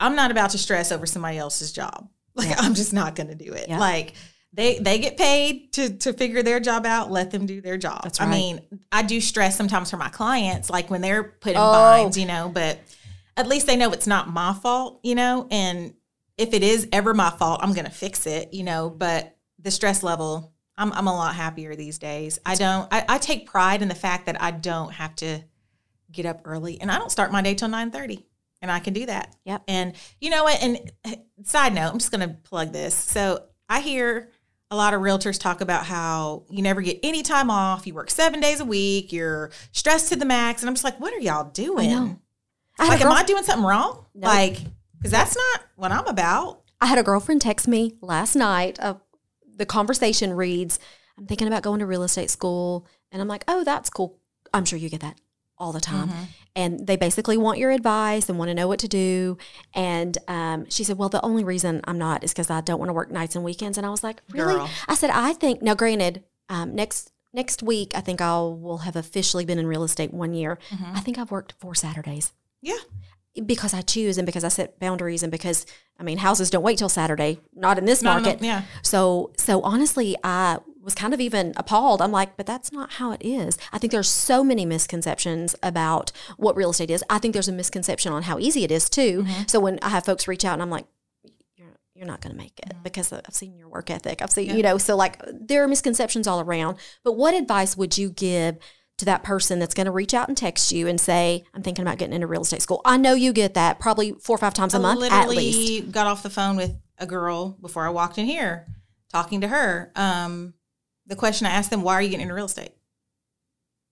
I'm 0.00 0.14
not 0.14 0.30
about 0.30 0.50
to 0.50 0.58
stress 0.58 0.92
over 0.92 1.06
somebody 1.06 1.38
else's 1.38 1.72
job. 1.72 2.08
Like, 2.38 2.50
yeah. 2.50 2.56
I'm 2.60 2.74
just 2.74 2.92
not 2.92 3.16
going 3.16 3.26
to 3.26 3.34
do 3.34 3.52
it. 3.52 3.68
Yeah. 3.68 3.80
Like, 3.80 4.12
they 4.52 4.78
they 4.78 4.98
get 4.98 5.16
paid 5.16 5.72
to 5.72 5.96
to 5.98 6.12
figure 6.12 6.42
their 6.42 6.60
job 6.60 6.86
out. 6.86 7.10
Let 7.10 7.32
them 7.32 7.46
do 7.46 7.60
their 7.60 7.76
job. 7.76 8.02
Right. 8.04 8.20
I 8.20 8.30
mean, 8.30 8.60
I 8.92 9.02
do 9.02 9.20
stress 9.20 9.56
sometimes 9.56 9.90
for 9.90 9.96
my 9.96 10.08
clients, 10.08 10.70
like 10.70 10.88
when 10.88 11.00
they're 11.00 11.24
put 11.24 11.52
in 11.52 11.58
oh. 11.58 11.72
binds, 11.72 12.16
you 12.16 12.26
know. 12.26 12.48
But 12.48 12.78
at 13.36 13.46
least 13.46 13.66
they 13.66 13.76
know 13.76 13.92
it's 13.92 14.06
not 14.06 14.28
my 14.28 14.54
fault, 14.54 15.00
you 15.02 15.14
know. 15.14 15.48
And 15.50 15.94
if 16.38 16.54
it 16.54 16.62
is 16.62 16.88
ever 16.92 17.12
my 17.12 17.30
fault, 17.30 17.60
I'm 17.62 17.74
gonna 17.74 17.90
fix 17.90 18.26
it, 18.26 18.54
you 18.54 18.64
know. 18.64 18.88
But 18.88 19.36
the 19.58 19.70
stress 19.70 20.02
level, 20.02 20.54
I'm 20.76 20.92
I'm 20.92 21.06
a 21.06 21.14
lot 21.14 21.34
happier 21.34 21.76
these 21.76 21.98
days. 21.98 22.38
I 22.46 22.54
don't. 22.54 22.88
I, 22.92 23.04
I 23.08 23.18
take 23.18 23.46
pride 23.46 23.82
in 23.82 23.88
the 23.88 23.94
fact 23.94 24.26
that 24.26 24.40
I 24.40 24.52
don't 24.52 24.92
have 24.92 25.14
to 25.16 25.40
get 26.10 26.24
up 26.24 26.42
early, 26.44 26.80
and 26.80 26.90
I 26.90 26.98
don't 26.98 27.12
start 27.12 27.32
my 27.32 27.42
day 27.42 27.54
till 27.54 27.68
nine 27.68 27.90
thirty 27.90 28.24
and 28.60 28.70
I 28.70 28.80
can 28.80 28.92
do 28.92 29.06
that. 29.06 29.34
Yep. 29.44 29.64
And 29.68 29.94
you 30.20 30.30
know 30.30 30.44
what? 30.44 30.62
And 30.62 30.92
eh, 31.04 31.16
side 31.44 31.74
note, 31.74 31.90
I'm 31.92 31.98
just 31.98 32.10
going 32.10 32.28
to 32.28 32.34
plug 32.44 32.72
this. 32.72 32.94
So 32.94 33.44
I 33.68 33.80
hear 33.80 34.30
a 34.70 34.76
lot 34.76 34.94
of 34.94 35.00
realtors 35.00 35.40
talk 35.40 35.60
about 35.60 35.86
how 35.86 36.44
you 36.50 36.62
never 36.62 36.82
get 36.82 36.98
any 37.02 37.22
time 37.22 37.50
off. 37.50 37.86
You 37.86 37.94
work 37.94 38.10
seven 38.10 38.40
days 38.40 38.60
a 38.60 38.64
week. 38.64 39.12
You're 39.12 39.50
stressed 39.72 40.10
to 40.10 40.16
the 40.16 40.26
max. 40.26 40.62
And 40.62 40.68
I'm 40.68 40.74
just 40.74 40.84
like, 40.84 41.00
what 41.00 41.12
are 41.14 41.20
y'all 41.20 41.50
doing? 41.50 41.92
I. 41.92 42.16
I 42.80 42.88
like, 42.88 43.00
am 43.00 43.10
I 43.10 43.24
doing 43.24 43.42
something 43.42 43.66
wrong? 43.66 44.06
Nope. 44.14 44.24
Like, 44.24 44.58
because 44.98 45.10
that's 45.10 45.36
not 45.36 45.64
what 45.76 45.92
I'm 45.92 46.06
about. 46.06 46.62
I 46.80 46.86
had 46.86 46.98
a 46.98 47.02
girlfriend 47.02 47.42
text 47.42 47.66
me 47.66 47.96
last 48.00 48.36
night. 48.36 48.78
Uh, 48.80 48.94
the 49.56 49.66
conversation 49.66 50.32
reads, 50.32 50.78
I'm 51.16 51.26
thinking 51.26 51.48
about 51.48 51.62
going 51.62 51.80
to 51.80 51.86
real 51.86 52.02
estate 52.02 52.30
school. 52.30 52.86
And 53.10 53.20
I'm 53.20 53.28
like, 53.28 53.44
oh, 53.48 53.64
that's 53.64 53.90
cool. 53.90 54.18
I'm 54.54 54.64
sure 54.64 54.78
you 54.78 54.88
get 54.88 55.00
that 55.00 55.18
all 55.58 55.72
the 55.72 55.80
time. 55.80 56.08
Mm-hmm. 56.08 56.22
And 56.56 56.86
they 56.86 56.96
basically 56.96 57.36
want 57.36 57.58
your 57.58 57.70
advice 57.70 58.28
and 58.28 58.38
want 58.38 58.48
to 58.48 58.54
know 58.54 58.68
what 58.68 58.78
to 58.80 58.88
do. 58.88 59.38
And 59.74 60.16
um, 60.28 60.68
she 60.70 60.84
said, 60.84 60.98
Well, 60.98 61.08
the 61.08 61.24
only 61.24 61.44
reason 61.44 61.80
I'm 61.84 61.98
not 61.98 62.24
is 62.24 62.32
because 62.32 62.50
I 62.50 62.60
don't 62.60 62.78
want 62.78 62.88
to 62.88 62.94
work 62.94 63.10
nights 63.10 63.36
and 63.36 63.44
weekends. 63.44 63.78
And 63.78 63.86
I 63.86 63.90
was 63.90 64.02
like, 64.02 64.22
Really? 64.30 64.54
Girl. 64.54 64.70
I 64.88 64.94
said, 64.94 65.10
I 65.10 65.32
think, 65.34 65.62
now, 65.62 65.74
granted, 65.74 66.24
um, 66.48 66.74
next 66.74 67.12
next 67.32 67.62
week, 67.62 67.92
I 67.94 68.00
think 68.00 68.20
I 68.20 68.38
will 68.38 68.78
have 68.78 68.96
officially 68.96 69.44
been 69.44 69.58
in 69.58 69.66
real 69.66 69.84
estate 69.84 70.12
one 70.12 70.34
year. 70.34 70.58
Mm-hmm. 70.70 70.96
I 70.96 71.00
think 71.00 71.18
I've 71.18 71.30
worked 71.30 71.54
four 71.58 71.74
Saturdays. 71.74 72.32
Yeah. 72.62 72.78
Because 73.46 73.72
I 73.72 73.82
choose 73.82 74.18
and 74.18 74.26
because 74.26 74.42
I 74.42 74.48
set 74.48 74.80
boundaries 74.80 75.22
and 75.22 75.30
because 75.30 75.64
I 75.98 76.02
mean 76.02 76.18
houses 76.18 76.50
don't 76.50 76.62
wait 76.62 76.78
till 76.78 76.88
Saturday, 76.88 77.40
not 77.54 77.78
in 77.78 77.84
this 77.84 78.02
not 78.02 78.22
market. 78.22 78.42
yeah. 78.42 78.62
So 78.82 79.32
so 79.36 79.62
honestly, 79.62 80.16
I 80.24 80.58
was 80.88 80.94
kind 80.94 81.12
of 81.12 81.20
even 81.20 81.52
appalled. 81.56 82.00
I'm 82.00 82.10
like, 82.10 82.36
but 82.38 82.46
that's 82.46 82.72
not 82.72 82.92
how 82.92 83.12
it 83.12 83.20
is. 83.20 83.58
I 83.72 83.78
think 83.78 83.92
there's 83.92 84.08
so 84.08 84.42
many 84.42 84.64
misconceptions 84.64 85.54
about 85.62 86.12
what 86.38 86.56
real 86.56 86.70
estate 86.70 86.90
is. 86.90 87.04
I 87.10 87.18
think 87.18 87.34
there's 87.34 87.46
a 87.46 87.52
misconception 87.52 88.10
on 88.10 88.22
how 88.22 88.38
easy 88.38 88.64
it 88.64 88.70
is 88.72 88.88
too. 88.88 89.24
Mm-hmm. 89.24 89.42
So 89.48 89.60
when 89.60 89.78
I 89.82 89.90
have 89.90 90.06
folks 90.06 90.26
reach 90.26 90.46
out 90.46 90.54
and 90.54 90.62
I'm 90.62 90.70
like, 90.70 90.86
you're 91.56 91.76
you're 91.94 92.06
not 92.06 92.22
going 92.22 92.32
to 92.34 92.38
make 92.38 92.58
it 92.60 92.72
because 92.82 93.12
I've 93.12 93.34
seen 93.34 93.54
your 93.54 93.68
work 93.68 93.90
ethic. 93.90 94.22
I've 94.22 94.30
seen, 94.30 94.46
yeah. 94.46 94.54
you 94.54 94.62
know, 94.62 94.78
so 94.78 94.96
like 94.96 95.20
there 95.30 95.62
are 95.62 95.68
misconceptions 95.68 96.26
all 96.26 96.40
around. 96.40 96.78
But 97.04 97.18
what 97.18 97.34
advice 97.34 97.76
would 97.76 97.98
you 97.98 98.08
give 98.08 98.56
to 98.98 99.04
that 99.06 99.22
person 99.22 99.58
that's 99.58 99.74
going 99.74 99.86
to 99.86 99.90
reach 99.90 100.12
out 100.12 100.28
and 100.28 100.36
text 100.36 100.70
you 100.72 100.86
and 100.86 101.00
say, 101.00 101.44
I'm 101.54 101.62
thinking 101.62 101.82
about 101.82 101.98
getting 101.98 102.14
into 102.14 102.26
real 102.26 102.42
estate 102.42 102.62
school? 102.62 102.80
I 102.84 102.96
know 102.96 103.14
you 103.14 103.32
get 103.32 103.54
that 103.54 103.80
probably 103.80 104.12
four 104.12 104.36
or 104.36 104.38
five 104.38 104.54
times 104.54 104.74
a 104.74 104.78
I 104.78 104.80
month 104.80 105.10
at 105.10 105.28
least. 105.28 105.90
got 105.92 106.06
off 106.06 106.22
the 106.22 106.30
phone 106.30 106.56
with 106.56 106.76
a 106.98 107.06
girl 107.06 107.56
before 107.60 107.86
I 107.86 107.90
walked 107.90 108.18
in 108.18 108.26
here 108.26 108.66
talking 109.10 109.40
to 109.40 109.48
her. 109.48 109.90
Um, 109.96 110.54
the 111.06 111.16
question 111.16 111.46
I 111.46 111.50
asked 111.50 111.70
them, 111.70 111.82
why 111.82 111.94
are 111.94 112.02
you 112.02 112.08
getting 112.08 112.22
into 112.22 112.34
real 112.34 112.44
estate? 112.44 112.72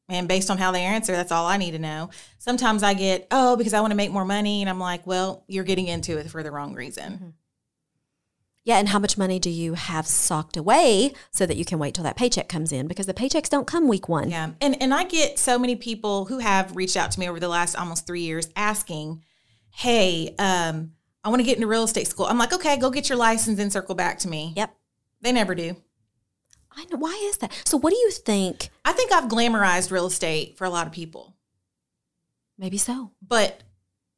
And 0.09 0.29
based 0.29 0.51
on 0.51 0.59
how 0.59 0.71
they 0.71 0.83
answer, 0.83 1.13
that's 1.13 1.33
all 1.33 1.47
I 1.47 1.57
need 1.57 1.73
to 1.73 1.79
know. 1.79 2.11
Sometimes 2.39 2.83
I 2.83 2.95
get, 2.95 3.27
oh, 3.31 3.57
because 3.57 3.75
I 3.75 3.81
want 3.81 3.91
to 3.91 3.97
make 3.97 4.13
more 4.13 4.25
money. 4.25 4.63
And 4.63 4.71
I'm 4.71 4.79
like, 4.79 5.05
well, 5.07 5.45
you're 5.49 5.65
getting 5.65 5.89
into 5.89 6.19
it 6.19 6.31
for 6.31 6.43
the 6.43 6.53
wrong 6.53 6.75
reason. 6.75 7.13
Mm-hmm. 7.13 7.29
Yeah, 8.67 8.79
and 8.79 8.89
how 8.89 8.99
much 8.99 9.17
money 9.17 9.39
do 9.39 9.49
you 9.49 9.75
have 9.75 10.09
socked 10.09 10.57
away 10.57 11.13
so 11.31 11.47
that 11.47 11.57
you 11.57 11.65
can 11.65 11.79
wait 11.79 11.95
till 11.95 12.03
that 12.03 12.17
paycheck 12.17 12.49
comes 12.49 12.73
in? 12.73 12.89
Because 12.89 13.07
the 13.07 13.15
paychecks 13.15 13.49
don't 13.49 13.65
come 13.65 13.87
week 13.87 14.09
one. 14.09 14.29
Yeah, 14.29 14.51
and 14.61 14.83
and 14.83 14.93
I 14.93 15.05
get 15.05 15.39
so 15.39 15.57
many 15.57 15.77
people 15.77 16.25
who 16.25 16.41
have 16.41 16.75
reached 16.75 16.97
out 16.97 17.13
to 17.13 17.21
me 17.21 17.29
over 17.29 17.39
the 17.39 17.47
last 17.49 17.77
almost 17.77 18.09
three 18.09 18.23
years 18.23 18.49
asking, 18.57 19.23
"Hey, 19.71 20.35
um, 20.41 20.95
I 21.23 21.29
want 21.29 21.39
to 21.39 21.45
get 21.45 21.55
into 21.55 21.69
real 21.69 21.85
estate 21.85 22.09
school." 22.09 22.27
I'm 22.27 22.39
like, 22.39 22.53
"Okay, 22.53 22.77
go 22.77 22.91
get 22.91 23.09
your 23.09 23.19
license 23.19 23.61
and 23.61 23.73
circle 23.73 23.95
back 23.95 24.19
to 24.21 24.29
me." 24.29 24.53
Yep. 24.57 24.77
They 25.21 25.31
never 25.31 25.55
do. 25.55 25.77
I 26.73 26.87
know. 26.91 26.99
Why 26.99 27.17
is 27.31 27.37
that? 27.37 27.53
So, 27.65 27.79
what 27.79 27.91
do 27.91 27.97
you 27.97 28.11
think? 28.11 28.71
I 28.85 28.93
think 28.93 29.13
I've 29.13 29.31
glamorized 29.31 29.93
real 29.93 30.07
estate 30.07 30.59
for 30.59 30.65
a 30.65 30.71
lot 30.71 30.89
of 30.89 30.93
people. 30.93 31.37
Maybe 32.59 32.79
so. 32.79 33.13
But 33.23 33.63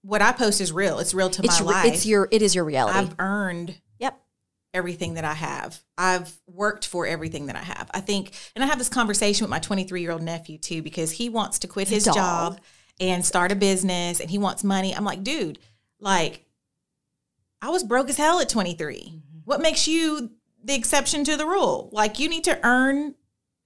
what 0.00 0.22
I 0.22 0.32
post 0.32 0.62
is 0.62 0.72
real. 0.72 1.00
It's 1.00 1.12
real 1.12 1.28
to 1.28 1.42
it's 1.44 1.60
my 1.60 1.66
life. 1.66 1.92
It's 1.92 2.06
your. 2.06 2.28
It 2.30 2.40
is 2.40 2.54
your 2.54 2.64
reality. 2.64 2.98
I've 2.98 3.14
earned. 3.18 3.74
Everything 4.74 5.14
that 5.14 5.24
I 5.24 5.34
have, 5.34 5.80
I've 5.96 6.32
worked 6.46 6.86
for 6.86 7.06
everything 7.06 7.46
that 7.46 7.56
I 7.56 7.62
have. 7.62 7.90
I 7.92 8.00
think, 8.00 8.32
and 8.54 8.62
I 8.62 8.66
have 8.66 8.78
this 8.78 8.90
conversation 8.90 9.44
with 9.44 9.50
my 9.50 9.58
23 9.58 10.00
year 10.00 10.12
old 10.12 10.22
nephew 10.22 10.58
too 10.58 10.82
because 10.82 11.10
he 11.12 11.28
wants 11.28 11.58
to 11.60 11.66
quit 11.66 11.88
his 11.88 12.04
job 12.04 12.60
and 13.00 13.24
start 13.24 13.52
a 13.52 13.56
business, 13.56 14.20
and 14.20 14.28
he 14.28 14.38
wants 14.38 14.64
money. 14.64 14.94
I'm 14.94 15.04
like, 15.04 15.22
dude, 15.22 15.58
like, 16.00 16.44
I 17.62 17.70
was 17.70 17.84
broke 17.84 18.10
as 18.10 18.16
hell 18.16 18.40
at 18.40 18.48
23. 18.48 18.96
Mm-hmm. 18.96 19.18
What 19.44 19.60
makes 19.60 19.88
you 19.88 20.32
the 20.62 20.74
exception 20.74 21.24
to 21.24 21.36
the 21.36 21.46
rule. 21.46 21.88
Like 21.92 22.18
you 22.18 22.28
need 22.28 22.44
to 22.44 22.58
earn 22.66 23.14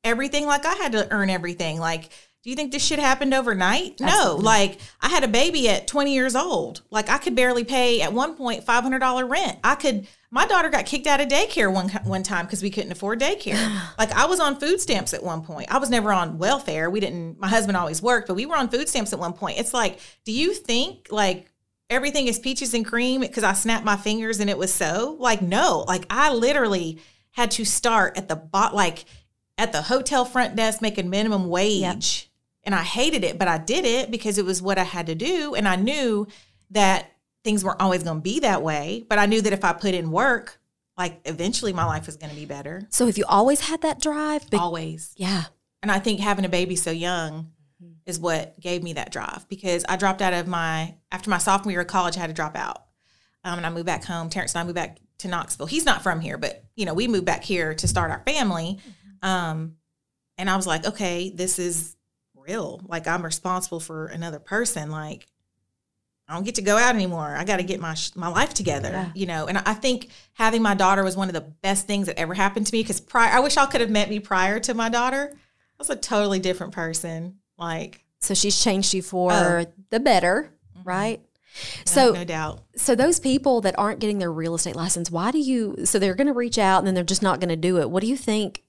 everything 0.04 0.46
like 0.46 0.66
I 0.66 0.74
had 0.74 0.92
to 0.92 1.08
earn 1.10 1.30
everything. 1.30 1.78
Like, 1.78 2.10
do 2.42 2.50
you 2.50 2.56
think 2.56 2.72
this 2.72 2.84
shit 2.84 2.98
happened 2.98 3.32
overnight? 3.32 4.00
Absolutely. 4.00 4.42
No. 4.42 4.44
Like 4.44 4.78
I 5.00 5.08
had 5.08 5.22
a 5.22 5.28
baby 5.28 5.68
at 5.68 5.86
20 5.86 6.12
years 6.12 6.34
old. 6.34 6.82
Like 6.90 7.08
I 7.08 7.18
could 7.18 7.36
barely 7.36 7.62
pay 7.62 8.02
at 8.02 8.12
one 8.12 8.34
point 8.34 8.66
$500 8.66 9.30
rent. 9.30 9.58
I 9.62 9.76
could 9.76 10.08
my 10.30 10.46
daughter 10.46 10.70
got 10.70 10.86
kicked 10.86 11.06
out 11.06 11.20
of 11.20 11.28
daycare 11.28 11.72
one 11.72 11.88
one 12.04 12.22
time 12.22 12.46
because 12.46 12.62
we 12.62 12.70
couldn't 12.70 12.92
afford 12.92 13.20
daycare. 13.20 13.80
like 13.98 14.10
I 14.12 14.26
was 14.26 14.40
on 14.40 14.58
food 14.58 14.80
stamps 14.80 15.14
at 15.14 15.22
one 15.22 15.42
point. 15.42 15.72
I 15.72 15.78
was 15.78 15.90
never 15.90 16.12
on 16.12 16.38
welfare. 16.38 16.90
We 16.90 17.00
didn't. 17.00 17.38
My 17.38 17.48
husband 17.48 17.76
always 17.76 18.02
worked, 18.02 18.28
but 18.28 18.34
we 18.34 18.46
were 18.46 18.56
on 18.56 18.68
food 18.68 18.88
stamps 18.88 19.12
at 19.12 19.18
one 19.18 19.34
point. 19.34 19.58
It's 19.58 19.72
like, 19.72 20.00
do 20.24 20.32
you 20.32 20.52
think 20.52 21.08
like 21.10 21.52
everything 21.92 22.26
is 22.26 22.38
peaches 22.38 22.74
and 22.74 22.86
cream 22.86 23.20
because 23.20 23.44
I 23.44 23.52
snapped 23.52 23.84
my 23.84 23.96
fingers 23.96 24.40
and 24.40 24.48
it 24.48 24.58
was 24.58 24.72
so. 24.72 25.16
Like, 25.20 25.42
no, 25.42 25.84
like 25.86 26.06
I 26.10 26.32
literally 26.32 26.98
had 27.32 27.50
to 27.52 27.64
start 27.64 28.16
at 28.16 28.28
the 28.28 28.36
bot, 28.36 28.74
like 28.74 29.04
at 29.58 29.72
the 29.72 29.82
hotel 29.82 30.24
front 30.24 30.56
desk 30.56 30.80
making 30.80 31.10
minimum 31.10 31.48
wage. 31.48 31.80
Yep. 31.82 32.31
And 32.64 32.74
I 32.74 32.82
hated 32.82 33.24
it, 33.24 33.38
but 33.38 33.48
I 33.48 33.58
did 33.58 33.84
it 33.84 34.10
because 34.10 34.38
it 34.38 34.44
was 34.44 34.62
what 34.62 34.78
I 34.78 34.84
had 34.84 35.06
to 35.06 35.14
do. 35.14 35.54
And 35.54 35.66
I 35.66 35.76
knew 35.76 36.28
that 36.70 37.12
things 37.44 37.64
weren't 37.64 37.80
always 37.80 38.02
going 38.02 38.18
to 38.18 38.22
be 38.22 38.40
that 38.40 38.62
way. 38.62 39.04
But 39.08 39.18
I 39.18 39.26
knew 39.26 39.40
that 39.40 39.52
if 39.52 39.64
I 39.64 39.72
put 39.72 39.94
in 39.94 40.10
work, 40.10 40.60
like 40.96 41.20
eventually 41.24 41.72
my 41.72 41.84
life 41.84 42.06
was 42.06 42.16
going 42.16 42.30
to 42.30 42.36
be 42.36 42.46
better. 42.46 42.86
So 42.90 43.06
have 43.06 43.18
you 43.18 43.24
always 43.26 43.60
had 43.60 43.82
that 43.82 44.00
drive? 44.00 44.48
Be- 44.50 44.58
always. 44.58 45.12
Yeah. 45.16 45.44
And 45.82 45.90
I 45.90 45.98
think 45.98 46.20
having 46.20 46.44
a 46.44 46.48
baby 46.48 46.76
so 46.76 46.90
young 46.90 47.50
is 48.06 48.18
what 48.18 48.58
gave 48.60 48.82
me 48.82 48.92
that 48.94 49.12
drive 49.12 49.48
because 49.48 49.84
I 49.88 49.96
dropped 49.96 50.22
out 50.22 50.32
of 50.32 50.46
my 50.46 50.94
after 51.10 51.30
my 51.30 51.38
sophomore 51.38 51.72
year 51.72 51.80
of 51.80 51.86
college. 51.86 52.16
I 52.16 52.20
had 52.20 52.28
to 52.28 52.34
drop 52.34 52.56
out, 52.56 52.84
um, 53.44 53.58
and 53.58 53.66
I 53.66 53.70
moved 53.70 53.86
back 53.86 54.04
home. 54.04 54.28
Terrence 54.28 54.54
and 54.54 54.60
I 54.60 54.64
moved 54.64 54.76
back 54.76 54.98
to 55.18 55.28
Knoxville. 55.28 55.66
He's 55.66 55.84
not 55.84 56.02
from 56.02 56.20
here, 56.20 56.38
but 56.38 56.64
you 56.76 56.84
know 56.84 56.94
we 56.94 57.08
moved 57.08 57.24
back 57.24 57.42
here 57.44 57.74
to 57.74 57.88
start 57.88 58.10
our 58.10 58.22
family. 58.24 58.78
Um, 59.22 59.76
and 60.38 60.50
I 60.50 60.56
was 60.56 60.66
like, 60.66 60.86
okay, 60.86 61.30
this 61.30 61.58
is 61.58 61.96
real. 62.42 62.80
Like 62.86 63.06
I'm 63.06 63.24
responsible 63.24 63.80
for 63.80 64.06
another 64.06 64.38
person. 64.38 64.90
Like 64.90 65.26
I 66.28 66.34
don't 66.34 66.44
get 66.44 66.54
to 66.56 66.62
go 66.62 66.78
out 66.78 66.94
anymore. 66.94 67.34
I 67.36 67.44
got 67.44 67.58
to 67.58 67.62
get 67.62 67.80
my 67.80 67.94
my 68.14 68.28
life 68.28 68.54
together, 68.54 68.90
yeah. 68.90 69.10
you 69.14 69.26
know. 69.26 69.46
And 69.46 69.58
I 69.58 69.74
think 69.74 70.08
having 70.34 70.62
my 70.62 70.74
daughter 70.74 71.04
was 71.04 71.16
one 71.16 71.28
of 71.28 71.34
the 71.34 71.40
best 71.40 71.86
things 71.86 72.06
that 72.06 72.18
ever 72.18 72.34
happened 72.34 72.66
to 72.68 72.72
me 72.72 72.82
because 72.82 73.00
prior, 73.00 73.30
I 73.30 73.40
wish 73.40 73.56
y'all 73.56 73.66
could 73.66 73.80
have 73.80 73.90
met 73.90 74.08
me 74.08 74.18
prior 74.18 74.58
to 74.60 74.74
my 74.74 74.88
daughter. 74.88 75.30
I 75.32 75.36
was 75.78 75.90
a 75.90 75.96
totally 75.96 76.38
different 76.38 76.72
person. 76.72 77.38
Like, 77.58 78.04
so 78.20 78.34
she's 78.34 78.62
changed 78.62 78.94
you 78.94 79.02
for 79.02 79.32
oh. 79.32 79.66
the 79.90 80.00
better, 80.00 80.52
mm-hmm. 80.76 80.88
right? 80.88 81.20
No, 81.20 81.92
so 81.92 82.12
no 82.12 82.24
doubt. 82.24 82.62
So 82.76 82.94
those 82.94 83.20
people 83.20 83.60
that 83.62 83.78
aren't 83.78 84.00
getting 84.00 84.18
their 84.18 84.32
real 84.32 84.54
estate 84.54 84.76
license, 84.76 85.10
why 85.10 85.32
do 85.32 85.38
you? 85.38 85.84
So 85.84 85.98
they're 85.98 86.14
going 86.14 86.28
to 86.28 86.32
reach 86.32 86.56
out 86.56 86.78
and 86.78 86.86
then 86.86 86.94
they're 86.94 87.04
just 87.04 87.22
not 87.22 87.40
going 87.40 87.50
to 87.50 87.56
do 87.56 87.78
it. 87.78 87.90
What 87.90 88.00
do 88.00 88.06
you 88.06 88.16
think? 88.16 88.62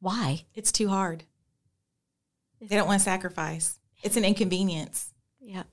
Why? 0.00 0.44
It's 0.54 0.70
too 0.70 0.88
hard. 0.88 1.24
They 2.60 2.76
don't 2.76 2.86
want 2.86 3.00
to 3.00 3.04
sacrifice. 3.04 3.78
It's 4.02 4.16
an 4.16 4.24
inconvenience. 4.24 5.12
Yeah. 5.40 5.64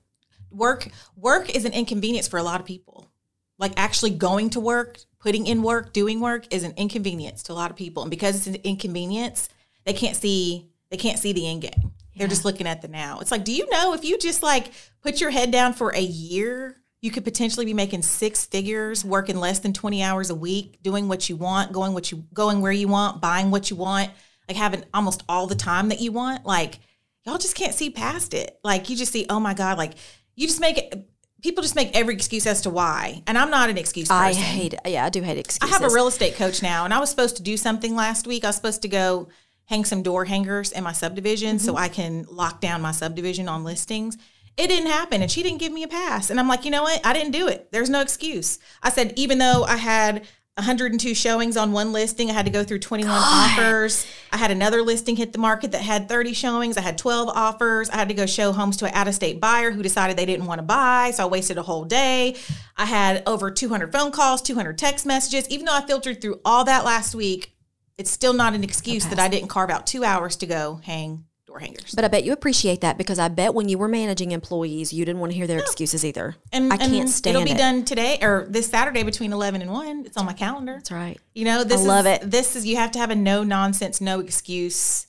Work 0.50 0.88
work 1.16 1.54
is 1.54 1.64
an 1.64 1.72
inconvenience 1.72 2.28
for 2.28 2.38
a 2.38 2.42
lot 2.42 2.60
of 2.60 2.66
people. 2.66 3.10
Like 3.58 3.72
actually 3.76 4.10
going 4.10 4.50
to 4.50 4.60
work, 4.60 4.98
putting 5.18 5.46
in 5.46 5.62
work, 5.62 5.92
doing 5.92 6.20
work 6.20 6.52
is 6.52 6.64
an 6.64 6.74
inconvenience 6.76 7.42
to 7.44 7.52
a 7.52 7.54
lot 7.54 7.70
of 7.70 7.76
people. 7.76 8.02
And 8.02 8.10
because 8.10 8.36
it's 8.36 8.46
an 8.46 8.56
inconvenience, 8.64 9.48
they 9.84 9.92
can't 9.92 10.16
see 10.16 10.68
they 10.90 10.96
can't 10.96 11.18
see 11.18 11.32
the 11.32 11.48
end 11.48 11.62
game. 11.62 11.92
They're 12.16 12.28
just 12.28 12.44
looking 12.44 12.68
at 12.68 12.82
the 12.82 12.88
now. 12.88 13.18
It's 13.20 13.32
like, 13.32 13.44
do 13.44 13.52
you 13.52 13.68
know 13.70 13.94
if 13.94 14.04
you 14.04 14.18
just 14.18 14.42
like 14.42 14.70
put 15.02 15.20
your 15.20 15.30
head 15.30 15.50
down 15.50 15.72
for 15.72 15.90
a 15.90 16.00
year, 16.00 16.76
you 17.00 17.10
could 17.10 17.24
potentially 17.24 17.66
be 17.66 17.74
making 17.74 18.02
six 18.02 18.46
figures, 18.46 19.04
working 19.04 19.36
less 19.36 19.58
than 19.58 19.72
20 19.72 20.02
hours 20.02 20.30
a 20.30 20.34
week, 20.34 20.78
doing 20.82 21.08
what 21.08 21.28
you 21.28 21.36
want, 21.36 21.72
going 21.72 21.92
what 21.92 22.12
you 22.12 22.24
going 22.32 22.60
where 22.60 22.72
you 22.72 22.88
want, 22.88 23.20
buying 23.20 23.50
what 23.50 23.68
you 23.70 23.76
want, 23.76 24.10
like 24.48 24.56
having 24.56 24.84
almost 24.92 25.22
all 25.28 25.46
the 25.46 25.54
time 25.54 25.88
that 25.88 26.00
you 26.00 26.12
want. 26.12 26.44
Like 26.44 26.78
y'all 27.24 27.38
just 27.38 27.56
can't 27.56 27.74
see 27.74 27.90
past 27.90 28.34
it. 28.34 28.58
Like 28.62 28.88
you 28.88 28.96
just 28.96 29.12
see, 29.12 29.26
oh 29.28 29.40
my 29.40 29.54
God, 29.54 29.78
like 29.78 29.94
you 30.34 30.46
just 30.46 30.60
make 30.60 30.78
it 30.78 31.08
people 31.44 31.62
just 31.62 31.76
make 31.76 31.94
every 31.94 32.14
excuse 32.14 32.46
as 32.46 32.62
to 32.62 32.70
why. 32.70 33.22
And 33.26 33.36
I'm 33.36 33.50
not 33.50 33.68
an 33.68 33.76
excuse 33.76 34.08
person. 34.08 34.24
I 34.24 34.32
hate. 34.32 34.74
Yeah, 34.86 35.04
I 35.04 35.10
do 35.10 35.22
hate 35.22 35.36
excuses. 35.36 35.76
I 35.76 35.78
have 35.78 35.88
a 35.88 35.94
real 35.94 36.08
estate 36.08 36.36
coach 36.36 36.62
now, 36.62 36.86
and 36.86 36.94
I 36.94 36.98
was 36.98 37.10
supposed 37.10 37.36
to 37.36 37.42
do 37.42 37.58
something 37.58 37.94
last 37.94 38.26
week. 38.26 38.44
I 38.44 38.48
was 38.48 38.56
supposed 38.56 38.82
to 38.82 38.88
go 38.88 39.28
hang 39.66 39.84
some 39.84 40.02
door 40.02 40.24
hangers 40.24 40.72
in 40.72 40.82
my 40.82 40.92
subdivision 40.92 41.58
so 41.58 41.74
mm-hmm. 41.74 41.84
I 41.84 41.88
can 41.88 42.26
lock 42.30 42.60
down 42.60 42.80
my 42.80 42.92
subdivision 42.92 43.46
on 43.46 43.62
listings. 43.62 44.16
It 44.56 44.68
didn't 44.68 44.90
happen, 44.90 45.20
and 45.20 45.30
she 45.30 45.42
didn't 45.42 45.58
give 45.58 45.72
me 45.72 45.82
a 45.82 45.88
pass. 45.88 46.30
And 46.30 46.40
I'm 46.40 46.48
like, 46.48 46.64
you 46.64 46.70
know 46.70 46.84
what? 46.84 47.04
I 47.04 47.12
didn't 47.12 47.32
do 47.32 47.48
it. 47.48 47.70
There's 47.72 47.90
no 47.90 48.00
excuse. 48.00 48.58
I 48.82 48.88
said, 48.88 49.12
even 49.16 49.36
though 49.36 49.64
I 49.64 49.76
had 49.76 50.26
102 50.56 51.14
showings 51.14 51.56
on 51.56 51.72
one 51.72 51.92
listing, 51.92 52.30
I 52.30 52.32
had 52.32 52.46
to 52.46 52.52
go 52.52 52.62
through 52.62 52.78
21 52.78 53.10
offers. 53.12 54.06
I 54.30 54.36
had 54.36 54.52
another 54.52 54.82
listing 54.82 55.16
hit 55.16 55.32
the 55.32 55.38
market 55.38 55.72
that 55.72 55.82
had 55.82 56.08
30 56.08 56.32
showings. 56.32 56.76
I 56.76 56.80
had 56.80 56.96
12 56.96 57.28
offers. 57.28 57.90
I 57.90 57.96
had 57.96 58.08
to 58.08 58.14
go 58.14 58.24
show 58.24 58.52
homes 58.52 58.76
to 58.76 58.86
an 58.86 58.94
out 58.94 59.08
of 59.08 59.16
state 59.16 59.40
buyer 59.40 59.72
who 59.72 59.82
decided 59.82 60.16
they 60.16 60.26
didn't 60.26 60.46
want 60.46 60.60
to 60.60 60.64
buy. 60.64 61.10
So 61.10 61.24
I 61.24 61.26
wasted 61.26 61.58
a 61.58 61.62
whole 61.62 61.84
day. 61.84 62.36
I 62.76 62.84
had 62.84 63.24
over 63.26 63.50
200 63.50 63.90
phone 63.90 64.12
calls, 64.12 64.42
200 64.42 64.78
text 64.78 65.04
messages. 65.04 65.48
Even 65.48 65.66
though 65.66 65.74
I 65.74 65.84
filtered 65.84 66.20
through 66.20 66.40
all 66.44 66.64
that 66.66 66.84
last 66.84 67.16
week, 67.16 67.56
it's 67.98 68.12
still 68.12 68.32
not 68.32 68.54
an 68.54 68.62
excuse 68.62 69.06
that 69.06 69.18
I 69.18 69.26
didn't 69.26 69.48
carve 69.48 69.70
out 69.70 69.88
two 69.88 70.04
hours 70.04 70.36
to 70.36 70.46
go 70.46 70.80
hang 70.84 71.24
door 71.54 71.60
hangers. 71.60 71.94
But 71.94 72.04
I 72.04 72.08
bet 72.08 72.24
you 72.24 72.32
appreciate 72.32 72.80
that 72.80 72.98
because 72.98 73.18
I 73.18 73.28
bet 73.28 73.54
when 73.54 73.68
you 73.68 73.78
were 73.78 73.88
managing 73.88 74.32
employees, 74.32 74.92
you 74.92 75.04
didn't 75.04 75.20
want 75.20 75.32
to 75.32 75.36
hear 75.38 75.46
their 75.46 75.58
excuses 75.58 76.04
either. 76.04 76.36
and 76.52 76.72
I 76.72 76.76
can't 76.76 76.92
and 76.92 77.10
stand 77.10 77.36
It'll 77.36 77.44
be 77.46 77.52
it. 77.52 77.58
done 77.58 77.84
today 77.84 78.18
or 78.20 78.46
this 78.48 78.68
Saturday 78.68 79.02
between 79.02 79.32
11 79.32 79.62
and 79.62 79.70
1. 79.70 80.04
It's 80.06 80.16
on 80.16 80.26
my 80.26 80.32
calendar. 80.32 80.74
That's 80.74 80.90
right. 80.92 81.20
You 81.34 81.44
know, 81.44 81.64
this 81.64 81.82
I 81.82 81.84
love 81.84 82.06
is, 82.06 82.18
it. 82.18 82.30
This 82.30 82.56
is 82.56 82.66
you 82.66 82.76
have 82.76 82.90
to 82.92 82.98
have 82.98 83.10
a 83.10 83.14
no 83.14 83.44
nonsense, 83.44 84.00
no 84.00 84.20
excuse 84.20 85.06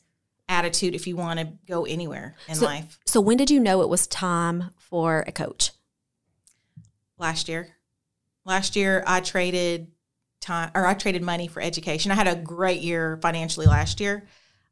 attitude 0.47 0.93
if 0.93 1.07
you 1.07 1.15
want 1.15 1.39
to 1.39 1.49
go 1.67 1.85
anywhere 1.85 2.35
in 2.47 2.55
So- 2.55 2.65
life. 2.65 2.99
So 3.05 3.19
when 3.19 3.37
did 3.37 3.49
you 3.49 3.59
know 3.59 3.81
it 3.81 3.89
was 3.89 4.05
time 4.07 4.69
for 4.77 5.23
a 5.27 5.31
coach? 5.31 5.71
Last 7.17 7.47
year, 7.49 7.69
last 8.43 8.75
year 8.75 9.03
I 9.07 9.21
traded 9.21 9.87
time 10.41 10.69
or 10.75 10.85
I 10.85 10.93
traded 10.93 11.23
money 11.23 11.47
for 11.47 11.61
education. 11.61 12.11
I 12.11 12.15
had 12.15 12.27
a 12.27 12.35
great 12.35 12.81
year 12.81 13.17
financially 13.21 13.65
last 13.65 13.99
year. 13.99 14.27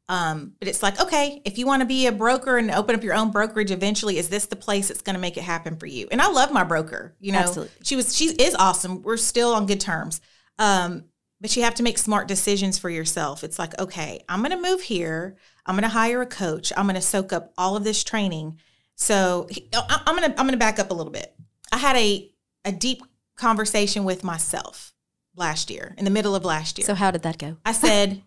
Um, 0.08 0.52
but 0.58 0.68
it's 0.68 0.82
like, 0.82 1.00
okay, 1.00 1.40
if 1.44 1.56
you 1.56 1.66
want 1.66 1.80
to 1.80 1.86
be 1.86 2.06
a 2.06 2.12
broker 2.12 2.58
and 2.58 2.70
open 2.70 2.94
up 2.94 3.02
your 3.02 3.14
own 3.14 3.30
brokerage 3.30 3.70
eventually, 3.70 4.18
is 4.18 4.28
this 4.28 4.46
the 4.46 4.56
place 4.56 4.88
that's 4.88 5.00
going 5.00 5.14
to 5.14 5.20
make 5.20 5.36
it 5.36 5.42
happen 5.42 5.76
for 5.76 5.86
you? 5.86 6.08
And 6.10 6.20
I 6.20 6.28
love 6.28 6.52
my 6.52 6.64
broker. 6.64 7.16
You 7.20 7.32
know, 7.32 7.38
Absolutely. 7.38 7.74
she 7.82 7.96
was, 7.96 8.14
she 8.14 8.26
is 8.26 8.54
awesome. 8.54 9.02
We're 9.02 9.16
still 9.16 9.54
on 9.54 9.66
good 9.66 9.80
terms. 9.80 10.20
Um, 10.58 11.04
but 11.40 11.56
you 11.56 11.62
have 11.62 11.74
to 11.76 11.82
make 11.82 11.98
smart 11.98 12.28
decisions 12.28 12.78
for 12.78 12.90
yourself. 12.90 13.44
It's 13.44 13.58
like, 13.58 13.78
okay, 13.78 14.22
I'm 14.28 14.40
going 14.40 14.50
to 14.50 14.60
move 14.60 14.82
here. 14.82 15.36
I'm 15.66 15.74
going 15.74 15.82
to 15.82 15.88
hire 15.88 16.22
a 16.22 16.26
coach. 16.26 16.72
I'm 16.76 16.84
going 16.84 16.94
to 16.94 17.00
soak 17.00 17.32
up 17.32 17.52
all 17.56 17.76
of 17.76 17.84
this 17.84 18.04
training. 18.04 18.58
So 18.96 19.48
I'm 19.72 20.16
going 20.16 20.30
to, 20.30 20.38
I'm 20.38 20.46
going 20.46 20.52
to 20.52 20.56
back 20.56 20.78
up 20.78 20.90
a 20.90 20.94
little 20.94 21.12
bit. 21.12 21.34
I 21.72 21.78
had 21.78 21.96
a, 21.96 22.30
a 22.64 22.72
deep 22.72 23.02
conversation 23.36 24.04
with 24.04 24.22
myself 24.22 24.94
last 25.36 25.70
year, 25.70 25.94
in 25.98 26.04
the 26.04 26.10
middle 26.10 26.34
of 26.34 26.44
last 26.44 26.78
year. 26.78 26.86
So 26.86 26.94
how 26.94 27.10
did 27.10 27.22
that 27.22 27.38
go? 27.38 27.56
I 27.64 27.72
said, 27.72 28.22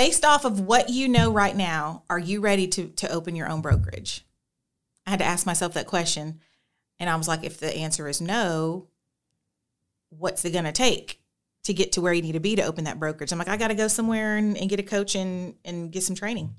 based 0.00 0.24
off 0.24 0.46
of 0.46 0.60
what 0.60 0.88
you 0.88 1.08
know 1.08 1.30
right 1.30 1.54
now, 1.54 2.04
are 2.08 2.18
you 2.18 2.40
ready 2.40 2.66
to 2.66 2.86
to 2.88 3.12
open 3.12 3.36
your 3.36 3.50
own 3.50 3.60
brokerage? 3.60 4.24
I 5.06 5.10
had 5.10 5.18
to 5.18 5.26
ask 5.26 5.44
myself 5.44 5.74
that 5.74 5.86
question. 5.86 6.40
And 6.98 7.10
I 7.10 7.16
was 7.16 7.28
like, 7.28 7.44
if 7.44 7.60
the 7.60 7.76
answer 7.76 8.08
is 8.08 8.18
no, 8.18 8.88
what's 10.08 10.42
it 10.46 10.52
gonna 10.54 10.72
take 10.72 11.20
to 11.64 11.74
get 11.74 11.92
to 11.92 12.00
where 12.00 12.14
you 12.14 12.22
need 12.22 12.32
to 12.32 12.40
be 12.40 12.56
to 12.56 12.62
open 12.62 12.84
that 12.84 12.98
brokerage? 12.98 13.30
I'm 13.30 13.38
like, 13.38 13.50
I 13.50 13.58
gotta 13.58 13.74
go 13.74 13.88
somewhere 13.88 14.38
and, 14.38 14.56
and 14.56 14.70
get 14.70 14.80
a 14.80 14.82
coach 14.82 15.14
and 15.14 15.54
and 15.66 15.92
get 15.92 16.02
some 16.02 16.16
training. 16.16 16.54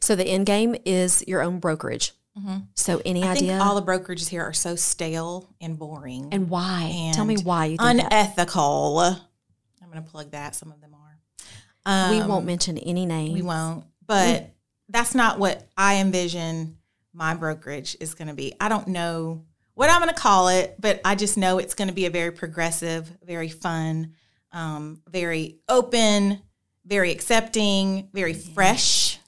So 0.00 0.14
the 0.14 0.26
end 0.26 0.44
game 0.44 0.76
is 0.84 1.24
your 1.26 1.40
own 1.40 1.58
brokerage. 1.58 2.12
Mm-hmm. 2.38 2.58
So 2.74 3.00
any 3.06 3.22
I 3.22 3.32
idea? 3.32 3.52
think 3.52 3.62
all 3.62 3.80
the 3.80 3.82
brokerages 3.82 4.28
here 4.28 4.42
are 4.42 4.52
so 4.52 4.76
stale 4.76 5.48
and 5.58 5.78
boring. 5.78 6.28
and 6.32 6.50
why? 6.50 7.12
Tell 7.14 7.24
me 7.24 7.38
why 7.38 7.64
you 7.64 7.78
think 7.78 8.02
that. 8.02 8.12
unethical. 8.12 8.98
I'm 9.00 9.88
gonna 9.88 10.02
plug 10.02 10.32
that. 10.32 10.54
Some 10.54 10.70
of 10.70 10.82
them 10.82 10.92
are. 10.94 11.01
We 11.86 11.90
Um, 11.92 12.28
won't 12.28 12.46
mention 12.46 12.78
any 12.78 13.06
names. 13.06 13.34
We 13.34 13.42
won't. 13.42 13.84
But 14.06 14.50
that's 14.88 15.14
not 15.14 15.38
what 15.38 15.66
I 15.76 15.96
envision 15.96 16.76
my 17.12 17.34
brokerage 17.34 17.96
is 18.00 18.14
going 18.14 18.28
to 18.28 18.34
be. 18.34 18.54
I 18.60 18.68
don't 18.68 18.88
know 18.88 19.44
what 19.74 19.90
I'm 19.90 20.00
going 20.02 20.14
to 20.14 20.20
call 20.20 20.48
it, 20.48 20.76
but 20.78 21.00
I 21.04 21.14
just 21.14 21.36
know 21.36 21.58
it's 21.58 21.74
going 21.74 21.88
to 21.88 21.94
be 21.94 22.06
a 22.06 22.10
very 22.10 22.30
progressive, 22.30 23.10
very 23.24 23.48
fun, 23.48 24.14
um, 24.52 25.00
very 25.08 25.58
open, 25.68 26.40
very 26.84 27.10
accepting, 27.10 28.08
very 28.12 28.34
fresh. 28.34 29.18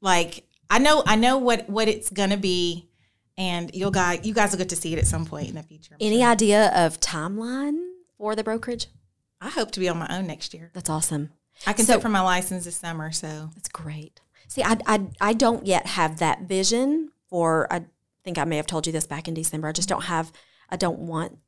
Like 0.00 0.44
I 0.70 0.78
know, 0.78 1.02
I 1.06 1.16
know 1.16 1.38
what 1.38 1.68
what 1.68 1.88
it's 1.88 2.10
going 2.10 2.30
to 2.30 2.36
be, 2.36 2.88
and 3.36 3.70
you'll 3.74 3.90
guys, 3.90 4.24
you 4.24 4.34
guys 4.34 4.50
will 4.52 4.58
get 4.58 4.70
to 4.70 4.76
see 4.76 4.92
it 4.94 4.98
at 4.98 5.06
some 5.06 5.26
point 5.26 5.48
in 5.50 5.54
the 5.56 5.62
future. 5.62 5.94
I'm 5.94 5.98
Any 6.06 6.20
sure. 6.20 6.28
idea 6.30 6.72
of 6.74 6.98
timeline 7.00 7.78
for 8.16 8.34
the 8.34 8.42
brokerage? 8.42 8.86
I 9.40 9.50
hope 9.50 9.70
to 9.72 9.80
be 9.80 9.88
on 9.88 9.98
my 9.98 10.06
own 10.08 10.26
next 10.26 10.54
year. 10.54 10.70
That's 10.72 10.88
awesome. 10.90 11.30
I 11.66 11.72
can 11.72 11.84
So- 11.86 11.94
sit 11.94 12.02
for 12.02 12.08
my 12.08 12.20
license 12.20 12.64
this 12.64 12.76
summer, 12.76 13.12
so 13.12 13.50
That's 13.54 13.68
great. 13.68 14.20
See, 14.48 14.62
I, 14.62 14.76
I, 14.86 15.06
I 15.20 15.32
don't 15.32 15.66
yet 15.66 15.86
have 15.86 16.18
that 16.18 16.42
vision 16.42 17.10
for, 17.28 17.72
I 17.72 17.84
think 18.22 18.36
I 18.38 18.44
may 18.44 18.56
have 18.56 18.66
told 18.66 18.86
you 18.86 18.92
this 18.92 19.06
back 19.06 19.26
in 19.28 19.34
December. 19.34 19.68
I 19.68 19.72
just 19.72 19.88
don't 19.88 20.04
have, 20.04 20.30
I 20.68 20.76
don't 20.76 20.98
want, 20.98 21.38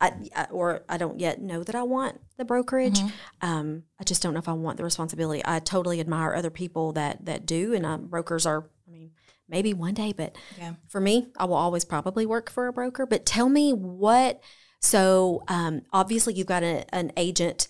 I, 0.00 0.12
I- 0.36 0.46
or 0.50 0.82
I 0.88 0.96
don't 0.96 1.18
yet 1.18 1.40
know 1.40 1.64
that 1.64 1.74
I 1.74 1.82
want 1.82 2.20
the 2.36 2.44
brokerage. 2.44 3.00
Um, 3.40 3.84
I 4.00 4.04
just 4.04 4.22
don't 4.22 4.32
know 4.34 4.38
if 4.38 4.48
I 4.48 4.52
want 4.52 4.76
the 4.76 4.84
responsibility. 4.84 5.42
I 5.44 5.58
totally 5.58 5.98
admire 6.00 6.34
other 6.34 6.50
people 6.50 6.92
that, 6.92 7.24
that 7.24 7.46
do. 7.46 7.74
And 7.74 7.84
um, 7.84 8.06
brokers 8.06 8.46
are, 8.46 8.68
I 8.86 8.90
mean, 8.92 9.10
maybe 9.48 9.74
one 9.74 9.94
day, 9.94 10.12
but 10.12 10.36
Yeah. 10.58 10.74
for 10.88 11.00
me, 11.00 11.28
I 11.36 11.44
will 11.46 11.56
always 11.56 11.84
probably 11.84 12.26
work 12.26 12.48
for 12.50 12.68
a 12.68 12.72
broker. 12.72 13.06
But 13.06 13.26
tell 13.26 13.48
me 13.48 13.72
what, 13.72 14.40
so 14.80 15.42
um, 15.48 15.82
obviously 15.92 16.34
you've 16.34 16.46
got 16.46 16.62
a, 16.62 16.84
an 16.94 17.12
agent 17.16 17.66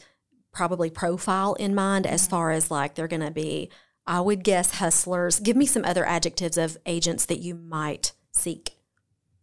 probably 0.53 0.91
profile 0.91 1.55
in 1.55 1.75
mind 1.75 2.07
as 2.07 2.27
far 2.27 2.51
as 2.51 2.71
like 2.71 2.95
they're 2.95 3.09
going 3.09 3.21
to 3.23 3.31
be 3.31 3.71
i 4.07 4.21
would 4.21 4.45
guess 4.45 4.73
hustlers 4.77 5.41
give 5.41 5.57
me 5.57 5.67
some 5.67 5.85
other 5.85 6.05
adjectives 6.05 6.57
of 6.59 6.77
agents 6.87 7.25
that 7.27 7.38
you 7.38 7.55
might 7.55 8.12
seek 8.33 8.73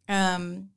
Um, 0.07 0.69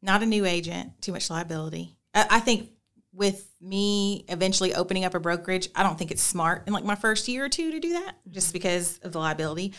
not 0.00 0.22
a 0.22 0.26
new 0.26 0.44
agent, 0.44 1.00
too 1.00 1.12
much 1.12 1.30
liability. 1.30 1.96
I, 2.14 2.26
I 2.30 2.40
think 2.40 2.70
with 3.12 3.54
me 3.60 4.24
eventually 4.28 4.74
opening 4.74 5.04
up 5.04 5.14
a 5.14 5.20
brokerage, 5.20 5.68
I 5.76 5.82
don't 5.82 5.98
think 5.98 6.10
it's 6.10 6.22
smart 6.22 6.64
in 6.66 6.72
like 6.72 6.84
my 6.84 6.94
first 6.94 7.28
year 7.28 7.44
or 7.44 7.48
two 7.48 7.70
to 7.70 7.78
do 7.78 7.92
that, 7.92 8.16
just 8.30 8.52
because 8.52 8.98
of 8.98 9.12
the 9.12 9.18
liability. 9.18 9.74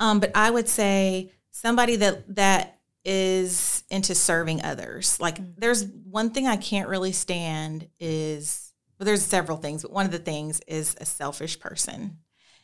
Um, 0.00 0.18
but 0.18 0.32
I 0.34 0.50
would 0.50 0.68
say 0.68 1.32
somebody 1.50 1.96
that 1.96 2.34
that 2.36 2.77
is 3.10 3.84
into 3.90 4.14
serving 4.14 4.62
others. 4.62 5.18
Like, 5.18 5.38
there's 5.56 5.86
one 5.86 6.30
thing 6.30 6.46
I 6.46 6.58
can't 6.58 6.90
really 6.90 7.12
stand 7.12 7.88
is 7.98 8.72
well, 8.98 9.06
there's 9.06 9.24
several 9.24 9.56
things, 9.56 9.82
but 9.82 9.92
one 9.92 10.04
of 10.04 10.12
the 10.12 10.18
things 10.18 10.60
is 10.66 10.94
a 11.00 11.06
selfish 11.06 11.58
person, 11.58 12.18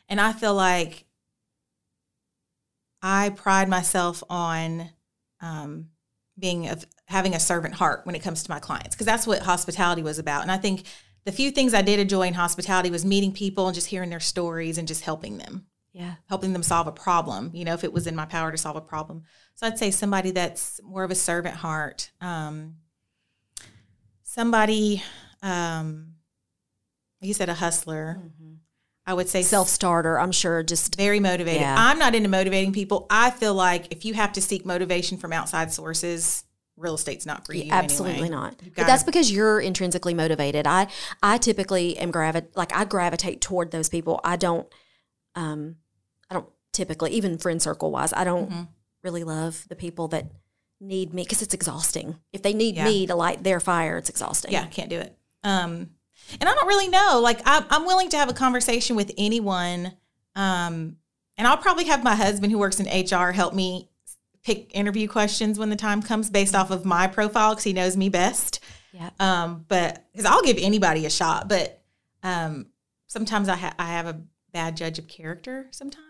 and 0.07 0.21
I 0.21 0.33
feel 0.33 0.53
like 0.53 1.05
I 3.01 3.29
pride 3.29 3.69
myself 3.69 4.23
on 4.29 4.89
um, 5.41 5.87
being 6.37 6.67
of 6.67 6.85
having 7.07 7.33
a 7.33 7.39
servant 7.39 7.73
heart 7.73 8.01
when 8.03 8.15
it 8.15 8.21
comes 8.21 8.43
to 8.43 8.51
my 8.51 8.59
clients 8.59 8.95
because 8.95 9.05
that's 9.05 9.25
what 9.25 9.41
hospitality 9.41 10.03
was 10.03 10.19
about. 10.19 10.41
And 10.41 10.51
I 10.51 10.57
think 10.57 10.83
the 11.23 11.31
few 11.31 11.51
things 11.51 11.73
I 11.73 11.81
did 11.81 11.99
enjoy 11.99 12.27
in 12.27 12.33
hospitality 12.35 12.91
was 12.91 13.05
meeting 13.05 13.31
people 13.31 13.67
and 13.67 13.75
just 13.75 13.87
hearing 13.87 14.09
their 14.09 14.19
stories 14.19 14.77
and 14.77 14.87
just 14.87 15.01
helping 15.01 15.37
them, 15.37 15.65
yeah 15.91 16.15
helping 16.29 16.53
them 16.53 16.63
solve 16.63 16.87
a 16.87 16.91
problem. 16.91 17.51
You 17.53 17.65
know, 17.65 17.73
if 17.73 17.83
it 17.83 17.93
was 17.93 18.05
in 18.05 18.15
my 18.15 18.25
power 18.25 18.51
to 18.51 18.57
solve 18.57 18.75
a 18.75 18.81
problem. 18.81 19.23
So 19.55 19.67
I'd 19.67 19.77
say 19.79 19.89
somebody 19.91 20.31
that's 20.31 20.81
more 20.83 21.03
of 21.03 21.11
a 21.11 21.15
servant 21.15 21.55
heart. 21.55 22.11
Um, 22.21 22.75
somebody, 24.23 25.01
um, 25.41 26.13
you 27.21 27.33
said 27.33 27.49
a 27.49 27.53
hustler. 27.53 28.19
I 29.07 29.13
would 29.13 29.29
say 29.29 29.43
self-starter 29.43 30.19
i'm 30.19 30.31
sure 30.31 30.63
just 30.63 30.95
very 30.95 31.19
motivated. 31.19 31.61
Yeah. 31.61 31.75
I'm 31.77 31.99
not 31.99 32.15
into 32.15 32.27
motivating 32.27 32.73
people. 32.73 33.05
I 33.09 33.29
feel 33.29 33.53
like 33.53 33.87
if 33.91 34.03
you 34.03 34.15
have 34.15 34.33
to 34.33 34.41
seek 34.41 34.65
motivation 34.65 35.17
from 35.19 35.31
outside 35.31 35.71
sources, 35.71 36.43
real 36.75 36.95
estate's 36.95 37.23
not 37.25 37.45
for 37.45 37.53
you. 37.53 37.71
absolutely 37.71 38.13
anyway. 38.23 38.29
not 38.29 38.55
but 38.75 38.85
that's 38.87 39.03
because 39.03 39.31
you're 39.31 39.61
intrinsically 39.61 40.13
motivated 40.13 40.67
i 40.67 40.85
i 41.23 41.37
typically 41.37 41.97
am 41.97 42.11
gravi- 42.11 42.47
like 42.55 42.75
i 42.75 42.83
gravitate 42.83 43.39
toward 43.39 43.71
those 43.71 43.87
people 43.87 44.19
i 44.25 44.35
don't 44.35 44.67
um 45.35 45.77
i 46.29 46.33
don't 46.33 46.49
typically 46.73 47.11
even 47.11 47.37
friend 47.37 47.61
circle 47.61 47.91
wise 47.91 48.11
i 48.11 48.25
don't 48.25 48.49
Mhm. 48.51 48.67
Really 49.05 49.23
love 49.23 49.65
the 49.69 49.75
people 49.75 50.09
that 50.09 50.25
need 50.81 51.13
me 51.13 51.23
because 51.23 51.41
it's 51.41 51.53
exhausting 51.53 52.17
if 52.33 52.41
they 52.41 52.53
need 52.53 52.75
Yeah. 52.75 52.83
me 52.83 53.07
to 53.07 53.15
light 53.15 53.41
their 53.43 53.61
fire 53.61 53.97
it's 53.97 54.09
exhausting 54.09 54.51
Yeah, 54.51 54.63
I 54.63 54.67
can't 54.67 54.89
do 54.89 54.99
it. 54.99 55.17
Um, 55.43 55.91
and 56.39 56.49
I 56.49 56.55
don't 56.55 56.67
really 56.67 56.87
know. 56.89 57.21
Like, 57.23 57.39
I'm, 57.45 57.65
I'm 57.69 57.85
willing 57.85 58.09
to 58.09 58.17
have 58.17 58.29
a 58.29 58.33
conversation 58.33 58.95
with 58.95 59.11
anyone. 59.17 59.93
Um, 60.35 60.97
and 61.37 61.47
I'll 61.47 61.57
probably 61.57 61.85
have 61.85 62.03
my 62.03 62.15
husband 62.15 62.51
who 62.51 62.57
works 62.57 62.79
in 62.79 62.87
HR 62.87 63.31
help 63.31 63.53
me 63.53 63.89
pick 64.43 64.71
interview 64.75 65.07
questions 65.07 65.59
when 65.59 65.69
the 65.69 65.75
time 65.75 66.01
comes 66.01 66.29
based 66.31 66.55
off 66.55 66.71
of 66.71 66.83
my 66.83 67.05
profile 67.07 67.51
because 67.51 67.63
he 67.63 67.73
knows 67.73 67.95
me 67.95 68.09
best. 68.09 68.59
Yeah. 68.91 69.09
Um, 69.19 69.65
but 69.67 70.03
because 70.11 70.25
I'll 70.25 70.41
give 70.41 70.57
anybody 70.59 71.05
a 71.05 71.09
shot, 71.11 71.47
but 71.47 71.79
um, 72.23 72.67
sometimes 73.07 73.47
I, 73.47 73.55
ha- 73.55 73.75
I 73.77 73.85
have 73.91 74.07
a 74.07 74.21
bad 74.51 74.75
judge 74.77 74.97
of 74.97 75.07
character 75.07 75.67
sometimes 75.71 76.04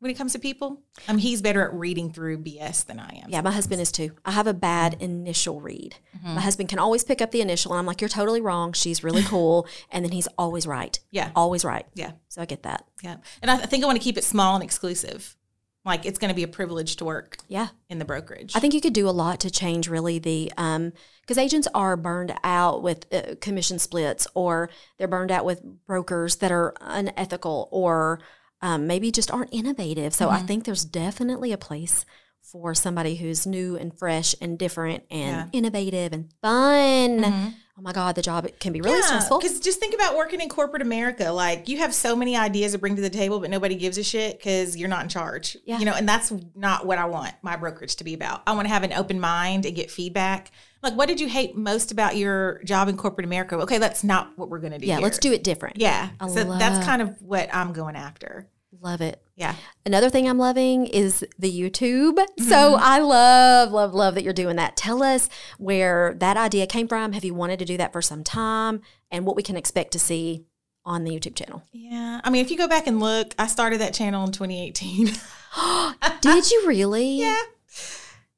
when 0.00 0.10
it 0.10 0.14
comes 0.14 0.32
to 0.32 0.38
people. 0.38 0.82
Um, 1.08 1.18
he's 1.18 1.42
better 1.42 1.62
at 1.62 1.74
reading 1.74 2.12
through 2.12 2.38
BS 2.38 2.84
than 2.86 2.98
I 3.00 3.20
am. 3.22 3.30
Yeah, 3.30 3.40
my 3.40 3.50
husband 3.50 3.80
is 3.80 3.90
too. 3.90 4.12
I 4.24 4.30
have 4.32 4.46
a 4.46 4.54
bad 4.54 4.96
initial 5.00 5.60
read. 5.60 5.96
My 6.24 6.40
husband 6.40 6.68
can 6.68 6.78
always 6.78 7.04
pick 7.04 7.20
up 7.22 7.30
the 7.30 7.40
initial, 7.40 7.72
and 7.72 7.78
I'm 7.78 7.86
like, 7.86 8.00
"You're 8.00 8.08
totally 8.08 8.40
wrong. 8.40 8.72
She's 8.72 9.02
really 9.04 9.22
cool," 9.26 9.66
and 9.90 10.04
then 10.04 10.12
he's 10.12 10.28
always 10.36 10.66
right. 10.66 10.98
Yeah. 11.10 11.30
always 11.36 11.64
right. 11.64 11.86
Yeah. 11.94 12.12
So 12.28 12.42
I 12.42 12.44
get 12.44 12.62
that. 12.64 12.84
Yeah. 13.02 13.16
And 13.42 13.50
I, 13.50 13.54
I 13.54 13.66
think 13.66 13.82
I 13.84 13.86
want 13.86 13.98
to 13.98 14.04
keep 14.04 14.18
it 14.18 14.24
small 14.24 14.54
and 14.54 14.64
exclusive. 14.64 15.36
Like 15.84 16.04
it's 16.04 16.18
going 16.18 16.28
to 16.28 16.34
be 16.34 16.42
a 16.42 16.48
privilege 16.48 16.96
to 16.96 17.04
work 17.06 17.38
Yeah, 17.48 17.68
in 17.88 17.98
the 17.98 18.04
brokerage. 18.04 18.52
I 18.54 18.60
think 18.60 18.74
you 18.74 18.80
could 18.80 18.92
do 18.92 19.08
a 19.08 19.10
lot 19.10 19.40
to 19.40 19.50
change 19.50 19.88
really 19.88 20.18
the 20.18 20.52
um 20.58 20.92
because 21.22 21.38
agents 21.38 21.68
are 21.74 21.96
burned 21.96 22.34
out 22.44 22.82
with 22.82 23.06
uh, 23.14 23.36
commission 23.40 23.78
splits, 23.78 24.26
or 24.34 24.70
they're 24.98 25.08
burned 25.08 25.30
out 25.30 25.44
with 25.44 25.62
brokers 25.86 26.36
that 26.36 26.50
are 26.52 26.74
unethical, 26.80 27.68
or 27.70 28.20
um, 28.60 28.86
maybe 28.86 29.10
just 29.12 29.30
aren't 29.30 29.52
innovative. 29.52 30.14
So 30.14 30.28
I 30.30 30.38
think 30.40 30.64
there's 30.64 30.84
definitely 30.84 31.52
a 31.52 31.58
place 31.58 32.04
for 32.42 32.74
somebody 32.74 33.16
who's 33.16 33.46
new 33.46 33.76
and 33.76 33.96
fresh 33.98 34.34
and 34.40 34.58
different 34.58 35.04
and 35.10 35.36
Yeah. 35.36 35.46
innovative 35.52 36.12
and 36.12 36.30
fun. 36.40 37.54
Oh 37.78 37.80
my 37.82 37.92
God, 37.92 38.16
the 38.16 38.22
job 38.22 38.48
can 38.58 38.72
be 38.72 38.80
really 38.80 39.00
stressful. 39.02 39.38
Because 39.38 39.60
just 39.60 39.78
think 39.78 39.94
about 39.94 40.16
working 40.16 40.40
in 40.40 40.48
corporate 40.48 40.82
America. 40.82 41.30
Like 41.30 41.68
you 41.68 41.78
have 41.78 41.94
so 41.94 42.16
many 42.16 42.36
ideas 42.36 42.72
to 42.72 42.78
bring 42.78 42.96
to 42.96 43.02
the 43.02 43.10
table, 43.10 43.38
but 43.38 43.50
nobody 43.50 43.76
gives 43.76 43.98
a 43.98 44.02
shit 44.02 44.38
because 44.38 44.76
you're 44.76 44.88
not 44.88 45.02
in 45.04 45.08
charge. 45.08 45.56
Yeah. 45.64 45.78
You 45.78 45.84
know, 45.84 45.92
and 45.94 46.08
that's 46.08 46.32
not 46.56 46.86
what 46.86 46.98
I 46.98 47.04
want 47.04 47.34
my 47.42 47.54
brokerage 47.54 47.94
to 47.96 48.04
be 48.04 48.14
about. 48.14 48.42
I 48.48 48.52
want 48.54 48.66
to 48.66 48.72
have 48.74 48.82
an 48.82 48.92
open 48.94 49.20
mind 49.20 49.64
and 49.64 49.76
get 49.76 49.90
feedback. 49.92 50.50
Like, 50.82 50.94
what 50.94 51.08
did 51.08 51.20
you 51.20 51.28
hate 51.28 51.56
most 51.56 51.90
about 51.90 52.16
your 52.16 52.62
job 52.64 52.88
in 52.88 52.96
corporate 52.96 53.24
America? 53.24 53.56
Okay, 53.56 53.78
that's 53.78 54.04
not 54.04 54.32
what 54.36 54.48
we're 54.48 54.60
going 54.60 54.72
to 54.72 54.78
do. 54.78 54.86
Yeah, 54.86 54.96
here. 54.96 55.02
let's 55.02 55.18
do 55.18 55.32
it 55.32 55.42
different. 55.42 55.78
Yeah. 55.78 56.10
I 56.20 56.28
so 56.28 56.44
love- 56.44 56.58
that's 56.58 56.84
kind 56.84 57.02
of 57.02 57.20
what 57.20 57.52
I'm 57.52 57.72
going 57.72 57.96
after. 57.96 58.48
Love 58.80 59.00
it. 59.00 59.20
Yeah. 59.34 59.54
Another 59.86 60.10
thing 60.10 60.28
I'm 60.28 60.38
loving 60.38 60.86
is 60.86 61.26
the 61.38 61.50
YouTube. 61.50 62.18
So 62.38 62.74
mm-hmm. 62.74 62.82
I 62.82 62.98
love, 63.00 63.72
love, 63.72 63.94
love 63.94 64.14
that 64.14 64.22
you're 64.22 64.32
doing 64.32 64.56
that. 64.56 64.76
Tell 64.76 65.02
us 65.02 65.28
where 65.56 66.14
that 66.18 66.36
idea 66.36 66.66
came 66.66 66.86
from. 66.86 67.12
Have 67.12 67.24
you 67.24 67.34
wanted 67.34 67.58
to 67.60 67.64
do 67.64 67.76
that 67.78 67.92
for 67.92 68.02
some 68.02 68.22
time? 68.22 68.82
And 69.10 69.24
what 69.24 69.36
we 69.36 69.42
can 69.42 69.56
expect 69.56 69.92
to 69.92 69.98
see 69.98 70.44
on 70.84 71.04
the 71.04 71.10
YouTube 71.10 71.34
channel. 71.34 71.62
Yeah. 71.72 72.20
I 72.22 72.30
mean, 72.30 72.44
if 72.44 72.50
you 72.50 72.56
go 72.56 72.68
back 72.68 72.86
and 72.86 73.00
look, 73.00 73.34
I 73.38 73.46
started 73.46 73.80
that 73.80 73.94
channel 73.94 74.24
in 74.24 74.32
2018. 74.32 75.06
Did 76.20 76.50
you 76.50 76.64
really? 76.66 77.18
Yeah. 77.20 77.42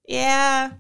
Yeah. 0.06 0.70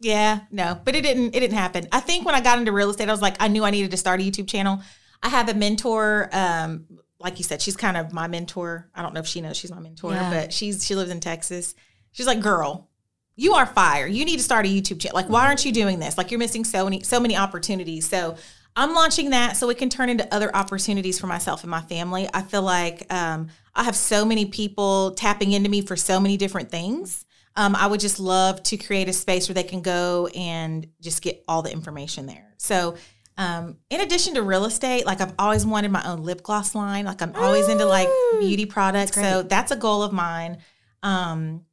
Yeah, 0.00 0.40
no, 0.50 0.80
but 0.84 0.94
it 0.94 1.02
didn't 1.02 1.34
it 1.34 1.40
didn't 1.40 1.56
happen. 1.56 1.88
I 1.90 2.00
think 2.00 2.24
when 2.24 2.34
I 2.34 2.40
got 2.40 2.58
into 2.58 2.72
real 2.72 2.90
estate, 2.90 3.08
I 3.08 3.12
was 3.12 3.22
like, 3.22 3.36
I 3.40 3.48
knew 3.48 3.64
I 3.64 3.70
needed 3.70 3.90
to 3.90 3.96
start 3.96 4.20
a 4.20 4.22
YouTube 4.22 4.48
channel. 4.48 4.80
I 5.22 5.28
have 5.28 5.48
a 5.48 5.54
mentor, 5.54 6.28
um, 6.32 6.86
like 7.18 7.38
you 7.38 7.44
said, 7.44 7.60
she's 7.60 7.76
kind 7.76 7.96
of 7.96 8.12
my 8.12 8.28
mentor. 8.28 8.88
I 8.94 9.02
don't 9.02 9.12
know 9.12 9.20
if 9.20 9.26
she 9.26 9.40
knows 9.40 9.56
she's 9.56 9.72
my 9.72 9.80
mentor, 9.80 10.12
Yeah. 10.12 10.30
but 10.30 10.52
she's 10.52 10.86
she 10.86 10.94
lives 10.94 11.10
in 11.10 11.18
Texas. 11.20 11.74
She's 12.12 12.26
like, 12.28 12.40
girl, 12.40 12.88
you 13.34 13.54
are 13.54 13.66
fire. 13.66 14.06
You 14.06 14.24
need 14.24 14.36
to 14.36 14.42
start 14.42 14.66
a 14.66 14.68
YouTube 14.68 15.00
channel. 15.00 15.16
Like, 15.16 15.28
why 15.28 15.46
aren't 15.46 15.64
you 15.64 15.72
doing 15.72 15.98
this? 15.98 16.16
Like, 16.16 16.30
you're 16.30 16.38
missing 16.38 16.64
so 16.64 16.84
many 16.84 17.02
so 17.02 17.18
many 17.18 17.36
opportunities. 17.36 18.08
So 18.08 18.36
I'm 18.76 18.94
launching 18.94 19.30
that 19.30 19.56
so 19.56 19.68
it 19.70 19.78
can 19.78 19.88
turn 19.88 20.08
into 20.08 20.32
other 20.32 20.54
opportunities 20.54 21.18
for 21.18 21.26
myself 21.26 21.64
and 21.64 21.70
my 21.72 21.80
family. 21.80 22.28
I 22.32 22.42
feel 22.42 22.62
like 22.62 23.12
um, 23.12 23.48
I 23.74 23.82
have 23.82 23.96
so 23.96 24.24
many 24.24 24.46
people 24.46 25.12
tapping 25.16 25.50
into 25.50 25.68
me 25.68 25.80
for 25.82 25.96
so 25.96 26.20
many 26.20 26.36
different 26.36 26.70
things. 26.70 27.24
Um, 27.58 27.74
I 27.74 27.88
would 27.88 27.98
just 27.98 28.20
love 28.20 28.62
to 28.62 28.76
create 28.76 29.08
a 29.08 29.12
space 29.12 29.48
where 29.48 29.54
they 29.54 29.64
can 29.64 29.82
go 29.82 30.28
and 30.28 30.86
just 31.00 31.22
get 31.22 31.44
all 31.48 31.60
the 31.60 31.72
information 31.72 32.24
there. 32.26 32.54
So, 32.56 32.94
um, 33.36 33.78
in 33.90 34.00
addition 34.00 34.34
to 34.34 34.42
real 34.42 34.64
estate, 34.64 35.04
like 35.04 35.20
I've 35.20 35.34
always 35.40 35.66
wanted 35.66 35.90
my 35.90 36.02
own 36.06 36.22
lip 36.22 36.42
gloss 36.44 36.76
line. 36.76 37.04
Like 37.04 37.20
I'm 37.20 37.34
always 37.34 37.68
into 37.68 37.84
like 37.84 38.08
beauty 38.38 38.64
products. 38.64 39.14
so 39.14 39.42
that's 39.42 39.72
a 39.72 39.76
goal 39.76 40.04
of 40.04 40.12
mine. 40.12 40.58
Um, 41.02 41.64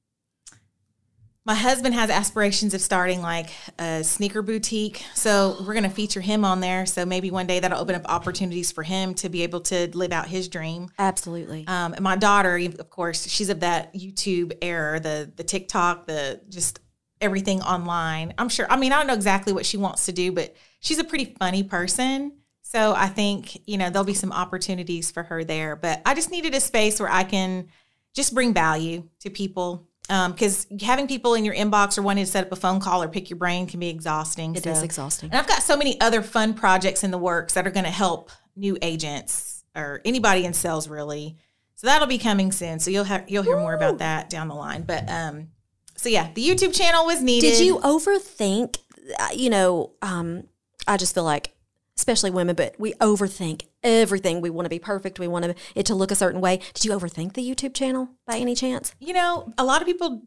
my 1.46 1.54
husband 1.54 1.94
has 1.94 2.10
aspirations 2.10 2.74
of 2.74 2.82
starting 2.82 3.22
like 3.22 3.52
a 3.78 4.04
sneaker 4.04 4.42
boutique. 4.42 5.06
So 5.14 5.58
we're 5.60 5.76
going 5.76 5.84
to 5.84 5.90
feature 5.90 6.20
him 6.22 6.44
on 6.44 6.60
there. 6.60 6.88
So 6.88 7.06
maybe 7.06 7.30
one 7.30 7.46
day 7.46 7.60
that'll 7.60 7.80
open 7.80 7.94
up 7.94 8.02
opportunities 8.06 8.72
for 8.72 8.82
him 8.82 9.14
to 9.16 9.30
be 9.30 9.44
able 9.44 9.62
to 9.62 9.96
live 9.96 10.12
out 10.12 10.28
his 10.28 10.48
dream. 10.48 10.90
Absolutely. 10.98 11.66
Um, 11.68 11.94
and 11.94 12.02
my 12.02 12.16
daughter, 12.16 12.56
of 12.58 12.90
course, 12.90 13.28
she's 13.28 13.50
of 13.50 13.60
that 13.60 13.94
YouTube 13.94 14.58
era, 14.62 15.00
the 15.00 15.32
the 15.36 15.44
TikTok, 15.44 16.08
the 16.08 16.42
just 16.50 16.80
everything 17.22 17.62
online. 17.62 18.34
I'm 18.40 18.50
sure. 18.50 18.66
I 18.68 18.78
mean, 18.78 18.92
I 18.92 18.98
don't 18.98 19.08
know 19.08 19.14
exactly 19.14 19.54
what 19.54 19.68
she 19.68 19.78
wants 19.78 20.06
to 20.08 20.12
do, 20.12 20.32
but 20.32 20.56
she's 20.80 20.98
a 21.00 21.04
pretty 21.04 21.36
funny 21.38 21.62
person. 21.62 22.34
So 22.64 22.96
I 22.96 23.08
think 23.08 23.68
you 23.68 23.78
know 23.78 23.92
there'll 23.92 24.04
be 24.04 24.16
some 24.16 24.32
opportunities 24.32 25.12
for 25.12 25.22
her 25.22 25.44
there. 25.44 25.76
But 25.76 26.02
I 26.08 26.16
just 26.16 26.32
needed 26.32 26.56
a 26.56 26.60
space 26.60 27.00
where 27.00 27.12
I 27.12 27.24
can 27.24 27.68
just 28.16 28.34
bring 28.34 28.52
value 28.52 29.10
to 29.20 29.30
people. 29.30 29.88
Because 30.08 30.68
having 30.82 31.08
people 31.08 31.34
in 31.34 31.46
your 31.46 31.56
inbox 31.56 31.98
or 31.98 32.02
wanting 32.02 32.26
to 32.26 32.32
set 32.32 32.46
up 32.46 32.52
a 32.52 32.56
phone 32.56 32.80
call 32.80 33.02
or 33.02 33.08
pick 33.08 33.30
your 33.30 33.38
brain 33.38 33.68
can 33.68 33.80
be 33.80 33.90
exhausting. 33.90 34.56
It 34.56 34.64
so. 34.64 34.70
is 34.70 34.84
exhausting. 34.84 35.30
And 35.32 35.40
I've 35.40 35.48
got 35.48 35.64
so 35.64 35.76
many 35.76 36.00
other 36.00 36.22
fun 36.22 36.54
projects 36.54 37.04
in 37.04 37.12
the 37.12 37.18
works 37.18 37.54
that 37.54 37.66
are 37.66 37.72
going 37.72 37.86
to 37.86 37.92
help 37.92 38.32
new 38.56 38.78
agents 38.82 39.64
or 39.76 40.02
anybody 40.06 40.46
in 40.46 40.54
sales 40.54 40.88
really. 40.88 41.38
So 41.76 41.88
that'll 41.88 42.08
be 42.08 42.18
coming 42.18 42.52
soon. 42.52 42.80
So 42.80 42.90
you'll 42.90 43.04
have 43.04 43.26
you'll 43.30 43.44
hear 43.44 43.58
more 43.58 43.74
about 43.74 43.98
that 43.98 44.30
down 44.30 44.48
the 44.48 44.56
line. 44.56 44.84
But 44.84 45.10
um, 45.10 45.50
so 45.98 46.10
yeah, 46.10 46.30
the 46.34 46.48
YouTube 46.48 46.74
channel 46.74 47.06
was 47.06 47.22
needed. 47.22 47.52
Did 47.52 47.66
you 47.66 47.80
overthink? 47.80 48.78
uh, 49.20 49.30
You 49.34 49.50
know, 49.50 49.92
um, 50.02 50.48
I 50.88 50.98
just 50.98 51.14
feel 51.14 51.24
like, 51.26 51.54
especially 51.98 52.32
women, 52.32 52.56
but 52.56 52.80
we 52.80 52.94
overthink 52.94 53.64
everything. 53.86 54.42
We 54.42 54.50
want 54.50 54.66
to 54.66 54.70
be 54.70 54.80
perfect. 54.80 55.20
We 55.20 55.30
want 55.30 55.56
it 55.76 55.86
to 55.86 55.96
look 55.96 56.12
a 56.12 56.16
certain 56.16 56.42
way. 56.42 56.60
Did 56.74 56.84
you 56.84 56.92
overthink 56.92 57.34
the 57.34 57.50
YouTube 57.50 57.74
channel 57.74 58.10
by 58.28 58.38
any 58.38 58.56
chance? 58.56 58.94
You 59.00 59.14
know, 59.14 59.54
a 59.58 59.64
lot 59.64 59.82
of 59.82 59.88
people 59.88 60.24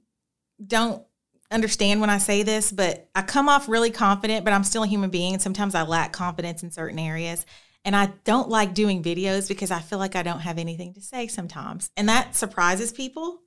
don't 0.64 1.02
understand 1.50 2.00
when 2.00 2.10
I 2.10 2.18
say 2.18 2.42
this, 2.42 2.72
but 2.72 3.08
I 3.14 3.22
come 3.22 3.48
off 3.48 3.68
really 3.68 3.90
confident, 3.90 4.44
but 4.44 4.54
I'm 4.54 4.64
still 4.64 4.84
a 4.84 4.86
human 4.86 5.10
being, 5.10 5.34
and 5.34 5.42
sometimes 5.42 5.74
I 5.74 5.82
lack 5.82 6.12
confidence 6.12 6.62
in 6.62 6.70
certain 6.70 6.98
areas. 6.98 7.44
And 7.84 7.96
I 7.96 8.12
don't 8.24 8.48
like 8.48 8.74
doing 8.74 9.02
videos 9.02 9.48
because 9.48 9.70
I 9.70 9.80
feel 9.80 9.98
like 9.98 10.16
I 10.16 10.22
don't 10.22 10.40
have 10.40 10.58
anything 10.58 10.94
to 10.94 11.00
say 11.00 11.26
sometimes. 11.26 11.90
And 11.96 12.08
that 12.08 12.36
surprises 12.36 12.92
people. 12.92 13.40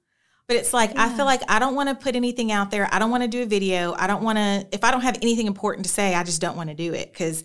But 0.47 0.57
it's 0.57 0.73
like, 0.73 0.97
I 0.97 1.09
feel 1.09 1.25
like 1.25 1.41
I 1.47 1.59
don't 1.59 1.75
want 1.75 1.89
to 1.89 1.95
put 1.95 2.15
anything 2.15 2.51
out 2.51 2.71
there. 2.71 2.89
I 2.91 2.99
don't 2.99 3.11
want 3.11 3.23
to 3.23 3.29
do 3.29 3.43
a 3.43 3.45
video. 3.45 3.93
I 3.93 4.07
don't 4.07 4.23
want 4.23 4.37
to, 4.37 4.67
if 4.71 4.83
I 4.83 4.91
don't 4.91 5.01
have 5.01 5.17
anything 5.21 5.47
important 5.47 5.85
to 5.85 5.91
say, 5.91 6.15
I 6.15 6.23
just 6.23 6.41
don't 6.41 6.57
want 6.57 6.69
to 6.69 6.75
do 6.75 6.93
it 6.93 7.11
because 7.11 7.43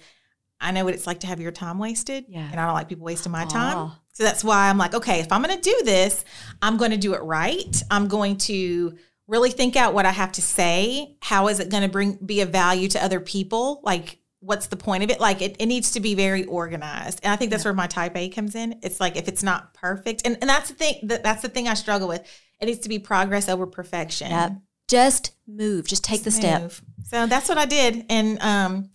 I 0.61 0.73
know 0.73 0.85
what 0.85 0.95
it's 0.95 1.07
like 1.07 1.21
to 1.21 1.27
have 1.27 1.41
your 1.41 1.53
time 1.53 1.79
wasted. 1.79 2.25
Yeah. 2.29 2.49
And 2.51 2.59
I 2.59 2.65
don't 2.67 2.75
like 2.75 2.89
people 2.89 3.05
wasting 3.05 3.33
my 3.33 3.45
time. 3.45 3.93
So 4.13 4.25
that's 4.25 4.43
why 4.43 4.71
I'm 4.71 4.79
like, 4.79 4.95
okay, 4.95 5.21
if 5.21 5.31
I'm 5.31 5.43
going 5.43 5.55
to 5.55 5.61
do 5.61 5.83
this, 5.85 6.25
I'm 6.63 6.79
going 6.79 6.93
to 6.93 6.97
do 6.97 7.15
it 7.15 7.23
right. 7.23 7.83
I'm 7.91 8.09
going 8.09 8.39
to 8.39 8.97
really 9.29 9.51
think 9.51 9.77
out 9.77 9.93
what 9.93 10.07
I 10.07 10.13
have 10.13 10.33
to 10.33 10.43
say. 10.43 11.17
How 11.21 11.49
is 11.49 11.61
it 11.61 11.69
going 11.69 11.83
to 11.83 11.89
bring 11.89 12.19
be 12.25 12.41
of 12.41 12.49
value 12.49 12.89
to 12.89 13.05
other 13.05 13.21
people? 13.21 13.81
Like, 13.83 14.19
what's 14.41 14.69
the 14.69 14.77
point 14.77 15.05
of 15.05 15.11
it? 15.11 15.21
Like, 15.21 15.43
it, 15.43 15.57
it 15.59 15.67
needs 15.67 15.91
to 15.93 16.01
be 16.01 16.15
very 16.15 16.45
organized, 16.45 17.21
and 17.23 17.33
I 17.33 17.37
think 17.37 17.51
that's 17.51 17.65
where 17.65 17.75
my 17.75 17.87
Type 17.87 18.17
A 18.17 18.29
comes 18.31 18.55
in. 18.55 18.79
It's 18.83 19.01
like 19.01 19.17
if 19.17 19.29
it's 19.29 19.43
not 19.43 19.75
perfect, 19.75 20.23
and 20.25 20.39
and 20.41 20.49
that's 20.49 20.71
the 20.71 20.77
thing 20.77 21.01
that 21.03 21.23
that's 21.23 21.43
the 21.43 21.49
thing 21.49 21.69
I 21.69 21.75
struggle 21.75 22.09
with. 22.09 22.23
It 22.59 22.67
needs 22.67 22.79
to 22.81 22.89
be 22.89 22.99
progress 22.99 23.51
over 23.51 23.67
perfection. 23.67 24.31
Yep. 24.31 24.53
Just 24.89 25.33
move. 25.47 25.87
Just 25.87 26.05
take 26.05 26.23
the 26.23 26.31
step. 26.31 26.73
So 27.05 27.27
that's 27.27 27.51
what 27.51 27.59
I 27.59 27.67
did, 27.67 28.07
and 28.09 28.41
um. 28.41 28.91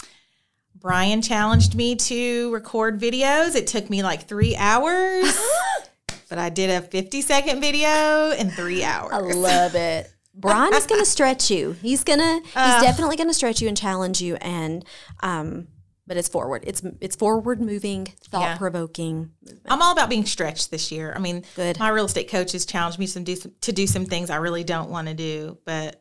Brian 0.81 1.21
challenged 1.21 1.75
me 1.75 1.95
to 1.95 2.51
record 2.51 2.99
videos. 2.99 3.55
It 3.55 3.67
took 3.67 3.89
me 3.89 4.01
like 4.03 4.27
three 4.27 4.55
hours, 4.55 5.39
but 6.29 6.39
I 6.39 6.49
did 6.49 6.69
a 6.71 6.81
50 6.81 7.21
second 7.21 7.61
video 7.61 8.31
in 8.31 8.49
three 8.49 8.83
hours. 8.83 9.11
I 9.13 9.19
love 9.19 9.75
it. 9.75 10.11
Brian 10.33 10.73
is 10.73 10.85
going 10.87 11.01
to 11.01 11.05
stretch 11.05 11.51
you. 11.51 11.73
He's 11.81 12.03
gonna. 12.03 12.39
He's 12.43 12.51
Uh. 12.55 12.81
definitely 12.81 13.15
going 13.15 13.27
to 13.29 13.33
stretch 13.33 13.61
you 13.61 13.67
and 13.67 13.77
challenge 13.77 14.21
you. 14.21 14.35
And, 14.35 14.83
um, 15.21 15.67
but 16.07 16.17
it's 16.17 16.27
forward. 16.29 16.63
It's 16.65 16.81
it's 16.99 17.15
forward 17.15 17.61
moving, 17.61 18.07
thought 18.29 18.57
provoking. 18.57 19.31
I'm 19.69 19.81
all 19.81 19.93
about 19.93 20.09
being 20.09 20.25
stretched 20.25 20.71
this 20.71 20.91
year. 20.91 21.13
I 21.15 21.19
mean, 21.19 21.43
Good. 21.55 21.79
my 21.79 21.89
real 21.89 22.05
estate 22.05 22.29
coach 22.29 22.53
has 22.53 22.65
challenged 22.65 22.97
me 22.97 23.05
some 23.05 23.23
do 23.23 23.35
some, 23.35 23.51
to 23.61 23.71
do 23.71 23.85
some 23.87 24.05
things 24.05 24.29
I 24.29 24.37
really 24.37 24.63
don't 24.63 24.89
want 24.89 25.07
to 25.09 25.13
do, 25.13 25.57
but 25.63 26.00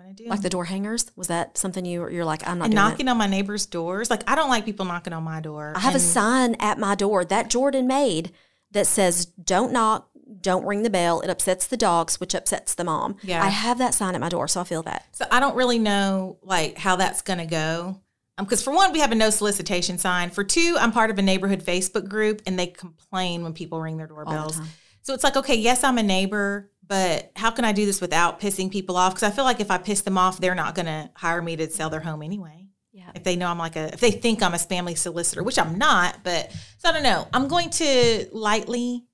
I'm 0.00 0.14
to 0.14 0.22
do 0.22 0.28
Like 0.28 0.42
the 0.42 0.50
door 0.50 0.64
hangers. 0.64 1.10
Was 1.16 1.28
that 1.28 1.58
something 1.58 1.84
you 1.84 2.08
you're 2.08 2.24
like 2.24 2.46
I'm 2.46 2.58
not 2.58 2.66
And 2.66 2.74
knocking 2.74 3.08
on 3.08 3.16
my 3.16 3.26
neighbors' 3.26 3.66
doors. 3.66 4.10
Like, 4.10 4.28
I 4.30 4.34
don't 4.34 4.48
like 4.48 4.64
people 4.64 4.84
knocking 4.84 5.12
on 5.12 5.22
my 5.22 5.40
door. 5.40 5.72
I 5.76 5.80
have 5.80 5.94
a 5.94 6.00
sign 6.00 6.54
at 6.58 6.78
my 6.78 6.94
door 6.94 7.24
that 7.24 7.50
Jordan 7.50 7.86
made 7.86 8.32
that 8.70 8.86
says 8.86 9.26
"Don't 9.26 9.72
knock, 9.72 10.08
don't 10.40 10.64
ring 10.64 10.82
the 10.82 10.90
bell. 10.90 11.20
It 11.20 11.30
upsets 11.30 11.66
the 11.66 11.76
dogs, 11.76 12.18
which 12.20 12.34
upsets 12.34 12.74
the 12.74 12.84
mom." 12.84 13.16
Yeah. 13.22 13.44
I 13.44 13.48
have 13.48 13.78
that 13.78 13.94
sign 13.94 14.14
at 14.14 14.20
my 14.20 14.28
door, 14.28 14.48
so 14.48 14.60
I 14.60 14.64
feel 14.64 14.82
that. 14.84 15.06
So 15.12 15.26
I 15.30 15.40
don't 15.40 15.56
really 15.56 15.78
know 15.78 16.38
like 16.42 16.78
how 16.78 16.96
that's 16.96 17.22
going 17.22 17.38
to 17.38 17.46
go. 17.46 18.00
Um, 18.38 18.46
because 18.46 18.62
for 18.62 18.72
one, 18.72 18.92
we 18.92 19.00
have 19.00 19.12
a 19.12 19.14
no 19.14 19.28
solicitation 19.30 19.98
sign. 19.98 20.30
For 20.30 20.42
two, 20.42 20.76
I'm 20.80 20.90
part 20.90 21.10
of 21.10 21.18
a 21.18 21.22
neighborhood 21.22 21.62
Facebook 21.62 22.08
group, 22.08 22.40
and 22.46 22.58
they 22.58 22.66
complain 22.66 23.42
when 23.42 23.52
people 23.52 23.78
ring 23.80 23.98
their 23.98 24.06
doorbells. 24.06 24.56
time. 24.56 24.68
So 25.02 25.12
it's 25.12 25.24
like, 25.24 25.36
okay, 25.36 25.56
yes, 25.56 25.84
I'm 25.84 25.98
a 25.98 26.02
neighbor, 26.02 26.70
but 26.92 27.32
how 27.36 27.50
can 27.50 27.64
I 27.64 27.72
do 27.72 27.86
this 27.86 28.02
without 28.02 28.38
pissing 28.38 28.70
people 28.70 28.98
off? 28.98 29.14
Because 29.14 29.22
I 29.22 29.30
feel 29.34 29.44
like 29.44 29.60
if 29.60 29.70
I 29.70 29.78
piss 29.78 30.02
them 30.02 30.18
off, 30.18 30.38
they're 30.38 30.54
not 30.54 30.74
going 30.74 30.84
to 30.84 31.08
hire 31.14 31.40
me 31.40 31.56
to 31.56 31.70
sell 31.70 31.88
their 31.88 32.00
home 32.00 32.22
anyway. 32.22 32.66
Yeah. 32.92 33.10
If 33.14 33.24
they 33.24 33.34
know 33.34 33.46
I'm 33.46 33.56
like 33.56 33.76
a, 33.76 33.94
if 33.94 34.00
they 34.00 34.10
think 34.10 34.42
I'm 34.42 34.52
a 34.52 34.58
family 34.58 34.94
solicitor, 34.94 35.42
which 35.42 35.58
I'm 35.58 35.78
not, 35.78 36.18
but 36.22 36.52
so 36.76 36.90
I 36.90 36.92
don't 36.92 37.02
know. 37.02 37.28
I'm 37.32 37.48
going 37.48 37.70
to 37.70 38.26
lightly 38.32 39.06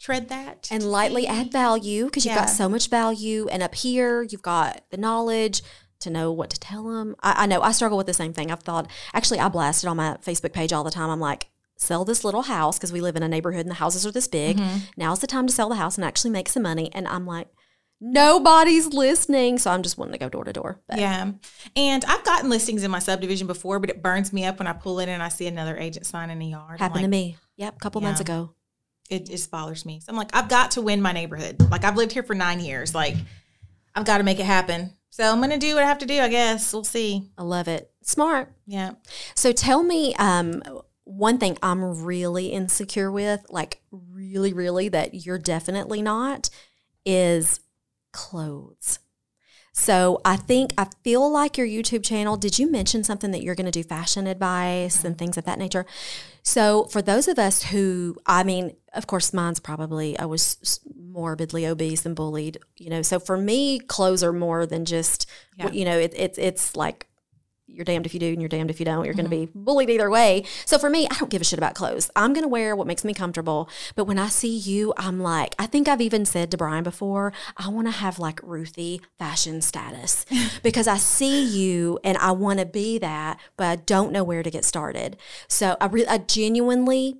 tread 0.00 0.30
that 0.30 0.68
and 0.70 0.82
lightly 0.82 1.26
add 1.26 1.52
value 1.52 2.06
because 2.06 2.24
you've 2.24 2.36
got 2.36 2.48
so 2.48 2.70
much 2.70 2.88
value. 2.88 3.48
And 3.48 3.62
up 3.62 3.74
here, 3.74 4.22
you've 4.22 4.40
got 4.40 4.80
the 4.88 4.96
knowledge 4.96 5.60
to 6.00 6.08
know 6.08 6.32
what 6.32 6.48
to 6.48 6.58
tell 6.58 6.84
them. 6.84 7.16
I, 7.22 7.42
I 7.42 7.46
know 7.46 7.60
I 7.60 7.72
struggle 7.72 7.98
with 7.98 8.06
the 8.06 8.14
same 8.14 8.32
thing. 8.32 8.50
I've 8.50 8.62
thought, 8.62 8.90
actually, 9.12 9.40
I 9.40 9.50
blasted 9.50 9.90
on 9.90 9.98
my 9.98 10.16
Facebook 10.24 10.54
page 10.54 10.72
all 10.72 10.84
the 10.84 10.90
time. 10.90 11.10
I'm 11.10 11.20
like, 11.20 11.50
sell 11.84 12.04
this 12.04 12.24
little 12.24 12.42
house 12.42 12.78
because 12.78 12.92
we 12.92 13.00
live 13.00 13.16
in 13.16 13.22
a 13.22 13.28
neighborhood 13.28 13.62
and 13.62 13.70
the 13.70 13.74
houses 13.74 14.06
are 14.06 14.10
this 14.10 14.28
big. 14.28 14.56
Mm-hmm. 14.56 14.78
Now's 14.96 15.20
the 15.20 15.26
time 15.26 15.46
to 15.46 15.52
sell 15.52 15.68
the 15.68 15.74
house 15.76 15.96
and 15.96 16.04
actually 16.04 16.30
make 16.30 16.48
some 16.48 16.62
money. 16.62 16.90
And 16.92 17.06
I'm 17.08 17.26
like, 17.26 17.48
nobody's 18.00 18.88
listening. 18.88 19.58
So 19.58 19.70
I'm 19.70 19.82
just 19.82 19.98
wanting 19.98 20.12
to 20.12 20.18
go 20.18 20.28
door 20.28 20.44
to 20.44 20.52
door. 20.52 20.80
Yeah. 20.94 21.32
And 21.76 22.04
I've 22.04 22.24
gotten 22.24 22.50
listings 22.50 22.82
in 22.82 22.90
my 22.90 22.98
subdivision 22.98 23.46
before, 23.46 23.78
but 23.78 23.90
it 23.90 24.02
burns 24.02 24.32
me 24.32 24.44
up 24.44 24.58
when 24.58 24.66
I 24.66 24.72
pull 24.72 24.98
in 24.98 25.08
and 25.08 25.22
I 25.22 25.28
see 25.28 25.46
another 25.46 25.76
agent 25.76 26.06
sign 26.06 26.30
in 26.30 26.38
the 26.38 26.46
yard. 26.46 26.80
Happened 26.80 27.02
like, 27.02 27.04
to 27.04 27.10
me. 27.10 27.36
Yep, 27.56 27.76
a 27.76 27.78
couple 27.78 28.00
months 28.00 28.20
ago. 28.20 28.54
It 29.10 29.26
just 29.26 29.50
bothers 29.50 29.84
me. 29.84 30.00
So 30.00 30.06
I'm 30.10 30.16
like, 30.16 30.34
I've 30.34 30.48
got 30.48 30.72
to 30.72 30.82
win 30.82 31.02
my 31.02 31.12
neighborhood. 31.12 31.60
Like 31.70 31.84
I've 31.84 31.96
lived 31.96 32.12
here 32.12 32.22
for 32.22 32.34
nine 32.34 32.60
years. 32.60 32.94
Like 32.94 33.16
I've 33.94 34.06
got 34.06 34.18
to 34.18 34.24
make 34.24 34.40
it 34.40 34.46
happen. 34.46 34.96
So 35.10 35.30
I'm 35.30 35.40
gonna 35.40 35.58
do 35.58 35.76
what 35.76 35.84
I 35.84 35.86
have 35.86 35.98
to 35.98 36.06
do, 36.06 36.18
I 36.18 36.28
guess. 36.28 36.72
We'll 36.72 36.82
see. 36.82 37.30
I 37.38 37.44
love 37.44 37.68
it. 37.68 37.88
Smart. 38.02 38.52
Yeah. 38.66 38.94
So 39.36 39.52
tell 39.52 39.84
me 39.84 40.12
um, 40.16 40.60
one 41.04 41.38
thing 41.38 41.58
I'm 41.62 42.04
really 42.04 42.48
insecure 42.48 43.10
with, 43.10 43.44
like 43.50 43.82
really, 43.90 44.52
really, 44.52 44.88
that 44.88 45.26
you're 45.26 45.38
definitely 45.38 46.02
not, 46.02 46.50
is 47.04 47.60
clothes. 48.12 48.98
So 49.76 50.20
I 50.24 50.36
think 50.36 50.72
I 50.78 50.86
feel 51.02 51.28
like 51.30 51.58
your 51.58 51.66
YouTube 51.66 52.04
channel. 52.04 52.36
Did 52.36 52.60
you 52.60 52.70
mention 52.70 53.02
something 53.02 53.32
that 53.32 53.42
you're 53.42 53.56
going 53.56 53.66
to 53.66 53.72
do 53.72 53.82
fashion 53.82 54.28
advice 54.28 55.02
and 55.02 55.18
things 55.18 55.36
of 55.36 55.44
that 55.46 55.58
nature? 55.58 55.84
So 56.44 56.84
for 56.84 57.02
those 57.02 57.26
of 57.26 57.40
us 57.40 57.64
who, 57.64 58.16
I 58.24 58.44
mean, 58.44 58.76
of 58.92 59.08
course, 59.08 59.32
mine's 59.32 59.58
probably 59.58 60.16
I 60.16 60.26
was 60.26 60.78
morbidly 60.96 61.66
obese 61.66 62.06
and 62.06 62.14
bullied. 62.14 62.58
You 62.76 62.88
know, 62.88 63.02
so 63.02 63.18
for 63.18 63.36
me, 63.36 63.80
clothes 63.80 64.22
are 64.22 64.32
more 64.32 64.64
than 64.64 64.84
just 64.84 65.28
Yeah. 65.58 65.72
you 65.72 65.84
know, 65.84 65.98
it, 65.98 66.12
it's 66.16 66.38
it's 66.38 66.76
like 66.76 67.08
you're 67.66 67.84
damned 67.84 68.06
if 68.06 68.12
you 68.12 68.20
do 68.20 68.28
and 68.28 68.40
you're 68.40 68.48
damned 68.48 68.70
if 68.70 68.78
you 68.78 68.86
don't. 68.86 69.04
You're 69.04 69.14
going 69.14 69.28
to 69.28 69.34
mm-hmm. 69.34 69.52
be 69.52 69.64
bullied 69.64 69.90
either 69.90 70.10
way. 70.10 70.44
So 70.66 70.78
for 70.78 70.90
me, 70.90 71.06
I 71.10 71.14
don't 71.18 71.30
give 71.30 71.40
a 71.40 71.44
shit 71.44 71.58
about 71.58 71.74
clothes. 71.74 72.10
I'm 72.14 72.32
going 72.32 72.44
to 72.44 72.48
wear 72.48 72.76
what 72.76 72.86
makes 72.86 73.04
me 73.04 73.14
comfortable. 73.14 73.68
But 73.94 74.04
when 74.04 74.18
I 74.18 74.28
see 74.28 74.54
you, 74.54 74.92
I'm 74.96 75.20
like, 75.20 75.54
I 75.58 75.66
think 75.66 75.88
I've 75.88 76.00
even 76.00 76.24
said 76.24 76.50
to 76.50 76.56
Brian 76.56 76.84
before, 76.84 77.32
I 77.56 77.68
want 77.68 77.86
to 77.86 77.92
have 77.92 78.18
like 78.18 78.40
Ruthie 78.42 79.00
fashion 79.18 79.62
status 79.62 80.26
because 80.62 80.86
I 80.86 80.98
see 80.98 81.42
you 81.42 81.98
and 82.04 82.18
I 82.18 82.32
want 82.32 82.58
to 82.58 82.66
be 82.66 82.98
that, 82.98 83.40
but 83.56 83.66
I 83.66 83.76
don't 83.76 84.12
know 84.12 84.24
where 84.24 84.42
to 84.42 84.50
get 84.50 84.64
started. 84.64 85.16
So 85.48 85.76
I, 85.80 85.86
re- 85.86 86.06
I 86.06 86.18
genuinely 86.18 87.18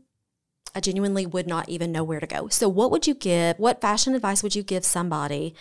I 0.76 0.80
genuinely 0.80 1.24
would 1.24 1.46
not 1.46 1.68
even 1.68 1.92
know 1.92 2.02
where 2.02 2.18
to 2.18 2.26
go. 2.26 2.48
So, 2.48 2.68
what 2.68 2.90
would 2.90 3.06
you 3.06 3.14
give? 3.14 3.56
What 3.60 3.80
fashion 3.80 4.12
advice 4.12 4.42
would 4.42 4.56
you 4.56 4.64
give 4.64 4.84
somebody 4.84 5.54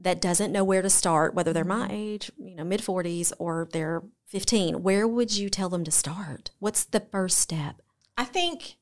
that 0.00 0.20
doesn't 0.20 0.52
know 0.52 0.64
where 0.64 0.82
to 0.82 0.90
start, 0.90 1.34
whether 1.34 1.52
they're 1.52 1.64
my 1.64 1.88
age, 1.90 2.30
you 2.38 2.54
know, 2.56 2.64
mid 2.64 2.80
40s, 2.80 3.32
or 3.38 3.68
they're 3.72 4.02
15? 4.26 4.82
Where 4.82 5.06
would 5.08 5.36
you 5.36 5.48
tell 5.48 5.68
them 5.68 5.84
to 5.84 5.90
start? 5.90 6.50
What's 6.58 6.84
the 6.84 7.00
first 7.00 7.38
step? 7.38 7.82
I 8.16 8.24
think 8.24 8.76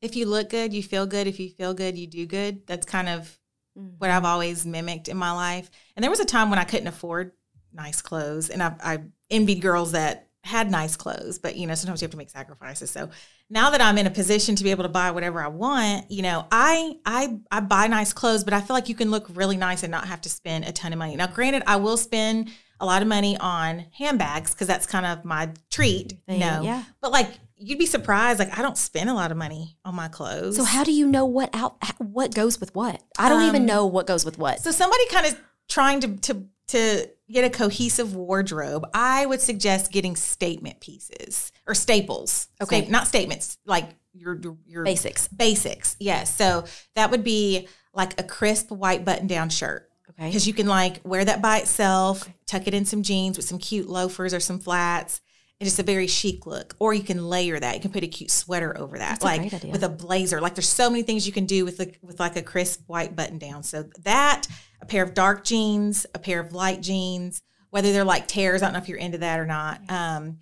if 0.00 0.16
you 0.16 0.26
look 0.26 0.50
good, 0.50 0.72
you 0.72 0.82
feel 0.82 1.06
good. 1.06 1.26
If 1.26 1.38
you 1.38 1.50
feel 1.50 1.74
good, 1.74 1.96
you 1.96 2.06
do 2.06 2.26
good. 2.26 2.66
That's 2.66 2.86
kind 2.86 3.08
of 3.08 3.38
Mm. 3.78 3.92
what 3.96 4.10
I've 4.10 4.26
always 4.26 4.66
mimicked 4.66 5.08
in 5.08 5.16
my 5.16 5.32
life. 5.32 5.70
And 5.96 6.02
there 6.02 6.10
was 6.10 6.20
a 6.20 6.26
time 6.26 6.50
when 6.50 6.58
I 6.58 6.64
couldn't 6.64 6.88
afford 6.88 7.32
nice 7.72 8.02
clothes, 8.02 8.50
and 8.50 8.62
I, 8.62 8.74
I 8.82 8.98
envied 9.30 9.62
girls 9.62 9.92
that 9.92 10.28
had 10.44 10.70
nice 10.70 10.94
clothes. 10.94 11.38
But 11.38 11.56
you 11.56 11.66
know, 11.66 11.74
sometimes 11.74 12.02
you 12.02 12.04
have 12.04 12.10
to 12.10 12.18
make 12.18 12.28
sacrifices. 12.28 12.90
So 12.90 13.08
now 13.52 13.68
that 13.68 13.82
I'm 13.82 13.98
in 13.98 14.06
a 14.06 14.10
position 14.10 14.56
to 14.56 14.64
be 14.64 14.70
able 14.70 14.84
to 14.84 14.88
buy 14.88 15.10
whatever 15.10 15.42
I 15.42 15.48
want, 15.48 16.10
you 16.10 16.22
know, 16.22 16.46
I 16.50 16.96
I 17.04 17.38
I 17.50 17.60
buy 17.60 17.86
nice 17.86 18.14
clothes, 18.14 18.44
but 18.44 18.54
I 18.54 18.62
feel 18.62 18.74
like 18.74 18.88
you 18.88 18.94
can 18.94 19.10
look 19.10 19.26
really 19.34 19.58
nice 19.58 19.82
and 19.82 19.90
not 19.90 20.06
have 20.08 20.22
to 20.22 20.30
spend 20.30 20.64
a 20.64 20.72
ton 20.72 20.92
of 20.92 20.98
money. 20.98 21.16
Now, 21.16 21.26
granted, 21.26 21.62
I 21.66 21.76
will 21.76 21.98
spend 21.98 22.50
a 22.80 22.86
lot 22.86 23.02
of 23.02 23.08
money 23.08 23.36
on 23.36 23.84
handbags 23.96 24.52
because 24.52 24.66
that's 24.66 24.86
kind 24.86 25.04
of 25.04 25.24
my 25.26 25.50
treat. 25.70 26.14
Thing, 26.26 26.40
no, 26.40 26.62
yeah. 26.62 26.82
but 27.02 27.12
like 27.12 27.28
you'd 27.58 27.78
be 27.78 27.86
surprised. 27.86 28.38
Like 28.38 28.58
I 28.58 28.62
don't 28.62 28.78
spend 28.78 29.10
a 29.10 29.14
lot 29.14 29.30
of 29.30 29.36
money 29.36 29.76
on 29.84 29.94
my 29.94 30.08
clothes. 30.08 30.56
So, 30.56 30.64
how 30.64 30.82
do 30.82 30.92
you 30.92 31.06
know 31.06 31.26
what 31.26 31.50
out 31.52 31.76
what 31.98 32.34
goes 32.34 32.58
with 32.58 32.74
what? 32.74 33.02
I 33.18 33.28
don't 33.28 33.42
even 33.42 33.62
Um, 33.62 33.66
know 33.66 33.86
what 33.86 34.06
goes 34.06 34.24
with 34.24 34.38
what. 34.38 34.60
So 34.60 34.70
somebody 34.70 35.06
kind 35.08 35.26
of 35.26 35.38
trying 35.68 36.00
to 36.00 36.16
to 36.16 36.46
to 36.68 37.08
get 37.30 37.44
a 37.44 37.50
cohesive 37.50 38.14
wardrobe, 38.14 38.86
I 38.94 39.26
would 39.26 39.40
suggest 39.40 39.92
getting 39.92 40.16
statement 40.16 40.80
pieces 40.80 41.52
or 41.66 41.74
staples. 41.74 42.48
Okay. 42.60 42.86
Not 42.86 43.06
statements 43.06 43.58
like 43.66 43.90
your 44.12 44.38
your, 44.40 44.56
your 44.66 44.84
Basics. 44.84 45.28
Basics, 45.28 45.96
yes. 45.98 46.34
So 46.34 46.64
that 46.94 47.10
would 47.10 47.24
be 47.24 47.68
like 47.94 48.18
a 48.20 48.22
crisp 48.22 48.70
white 48.70 49.04
button 49.04 49.26
down 49.26 49.48
shirt. 49.48 49.88
Okay. 50.10 50.26
Because 50.26 50.46
you 50.46 50.52
can 50.52 50.66
like 50.66 51.00
wear 51.04 51.24
that 51.24 51.40
by 51.40 51.58
itself, 51.58 52.28
tuck 52.46 52.66
it 52.66 52.74
in 52.74 52.84
some 52.84 53.02
jeans 53.02 53.36
with 53.36 53.46
some 53.46 53.58
cute 53.58 53.88
loafers 53.88 54.34
or 54.34 54.40
some 54.40 54.58
flats, 54.58 55.20
and 55.62 55.66
just 55.66 55.78
a 55.78 55.82
very 55.84 56.06
chic 56.06 56.44
look. 56.46 56.74
Or 56.78 56.92
you 56.92 57.02
can 57.02 57.24
layer 57.28 57.58
that. 57.58 57.74
You 57.76 57.80
can 57.80 57.90
put 57.92 58.02
a 58.02 58.08
cute 58.08 58.30
sweater 58.30 58.76
over 58.76 58.98
that, 58.98 59.20
That's 59.20 59.22
a 59.22 59.26
like 59.26 59.54
idea. 59.54 59.70
with 59.72 59.84
a 59.84 59.88
blazer. 59.88 60.40
Like 60.40 60.54
there's 60.54 60.68
so 60.68 60.90
many 60.90 61.02
things 61.02 61.26
you 61.26 61.32
can 61.32 61.46
do 61.46 61.64
with 61.64 61.78
like 61.78 61.98
with 62.02 62.18
like 62.20 62.36
a 62.36 62.42
crisp 62.42 62.82
white 62.88 63.14
button 63.16 63.38
down. 63.38 63.62
So 63.62 63.84
that 64.02 64.46
a 64.80 64.86
pair 64.86 65.02
of 65.02 65.14
dark 65.14 65.44
jeans, 65.44 66.06
a 66.14 66.18
pair 66.18 66.40
of 66.40 66.52
light 66.52 66.82
jeans, 66.82 67.42
whether 67.70 67.92
they're 67.92 68.04
like 68.04 68.26
tears. 68.28 68.62
I 68.62 68.66
don't 68.66 68.72
know 68.74 68.80
if 68.80 68.88
you're 68.88 68.98
into 68.98 69.18
that 69.18 69.38
or 69.38 69.46
not. 69.46 69.80
Um, 69.88 70.38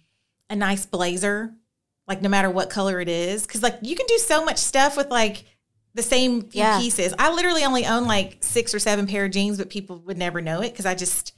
a 0.48 0.56
nice 0.56 0.87
blazer, 0.87 1.54
like 2.09 2.22
no 2.22 2.28
matter 2.28 2.50
what 2.50 2.70
color 2.70 3.00
it 3.00 3.09
is, 3.09 3.46
because 3.46 3.62
like 3.62 3.78
you 3.83 3.94
can 3.94 4.06
do 4.06 4.18
so 4.18 4.44
much 4.44 4.56
stuff 4.59 4.96
with 4.96 5.11
like 5.11 5.44
the 5.94 6.02
same 6.02 6.42
few 6.42 6.61
Yeah. 6.62 6.78
pieces. 6.80 7.12
I 7.18 7.33
literally 7.33 7.64
only 7.64 7.85
own 7.85 8.06
like 8.06 8.38
six 8.40 8.74
or 8.74 8.78
seven 8.78 9.06
pair 9.06 9.24
of 9.26 9.33
jeans, 9.33 9.59
but 9.59 9.68
people 9.70 9.98
would 10.06 10.16
never 10.18 10.40
know 10.40 10.61
it 10.62 10.70
because 10.70 10.87
I 10.87 10.94
just 10.94 11.35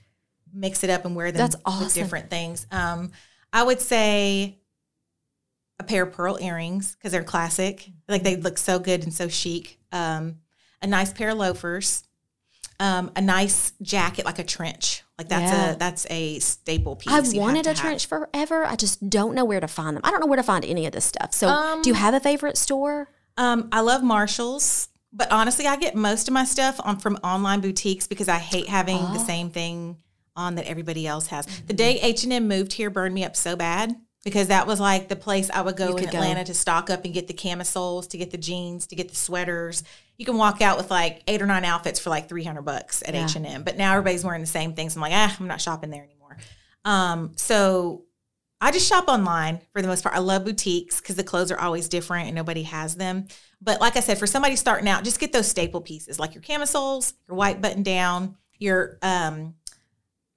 mix 0.54 0.84
it 0.84 0.90
up 0.90 1.06
and 1.06 1.16
wear 1.16 1.32
them 1.32 1.38
That's 1.38 1.56
with 1.56 1.62
awesome. 1.66 2.02
different 2.02 2.28
things. 2.30 2.66
Um, 2.70 3.10
I 3.52 3.62
would 3.62 3.80
say 3.80 4.58
a 5.78 5.84
pair 5.84 6.04
of 6.04 6.12
pearl 6.12 6.38
earrings 6.40 6.94
because 6.94 7.12
they're 7.12 7.24
classic. 7.24 7.90
Like 8.08 8.22
they 8.22 8.36
look 8.36 8.58
so 8.58 8.78
good 8.78 9.02
and 9.04 9.12
so 9.12 9.28
chic. 9.28 9.78
Um, 9.90 10.36
a 10.80 10.86
nice 10.86 11.12
pair 11.12 11.30
of 11.30 11.38
loafers. 11.38 12.04
Um, 12.80 13.12
a 13.14 13.20
nice 13.20 13.72
jacket, 13.82 14.24
like 14.24 14.38
a 14.38 14.44
trench. 14.44 15.02
Like 15.18 15.28
that's 15.28 15.52
Yeah. 15.52 15.72
a 15.72 15.76
that's 15.76 16.06
a 16.10 16.38
staple 16.40 16.96
piece. 16.96 17.12
I've 17.12 17.32
wanted 17.34 17.66
a 17.66 17.70
have. 17.70 17.78
trench 17.78 18.06
forever. 18.06 18.64
I 18.64 18.74
just 18.76 19.08
don't 19.08 19.34
know 19.34 19.44
where 19.44 19.60
to 19.60 19.68
find 19.68 19.96
them. 19.96 20.00
I 20.04 20.10
don't 20.10 20.20
know 20.20 20.26
where 20.26 20.36
to 20.36 20.42
find 20.42 20.64
any 20.64 20.86
of 20.86 20.92
this 20.92 21.04
stuff. 21.04 21.32
So, 21.32 21.48
Um, 21.48 21.82
do 21.82 21.90
you 21.90 21.94
have 21.94 22.14
a 22.14 22.20
favorite 22.20 22.56
store? 22.56 23.08
Um, 23.36 23.68
I 23.70 23.80
love 23.80 24.02
Marshalls, 24.02 24.88
but 25.12 25.30
honestly, 25.30 25.66
I 25.66 25.76
get 25.76 25.94
most 25.94 26.26
of 26.26 26.34
my 26.34 26.44
stuff 26.44 26.80
on 26.82 26.98
from 26.98 27.16
online 27.22 27.60
boutiques 27.60 28.06
because 28.08 28.28
I 28.28 28.38
hate 28.38 28.68
having 28.68 29.00
the 29.12 29.20
Oh. 29.20 29.26
same 29.26 29.50
thing 29.50 29.98
on 30.36 30.54
that 30.56 30.66
everybody 30.66 31.06
else 31.06 31.26
has. 31.28 31.46
Mm-hmm. 31.46 31.66
The 31.66 31.74
day 31.74 32.00
H 32.00 32.24
and 32.24 32.32
M 32.32 32.48
moved 32.48 32.72
here 32.72 32.90
burned 32.90 33.14
me 33.14 33.24
up 33.24 33.36
so 33.36 33.56
bad 33.56 33.94
because 34.24 34.48
that 34.48 34.66
was 34.66 34.78
like 34.80 35.08
the 35.08 35.16
place 35.16 35.50
I 35.50 35.62
would 35.62 35.76
go 35.76 35.88
You 35.88 35.96
in 35.96 36.04
could 36.04 36.12
go. 36.12 36.18
Atlanta 36.18 36.44
to 36.44 36.54
stock 36.54 36.90
up 36.90 37.04
and 37.04 37.12
get 37.12 37.26
the 37.26 37.34
camisoles, 37.34 38.06
to 38.08 38.18
get 38.18 38.30
the 38.30 38.38
jeans, 38.38 38.86
to 38.88 38.96
get 38.96 39.08
the 39.08 39.16
sweaters. 39.16 39.82
You 40.16 40.24
can 40.24 40.36
walk 40.36 40.60
out 40.60 40.76
with 40.76 40.90
like 40.90 41.22
eight 41.26 41.42
or 41.42 41.46
nine 41.46 41.64
outfits 41.64 41.98
for 41.98 42.10
like 42.10 42.28
three 42.28 42.44
hundred 42.44 42.62
bucks 42.62 43.02
at 43.06 43.14
Yeah. 43.14 43.24
H 43.24 43.36
and 43.36 43.46
M, 43.46 43.62
but 43.64 43.76
now 43.76 43.92
everybody's 43.92 44.24
wearing 44.24 44.40
the 44.40 44.46
same 44.46 44.74
things. 44.74 44.94
I'm 44.94 45.02
like, 45.02 45.12
ah, 45.14 45.36
I'm 45.38 45.48
not 45.48 45.60
shopping 45.60 45.90
there 45.90 46.04
anymore. 46.04 46.36
Um, 46.84 47.32
so 47.36 48.04
I 48.60 48.70
just 48.70 48.88
shop 48.88 49.08
online 49.08 49.60
for 49.72 49.82
the 49.82 49.88
most 49.88 50.04
part. 50.04 50.14
I 50.14 50.20
love 50.20 50.44
boutiques 50.44 51.00
because 51.00 51.16
the 51.16 51.24
clothes 51.24 51.50
are 51.50 51.58
always 51.58 51.88
different 51.88 52.26
and 52.28 52.36
nobody 52.36 52.62
has 52.62 52.94
them. 52.94 53.26
But 53.60 53.80
like 53.80 53.96
I 53.96 54.00
said, 54.00 54.18
for 54.18 54.26
somebody 54.28 54.54
starting 54.54 54.88
out, 54.88 55.02
just 55.02 55.18
get 55.18 55.32
those 55.32 55.48
staple 55.48 55.80
pieces 55.80 56.20
like 56.20 56.34
your 56.34 56.42
camisoles, 56.42 57.14
your 57.26 57.36
white 57.36 57.60
button 57.60 57.82
down, 57.82 58.36
your 58.58 58.98
um, 59.02 59.54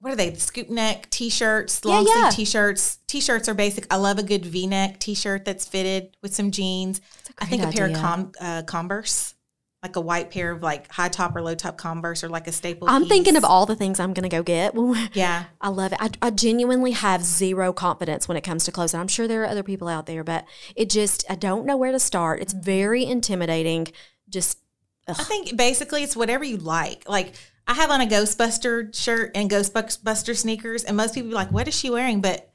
what 0.00 0.12
are 0.12 0.16
they? 0.16 0.30
The 0.30 0.40
scoop 0.40 0.68
neck 0.68 1.08
t-shirts, 1.10 1.80
Yeah, 1.84 1.90
long 1.90 2.06
yeah. 2.06 2.28
sleeve 2.28 2.34
t-shirts. 2.46 2.98
T-shirts 3.06 3.48
are 3.48 3.54
basic. 3.54 3.92
I 3.92 3.96
love 3.96 4.18
a 4.18 4.22
good 4.22 4.44
V-neck 4.44 5.00
t-shirt 5.00 5.44
that's 5.44 5.66
fitted 5.66 6.16
with 6.22 6.34
some 6.34 6.50
jeans. 6.50 7.00
I 7.38 7.46
think 7.46 7.62
a 7.62 7.68
pair 7.68 7.86
of 7.86 7.94
com- 7.94 8.32
uh, 8.40 8.62
Converse, 8.66 9.34
like 9.82 9.96
a 9.96 10.00
white 10.00 10.30
pair 10.30 10.50
of 10.50 10.62
like 10.62 10.90
high 10.90 11.08
top 11.08 11.34
or 11.34 11.42
low 11.42 11.54
top 11.54 11.76
Converse, 11.78 12.22
or 12.22 12.28
like 12.28 12.46
a 12.46 12.52
staple. 12.52 12.88
I'm 12.88 13.06
thinking 13.06 13.36
of 13.36 13.44
all 13.44 13.66
the 13.66 13.76
things 13.76 13.98
I'm 13.98 14.12
going 14.12 14.28
to 14.28 14.34
go 14.34 14.42
get. 14.42 14.74
yeah. 15.14 15.44
I 15.60 15.68
love 15.68 15.92
it. 15.92 15.98
I, 16.00 16.10
I 16.20 16.30
genuinely 16.30 16.92
have 16.92 17.22
zero 17.24 17.72
confidence 17.72 18.28
when 18.28 18.36
it 18.36 18.42
comes 18.42 18.64
to 18.64 18.72
clothes. 18.72 18.94
And 18.94 19.00
I'm 19.00 19.08
sure 19.08 19.26
there 19.26 19.42
are 19.42 19.46
other 19.46 19.62
people 19.62 19.88
out 19.88 20.06
there, 20.06 20.24
but 20.24 20.44
it 20.74 20.90
just, 20.90 21.24
I 21.30 21.34
don't 21.36 21.66
know 21.66 21.76
where 21.76 21.92
to 21.92 21.98
start. 22.00 22.40
It's 22.40 22.52
very 22.52 23.04
intimidating. 23.04 23.88
Just, 24.28 24.58
I 25.08 25.14
think 25.14 25.56
basically 25.56 26.02
it's 26.02 26.16
whatever 26.16 26.44
you 26.44 26.56
like. 26.58 27.08
Like 27.08 27.34
I 27.66 27.74
have 27.74 27.90
on 27.90 28.00
a 28.00 28.06
Ghostbuster 28.06 28.94
shirt 28.94 29.32
and 29.34 29.50
Ghostbuster 29.50 30.36
sneakers, 30.36 30.84
and 30.84 30.96
most 30.96 31.14
people 31.14 31.30
be 31.30 31.34
like, 31.34 31.50
"What 31.50 31.66
is 31.68 31.74
she 31.78 31.90
wearing?" 31.90 32.20
But 32.20 32.50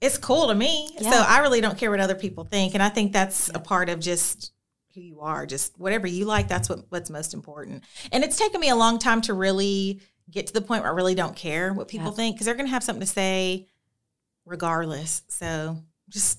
it's 0.00 0.18
cool 0.18 0.48
to 0.48 0.54
me, 0.54 0.88
so 1.00 1.10
I 1.10 1.38
really 1.38 1.60
don't 1.60 1.76
care 1.78 1.90
what 1.90 2.00
other 2.00 2.14
people 2.14 2.44
think. 2.44 2.74
And 2.74 2.82
I 2.82 2.88
think 2.88 3.12
that's 3.12 3.48
a 3.54 3.58
part 3.60 3.88
of 3.88 4.00
just 4.00 4.52
who 4.94 5.00
you 5.00 5.20
are. 5.20 5.44
Just 5.46 5.78
whatever 5.78 6.06
you 6.06 6.24
like, 6.24 6.48
that's 6.48 6.68
what 6.68 6.80
what's 6.90 7.10
most 7.10 7.34
important. 7.34 7.84
And 8.12 8.22
it's 8.24 8.36
taken 8.36 8.60
me 8.60 8.68
a 8.68 8.76
long 8.76 8.98
time 8.98 9.20
to 9.22 9.34
really 9.34 10.00
get 10.30 10.46
to 10.48 10.52
the 10.52 10.60
point 10.60 10.82
where 10.82 10.92
I 10.92 10.94
really 10.94 11.14
don't 11.14 11.34
care 11.36 11.72
what 11.72 11.88
people 11.88 12.08
Yep. 12.08 12.16
think 12.16 12.34
because 12.36 12.44
they're 12.44 12.54
going 12.54 12.66
to 12.66 12.72
have 12.72 12.84
something 12.84 13.00
to 13.00 13.06
say 13.06 13.66
regardless. 14.44 15.22
So 15.28 15.78
just 16.08 16.38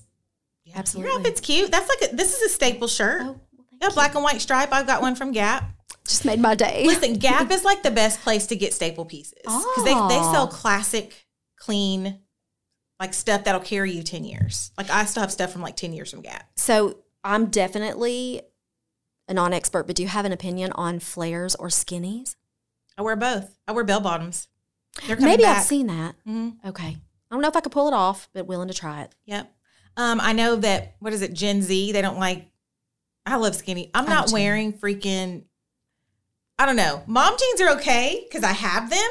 yeah, 0.64 0.74
Absolutely. 0.78 1.10
Your 1.10 1.18
outfit's 1.18 1.40
cute. 1.40 1.70
That's 1.72 1.88
like 1.88 2.12
a, 2.12 2.16
this 2.16 2.34
is 2.36 2.42
a 2.42 2.48
staple 2.54 2.86
shirt. 2.88 3.22
Oh, 3.24 3.40
well, 3.56 3.66
Yeah, 3.80 3.88
black 3.94 4.14
and 4.14 4.22
white 4.22 4.40
stripe. 4.40 4.72
I've 4.72 4.86
got 4.86 5.00
one 5.02 5.14
from 5.16 5.32
Gap. 5.32 5.64
Just 6.10 6.24
made 6.24 6.40
my 6.40 6.54
day. 6.54 6.84
Listen, 6.86 7.14
Gap 7.14 7.50
is 7.50 7.64
like 7.64 7.82
the 7.82 7.90
best 7.90 8.20
place 8.20 8.46
to 8.48 8.56
get 8.56 8.74
staple 8.74 9.04
pieces 9.04 9.38
because 9.44 9.84
they, 9.84 9.94
they 9.94 10.18
Oh. 10.20 10.32
sell 10.32 10.46
classic, 10.48 11.26
clean, 11.58 12.20
like 12.98 13.14
stuff 13.14 13.44
that'll 13.44 13.60
carry 13.60 13.92
you 13.92 14.02
10 14.02 14.24
years. 14.24 14.70
Like 14.76 14.90
I 14.90 15.04
still 15.06 15.22
have 15.22 15.32
stuff 15.32 15.52
from 15.52 15.62
like 15.62 15.76
10 15.76 15.92
years 15.92 16.10
from 16.10 16.20
Gap. 16.22 16.48
So 16.56 16.98
I'm 17.24 17.46
definitely 17.46 18.42
a 19.28 19.34
non-expert, 19.34 19.86
but 19.86 19.96
do 19.96 20.02
you 20.02 20.08
have 20.08 20.24
an 20.24 20.32
opinion 20.32 20.72
on 20.72 20.98
flares 21.00 21.54
or 21.54 21.68
skinnies? 21.68 22.36
I 22.98 23.02
wear 23.02 23.16
both. 23.16 23.56
I 23.66 23.72
wear 23.72 23.84
bell 23.84 24.00
bottoms. 24.00 24.48
Maybe 25.08 25.42
back. 25.44 25.58
I've 25.58 25.64
seen 25.64 25.86
that. 25.86 26.16
Mhm. 26.26 26.56
Okay. 26.66 26.96
I 26.96 27.34
don't 27.34 27.40
know 27.40 27.48
if 27.48 27.56
I 27.56 27.60
could 27.60 27.72
pull 27.72 27.86
it 27.88 27.94
off, 27.94 28.28
but 28.34 28.46
willing 28.46 28.68
to 28.68 28.74
try 28.74 29.02
it. 29.02 29.14
Yep. 29.26 29.50
Um, 29.96 30.20
I 30.20 30.32
know 30.32 30.56
that 30.56 30.96
what 30.98 31.12
is 31.12 31.22
it, 31.22 31.32
Gen 31.32 31.62
Z? 31.62 31.92
They 31.92 32.02
don't 32.02 32.18
like. 32.18 32.46
I 33.24 33.36
love 33.36 33.54
skinny. 33.54 33.90
I'm 33.94 34.06
not 34.06 34.32
wearing 34.32 34.72
freaking. 34.72 35.44
I 36.60 36.66
don't 36.66 36.76
know. 36.76 37.02
Mom 37.06 37.34
jeans 37.38 37.60
are 37.62 37.70
okay 37.78 38.26
because 38.28 38.44
I 38.44 38.52
have 38.52 38.90
them, 38.90 39.10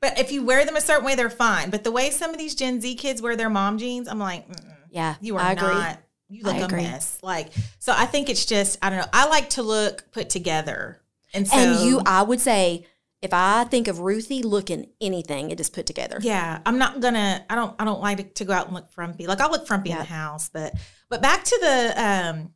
but 0.00 0.18
if 0.18 0.32
you 0.32 0.44
wear 0.44 0.64
them 0.64 0.74
a 0.74 0.80
certain 0.80 1.04
way, 1.04 1.14
they're 1.14 1.30
fine. 1.30 1.70
But 1.70 1.84
the 1.84 1.92
way 1.92 2.10
some 2.10 2.32
of 2.32 2.38
these 2.38 2.56
Gen 2.56 2.80
Z 2.80 2.96
kids 2.96 3.22
wear 3.22 3.36
their 3.36 3.48
mom 3.48 3.78
jeans, 3.78 4.08
I'm 4.08 4.18
like, 4.18 4.48
Mm-mm, 4.48 4.74
Yeah, 4.90 5.14
you 5.20 5.36
are 5.36 5.42
I 5.42 5.54
not. 5.54 5.98
You 6.28 6.42
look 6.42 6.56
I 6.56 6.58
a 6.58 6.64
agree. 6.64 6.82
mess. 6.82 7.20
Like 7.22 7.52
so, 7.78 7.94
I 7.96 8.06
think 8.06 8.28
it's 8.28 8.44
just 8.46 8.78
I 8.82 8.90
don't 8.90 8.98
know. 8.98 9.06
I 9.12 9.28
like 9.28 9.50
to 9.50 9.62
look 9.62 10.10
put 10.10 10.28
together, 10.28 11.00
and 11.32 11.46
so 11.46 11.56
and 11.56 11.88
you, 11.88 12.00
I 12.04 12.22
would 12.22 12.40
say, 12.40 12.84
if 13.20 13.32
I 13.32 13.62
think 13.62 13.86
of 13.86 14.00
Ruthie 14.00 14.42
looking 14.42 14.88
anything, 15.00 15.52
it 15.52 15.60
is 15.60 15.70
put 15.70 15.86
together. 15.86 16.18
Yeah, 16.20 16.58
I'm 16.66 16.78
not 16.78 16.98
gonna. 16.98 17.44
I 17.48 17.54
don't. 17.54 17.76
I 17.78 17.84
don't 17.84 18.00
like 18.00 18.16
to, 18.16 18.24
to 18.24 18.44
go 18.44 18.54
out 18.54 18.66
and 18.66 18.74
look 18.74 18.90
frumpy. 18.90 19.28
Like 19.28 19.40
I'll 19.40 19.52
look 19.52 19.68
frumpy 19.68 19.92
in 19.92 19.98
the 19.98 20.04
house, 20.04 20.48
but 20.48 20.74
but 21.08 21.22
back 21.22 21.44
to 21.44 21.58
the 21.60 22.02
um, 22.02 22.54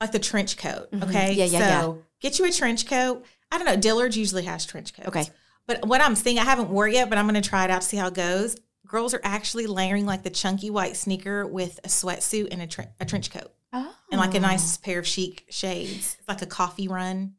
like 0.00 0.12
the 0.12 0.20
trench 0.20 0.56
coat. 0.56 0.92
Mhm. 0.92 1.02
Okay, 1.08 1.32
Yeah, 1.32 1.46
yeah, 1.46 1.80
so 1.80 1.98
get 2.24 2.38
you 2.38 2.44
a 2.46 2.50
trench 2.50 2.86
coat. 2.86 3.24
I 3.52 3.58
don't 3.58 3.66
know. 3.66 3.76
Dillard's 3.76 4.16
usually 4.16 4.44
has 4.44 4.64
trench 4.66 4.94
coats. 4.94 5.08
Okay. 5.08 5.24
but 5.66 5.86
what 5.86 6.00
I'm 6.00 6.16
seeing, 6.16 6.38
I 6.38 6.44
haven't 6.44 6.70
wore 6.70 6.88
it 6.88 6.94
yet, 6.94 7.08
but 7.08 7.18
I'm 7.18 7.26
gonna 7.26 7.40
try 7.40 7.64
it 7.64 7.70
out 7.70 7.82
to 7.82 7.86
see 7.88 7.96
how 7.96 8.08
it 8.08 8.14
goes. 8.14 8.56
Girls 8.86 9.14
are 9.14 9.20
actually 9.22 9.66
layering 9.66 10.06
like 10.06 10.22
the 10.22 10.30
chunky 10.30 10.70
white 10.70 10.96
sneaker 10.96 11.46
with 11.46 11.78
a 11.84 11.88
sweatsuit 11.88 12.48
and 12.50 12.60
a, 12.62 12.66
tre- 12.66 12.88
a 13.00 13.04
trench 13.04 13.30
coat 13.30 13.50
Oh. 13.72 13.92
and 14.12 14.20
like 14.20 14.34
a 14.34 14.40
nice 14.40 14.76
pair 14.76 14.98
of 14.98 15.06
chic 15.06 15.44
shades. 15.50 16.16
It's 16.18 16.28
like 16.28 16.42
a 16.42 16.46
coffee 16.46 16.86
run 16.88 17.34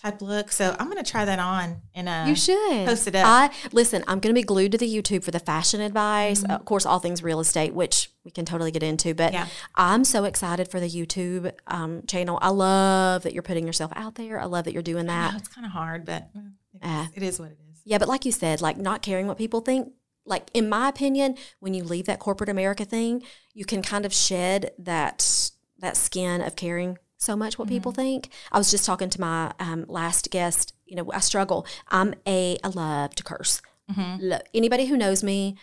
type 0.00 0.20
look. 0.22 0.50
So 0.52 0.74
I'm 0.78 0.88
gonna 0.88 1.02
try 1.04 1.24
that 1.24 1.38
on 1.38 1.80
and 1.94 2.08
uh, 2.08 2.24
You 2.28 2.34
should 2.34 2.86
post 2.86 3.06
it 3.08 3.14
up. 3.14 3.26
I 3.26 3.50
listen. 3.72 4.02
I'm 4.08 4.20
going 4.20 4.34
to 4.34 4.38
be 4.40 4.44
glued 4.44 4.72
to 4.72 4.78
the 4.78 4.88
YouTube 4.92 5.22
for 5.24 5.30
the 5.30 5.38
fashion 5.38 5.80
advice. 5.80 6.42
Mhm. 6.42 6.54
Of 6.54 6.64
course, 6.64 6.84
all 6.86 6.98
things 6.98 7.22
real 7.22 7.40
estate, 7.40 7.72
which 7.74 8.10
we 8.26 8.30
can 8.32 8.44
totally 8.44 8.70
get 8.72 8.82
into. 8.82 9.14
But 9.14 9.32
Yeah. 9.32 9.46
I'm 9.76 10.04
so 10.04 10.24
excited 10.24 10.68
for 10.70 10.80
the 10.80 10.88
YouTube 10.90 11.52
um, 11.68 12.02
channel. 12.06 12.38
I 12.42 12.50
love 12.50 13.22
that 13.22 13.32
you're 13.32 13.42
putting 13.42 13.66
yourself 13.66 13.92
out 13.96 14.16
there. 14.16 14.38
I 14.38 14.44
love 14.44 14.64
that 14.66 14.74
you're 14.74 14.82
doing 14.82 15.06
that. 15.06 15.32
know, 15.32 15.38
it's 15.38 15.48
kind 15.48 15.64
of 15.64 15.72
hard, 15.72 16.04
but 16.04 16.28
mm, 16.36 16.52
it 16.74 16.84
is- 16.84 17.08
it 17.14 17.22
is 17.22 17.40
what 17.40 17.50
it 17.52 17.58
is. 17.70 17.80
Yeah, 17.84 17.98
but 17.98 18.08
like 18.08 18.24
you 18.26 18.32
said, 18.32 18.60
like 18.60 18.76
not 18.76 19.00
caring 19.00 19.26
what 19.28 19.38
people 19.38 19.60
think. 19.60 19.92
Like 20.24 20.50
in 20.52 20.68
my 20.68 20.88
opinion, 20.88 21.36
when 21.60 21.72
you 21.72 21.84
leave 21.84 22.06
that 22.06 22.18
corporate 22.18 22.50
America 22.50 22.84
thing, 22.84 23.22
you 23.54 23.64
can 23.64 23.80
kind 23.80 24.04
of 24.04 24.12
shed 24.12 24.72
that 24.76 25.50
that 25.78 25.96
skin 25.96 26.40
of 26.40 26.56
caring 26.56 26.98
so 27.16 27.36
much 27.36 27.58
what 27.58 27.68
people 27.68 27.92
think. 27.92 28.28
I 28.50 28.58
was 28.58 28.70
just 28.72 28.84
talking 28.84 29.08
to 29.10 29.20
my 29.20 29.52
um, 29.60 29.84
last 29.88 30.30
guest. 30.32 30.74
You 30.84 30.96
know, 30.96 31.12
I 31.12 31.20
struggle. 31.20 31.64
I'm 31.88 32.14
a 32.26 32.58
I 32.64 32.68
love 32.68 33.14
to 33.14 33.22
curse. 33.22 33.62
Mhm. 33.90 34.18
Lo- 34.20 34.38
Anybody 34.52 34.86
who 34.86 34.96
knows 34.96 35.22
me, 35.22 35.54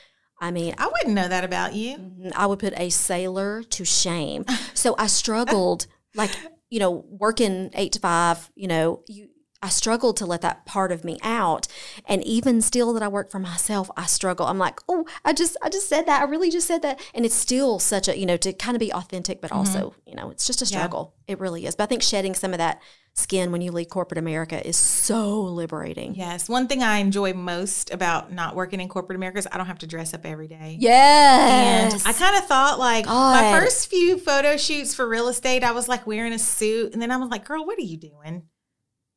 I 0.44 0.52
mean, 0.52 0.76
I 0.78 0.88
wouldn't 0.88 1.16
know 1.16 1.28
that 1.30 1.46
about 1.46 1.74
you. 1.74 1.98
Mhm. 1.98 2.34
I 2.36 2.46
would 2.48 2.60
put 2.60 2.74
a 2.78 2.89
sailor 2.89 3.64
to 3.64 3.86
shame. 3.86 4.44
So 4.74 4.94
I 4.98 5.08
struggled, 5.22 5.88
like, 6.16 6.32
you 6.70 6.80
know, 6.80 7.06
working 7.10 7.70
eight 7.76 7.94
to 7.94 8.00
five, 8.00 8.52
you 8.54 8.68
know, 8.68 9.04
you, 9.08 9.30
I 9.64 9.70
struggled 9.70 10.18
to 10.18 10.26
let 10.26 10.41
that 10.41 10.66
part 10.66 10.91
of 10.91 11.05
me 11.05 11.18
out. 11.24 11.68
And 12.05 12.22
even 12.26 12.61
still 12.61 12.91
that 12.93 13.01
I 13.01 13.07
work 13.07 13.32
for 13.32 13.39
myself, 13.39 13.89
I 13.95 14.05
struggle. 14.05 14.45
I'm 14.45 14.59
like, 14.59 14.82
oh, 14.89 15.05
I 15.24 15.32
just, 15.32 15.55
I 15.64 15.70
just 15.70 15.88
said 15.88 16.05
that. 16.05 16.22
I 16.22 16.26
really 16.26 16.51
just 16.51 16.68
said 16.68 16.82
that. 16.82 16.99
And 17.14 17.26
it's 17.26 17.34
still 17.34 17.80
such 17.80 18.09
a, 18.09 18.18
you 18.18 18.26
know, 18.26 18.36
to 18.38 18.51
kind 18.51 18.76
of 18.76 18.80
be 18.82 18.91
authentic, 18.93 19.39
but 19.39 19.53
also, 19.53 19.91
mm-hmm. 19.91 20.09
you 20.09 20.16
know, 20.16 20.30
it's 20.32 20.45
just 20.45 20.61
a 20.61 20.66
Yeah. 20.66 20.80
struggle. 20.80 21.16
It 21.30 21.39
really 21.39 21.66
is. 21.66 21.76
But 21.76 21.86
I 21.86 21.88
think 21.88 22.03
shedding 22.03 22.36
some 22.36 22.51
of 22.51 22.57
that 22.57 22.82
skin 23.14 23.51
when 23.51 23.61
you 23.61 23.72
leave 23.72 23.88
corporate 23.88 24.18
America 24.18 24.68
is 24.68 24.76
so 24.76 25.39
liberating. 25.41 26.16
Yes. 26.16 26.49
One 26.49 26.68
thing 26.68 26.84
I 26.84 26.97
enjoy 26.97 27.34
most 27.34 27.93
about 27.93 28.34
not 28.34 28.55
working 28.55 28.82
in 28.82 28.89
corporate 28.89 29.16
America 29.16 29.38
is 29.38 29.47
I 29.49 29.57
don't 29.57 29.68
have 29.68 29.80
to 29.80 29.88
dress 29.88 30.14
up 30.14 30.26
every 30.26 30.47
day. 30.47 30.78
Yes. 30.80 31.93
And 31.93 32.03
I 32.05 32.11
kind 32.11 32.36
of 32.36 32.47
thought 32.47 32.80
like 32.80 33.05
my 33.05 33.57
first 33.57 33.89
few 33.89 34.18
photo 34.18 34.57
shoots 34.57 34.93
for 34.93 35.07
real 35.07 35.30
estate, 35.30 35.64
I 35.64 35.72
was 35.72 35.88
like 35.88 36.05
wearing 36.05 36.34
a 36.34 36.39
suit. 36.39 36.91
And 36.91 37.01
then 37.01 37.11
I 37.11 37.18
was 37.18 37.30
like, 37.30 37.45
girl, 37.45 37.66
what 37.66 37.78
are 37.78 37.84
you 37.84 37.97
doing? 37.97 38.43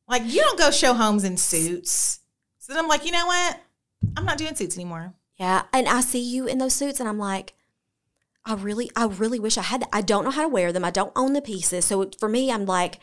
Like, 0.07 0.23
you 0.25 0.41
don't 0.41 0.57
go 0.59 0.71
show 0.71 0.93
homes 0.93 1.23
in 1.23 1.37
suits. 1.37 2.19
So 2.59 2.73
then 2.73 2.81
I'm 2.83 2.87
like, 2.89 3.05
you 3.05 3.11
know 3.11 3.25
what? 3.25 3.59
I'm 4.15 4.25
not 4.25 4.37
doing 4.37 4.55
suits 4.55 4.75
anymore. 4.75 5.13
Yeah, 5.37 5.63
and 5.73 5.87
I 5.87 6.01
see 6.01 6.19
you 6.21 6.47
in 6.47 6.57
those 6.57 6.73
suits, 6.73 6.99
and 6.99 7.07
I'm 7.07 7.19
like, 7.19 7.53
I 8.45 8.53
really, 8.53 8.89
I 8.95 9.05
really 9.05 9.39
wish 9.39 9.57
I 9.57 9.61
had. 9.63 9.83
I 9.91 10.01
don't 10.01 10.23
know 10.23 10.31
how 10.31 10.41
to 10.43 10.47
wear 10.47 10.71
them. 10.71 10.85
I 10.85 10.89
don't 10.91 11.11
own 11.15 11.33
the 11.33 11.41
pieces, 11.41 11.85
so 11.85 12.09
for 12.19 12.27
me, 12.29 12.51
I'm 12.51 12.65
like, 12.65 12.99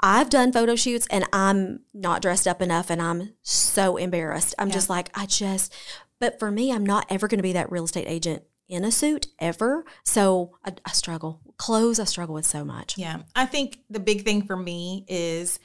I've 0.00 0.30
done 0.30 0.52
photo 0.52 0.76
shoots, 0.76 1.06
and 1.10 1.24
I'm 1.32 1.80
not 1.94 2.22
dressed 2.22 2.46
up 2.46 2.60
enough, 2.62 2.90
and 2.90 3.00
I'm 3.02 3.34
so 3.42 3.96
embarrassed. 3.96 4.54
I'm 4.58 4.68
Yeah. 4.68 4.74
just 4.74 4.90
like, 4.90 5.10
I 5.14 5.26
just. 5.26 5.72
But 6.18 6.38
for 6.38 6.50
me, 6.50 6.72
I'm 6.72 6.86
not 6.86 7.06
ever 7.10 7.26
going 7.26 7.38
to 7.38 7.42
be 7.42 7.52
that 7.54 7.72
real 7.72 7.84
estate 7.84 8.06
agent 8.06 8.42
in 8.68 8.84
a 8.84 8.92
suit 8.92 9.26
ever. 9.40 9.84
So 10.04 10.56
I, 10.64 10.72
I 10.84 10.92
struggle. 10.92 11.40
Clothes, 11.56 11.98
I 11.98 12.04
struggle 12.04 12.34
with 12.34 12.46
so 12.46 12.64
much. 12.64 12.96
Yeah. 12.96 13.22
I 13.34 13.44
think 13.46 13.78
the 13.90 13.98
big 14.00 14.22
thing 14.24 14.46
for 14.46 14.56
me 14.56 15.04
is 15.08 15.58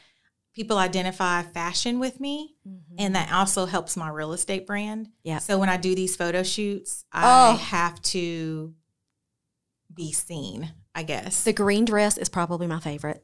people 0.58 0.80
identify 0.80 1.44
fashion 1.44 2.00
with 2.00 2.20
me. 2.20 2.56
And 2.98 3.16
that 3.16 3.32
also 3.32 3.68
helps 3.68 3.96
my 3.96 4.10
real 4.10 4.34
estate 4.34 4.66
brand. 4.66 5.10
Yeah. 5.24 5.38
So 5.38 5.60
when 5.60 5.70
I 5.70 5.78
do 5.78 5.94
these 5.94 6.16
photo 6.16 6.42
shoots, 6.42 7.06
I 7.12 7.52
Oh. 7.54 7.58
have 7.58 8.02
to 8.02 8.74
be 9.94 10.12
seen, 10.12 10.74
I 10.96 11.04
guess. 11.04 11.44
The 11.44 11.54
green 11.54 11.86
dress 11.86 12.18
is 12.18 12.28
probably 12.28 12.66
my 12.66 12.80
favorite. 12.80 13.24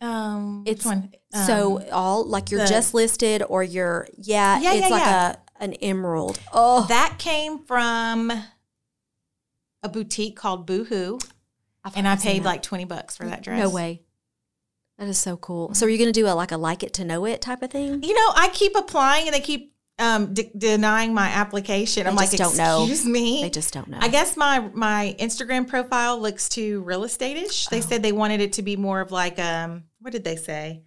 um, 0.00 0.64
It's 0.66 0.84
one? 0.86 1.12
so 1.46 1.78
Um, 1.80 1.84
all 1.92 2.24
like 2.24 2.50
you're 2.50 2.62
the- 2.62 2.66
just 2.66 2.92
listed 2.94 3.42
or 3.48 3.62
you're 3.62 4.08
yeah, 4.16 4.58
Yeah, 4.58 4.72
it's 4.72 4.80
yeah, 4.80 4.88
like 4.88 5.02
yeah. 5.04 5.36
a 5.60 5.62
an 5.62 5.74
emerald. 5.74 6.40
Oh, 6.52 6.86
that 6.88 7.16
came 7.20 7.64
from 7.66 8.32
a 9.82 9.88
boutique 9.88 10.34
called 10.34 10.66
Boohoo, 10.66 11.18
I've 11.84 11.96
and 11.96 12.08
I 12.08 12.16
paid 12.16 12.40
that. 12.42 12.46
like 12.46 12.62
twenty 12.62 12.84
bucks 12.84 13.16
for 13.16 13.26
that 13.26 13.42
dress. 13.44 13.58
No 13.60 13.68
way. 13.70 14.02
That 15.02 15.08
is 15.08 15.18
so 15.18 15.36
cool. 15.36 15.74
So 15.74 15.84
are 15.86 15.88
you 15.88 15.98
going 15.98 16.12
to 16.12 16.20
do 16.20 16.28
a 16.28 16.30
like 16.30 16.52
a 16.52 16.56
like 16.56 16.84
it 16.84 16.92
to 16.94 17.04
know 17.04 17.24
it 17.26 17.40
type 17.40 17.60
of 17.62 17.72
thing? 17.72 18.04
You 18.04 18.14
know, 18.14 18.32
I 18.36 18.48
keep 18.52 18.76
applying, 18.76 19.26
and 19.26 19.34
they 19.34 19.40
keep 19.40 19.74
um, 19.98 20.32
de- 20.32 20.52
denying 20.56 21.12
my 21.12 21.26
application. 21.26 22.06
I'm 22.06 22.14
They 22.14 22.18
like, 22.26 22.30
don't 22.30 22.56
know. 22.56 22.82
excuse 22.84 23.04
me. 23.04 23.42
They 23.42 23.50
just 23.50 23.74
don't 23.74 23.88
know. 23.88 23.98
I 24.00 24.06
guess 24.06 24.36
my 24.36 24.60
my 24.60 25.16
Instagram 25.18 25.66
profile 25.66 26.20
looks 26.20 26.48
too 26.48 26.82
real 26.82 27.02
estate-ish. 27.02 27.66
They 27.66 27.78
Oh. 27.78 27.80
said 27.80 28.04
they 28.04 28.12
wanted 28.12 28.40
it 28.40 28.52
to 28.54 28.62
be 28.62 28.76
more 28.76 29.00
of 29.00 29.10
like 29.10 29.40
um 29.40 29.82
what 29.98 30.12
did 30.12 30.22
they 30.22 30.36
say? 30.36 30.84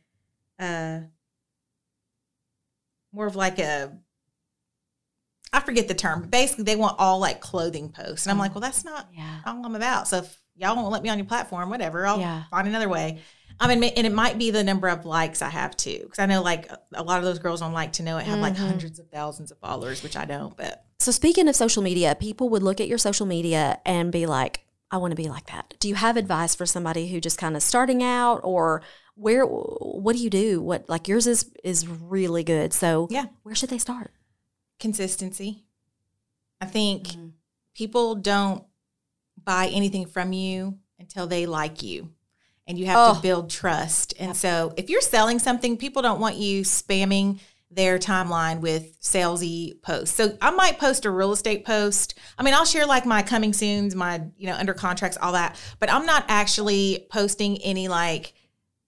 Uh 0.57 0.99
more 3.11 3.27
of 3.27 3.35
like 3.35 3.59
a 3.59 3.97
I 5.51 5.59
forget 5.59 5.89
the 5.89 5.93
term. 5.93 6.21
But 6.21 6.31
basically 6.31 6.63
they 6.63 6.77
want 6.77 6.95
all 6.99 7.19
like 7.19 7.41
clothing 7.41 7.89
posts. 7.89 8.25
And 8.27 8.31
I'm 8.31 8.39
like, 8.39 8.55
well 8.55 8.61
that's 8.61 8.85
not 8.85 9.09
yeah. 9.13 9.41
all 9.45 9.65
I'm 9.65 9.75
about. 9.75 10.07
So 10.07 10.19
if 10.19 10.41
y'all 10.55 10.77
won't 10.77 10.89
let 10.93 11.03
me 11.03 11.09
on 11.09 11.17
your 11.17 11.27
platform, 11.27 11.69
whatever, 11.69 12.07
I'll 12.07 12.17
Yeah. 12.21 12.43
find 12.49 12.65
another 12.65 12.87
way. 12.87 13.19
I 13.59 13.73
mean, 13.73 13.83
and 13.95 14.05
it 14.05 14.13
might 14.13 14.37
be 14.37 14.51
the 14.51 14.63
number 14.63 14.87
of 14.89 15.05
likes 15.05 15.41
I 15.41 15.49
have 15.49 15.75
too, 15.77 15.99
because 16.03 16.19
I 16.19 16.25
know 16.25 16.41
like 16.41 16.69
a 16.93 17.03
lot 17.03 17.19
of 17.19 17.25
those 17.25 17.39
girls 17.39 17.61
on 17.61 17.71
Like 17.73 17.93
to 17.93 18.03
Know 18.03 18.17
It 18.17 18.25
have 18.25 18.39
like 18.39 18.53
Mhm. 18.55 18.67
hundreds 18.67 18.99
of 18.99 19.09
thousands 19.09 19.49
of 19.51 19.57
followers, 19.59 20.03
which 20.03 20.17
I 20.17 20.25
don't. 20.25 20.55
But 20.57 20.83
So 20.99 21.11
speaking 21.11 21.47
of 21.47 21.55
social 21.55 21.81
media, 21.83 22.15
people 22.19 22.49
would 22.49 22.63
look 22.63 22.79
at 22.81 22.87
your 22.87 22.97
social 22.97 23.25
media 23.25 23.79
and 23.85 24.11
be 24.11 24.25
like, 24.25 24.61
I 24.91 24.97
want 24.97 25.11
to 25.11 25.15
be 25.15 25.27
like 25.29 25.47
that. 25.47 25.73
Do 25.79 25.87
you 25.89 25.95
have 25.95 26.15
advice 26.17 26.53
for 26.55 26.65
somebody 26.65 27.07
who 27.09 27.19
just 27.19 27.37
kind 27.37 27.55
of 27.55 27.63
starting 27.63 28.03
out 28.03 28.41
or 28.43 28.81
where 29.15 29.45
what 29.45 30.15
do 30.15 30.21
you 30.21 30.29
do? 30.29 30.61
What 30.61 30.87
like 30.89 31.07
yours 31.07 31.25
is 31.27 31.49
is 31.63 31.87
really 31.87 32.43
good. 32.43 32.73
So 32.73 33.07
Yeah. 33.09 33.25
where 33.43 33.55
should 33.55 33.69
they 33.69 33.77
start? 33.77 34.11
consistency. 34.77 35.63
I 36.59 36.65
think 36.65 37.07
Mhm. 37.07 37.31
people 37.73 38.15
don't 38.15 38.65
buy 39.41 39.67
anything 39.69 40.05
from 40.05 40.33
you 40.33 40.77
until 40.99 41.27
they 41.27 41.45
like 41.45 41.81
you. 41.81 42.09
And 42.67 42.79
you 42.79 42.85
have 42.87 42.97
Oh. 42.97 43.13
to 43.15 43.21
build 43.21 43.49
trust. 43.49 44.13
And 44.19 44.35
so 44.35 44.73
if 44.75 44.89
you're 44.89 45.01
selling 45.01 45.39
something, 45.39 45.77
people 45.77 46.01
don't 46.01 46.19
want 46.19 46.37
you 46.37 46.63
spamming 46.63 47.39
their 47.69 47.99
timeline 47.99 48.61
with 48.61 48.99
salesy 49.01 49.81
posts. 49.81 50.15
So 50.15 50.37
I 50.41 50.51
might 50.51 50.79
post 50.79 51.05
a 51.05 51.11
real 51.11 51.31
estate 51.33 51.65
post. 51.65 52.15
I 52.37 52.43
mean, 52.43 52.53
I'll 52.53 52.65
share 52.65 52.85
like 52.85 53.05
my 53.05 53.21
coming 53.21 53.53
soons, 53.53 53.95
my, 53.95 54.21
you 54.37 54.47
know, 54.47 54.55
under 54.55 54.73
contracts, 54.73 55.17
all 55.21 55.33
that, 55.33 55.59
but 55.79 55.91
I'm 55.91 56.05
not 56.05 56.25
actually 56.27 57.05
posting 57.11 57.61
any 57.61 57.87
like 57.87 58.33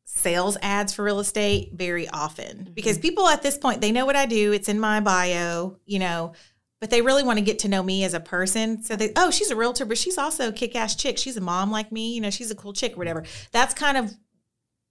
sales 0.05 0.57
ads 0.61 0.93
for 0.93 1.03
real 1.03 1.19
estate 1.19 1.71
very 1.73 2.07
often 2.09 2.57
mm-hmm. 2.57 2.73
because 2.73 2.97
people 2.97 3.27
at 3.27 3.43
this 3.43 3.57
point, 3.57 3.81
they 3.81 3.91
know 3.91 4.05
what 4.05 4.15
I 4.15 4.25
do. 4.25 4.53
It's 4.53 4.69
in 4.69 4.79
my 4.79 4.99
bio, 5.01 5.77
you 5.85 5.99
know, 5.99 6.33
but 6.79 6.89
they 6.89 7.01
really 7.01 7.23
want 7.23 7.39
to 7.39 7.45
get 7.45 7.59
to 7.59 7.67
know 7.67 7.81
me 7.81 8.03
as 8.03 8.13
a 8.13 8.19
person. 8.19 8.83
So 8.83 8.95
they, 8.95 9.11
oh, 9.15 9.31
she's 9.31 9.49
a 9.49 9.55
realtor, 9.55 9.85
but 9.85 9.97
she's 9.97 10.17
also 10.17 10.49
a 10.49 10.51
kick 10.51 10.75
ass 10.75 10.95
chick. 10.95 11.17
She's 11.17 11.37
a 11.37 11.41
mom 11.41 11.71
like 11.71 11.91
me, 11.91 12.13
you 12.13 12.21
know, 12.21 12.29
she's 12.29 12.51
a 12.51 12.55
cool 12.55 12.73
chick 12.73 12.93
or 12.93 12.97
whatever. 12.97 13.23
That's 13.51 13.73
kind 13.73 13.97
of 13.97 14.13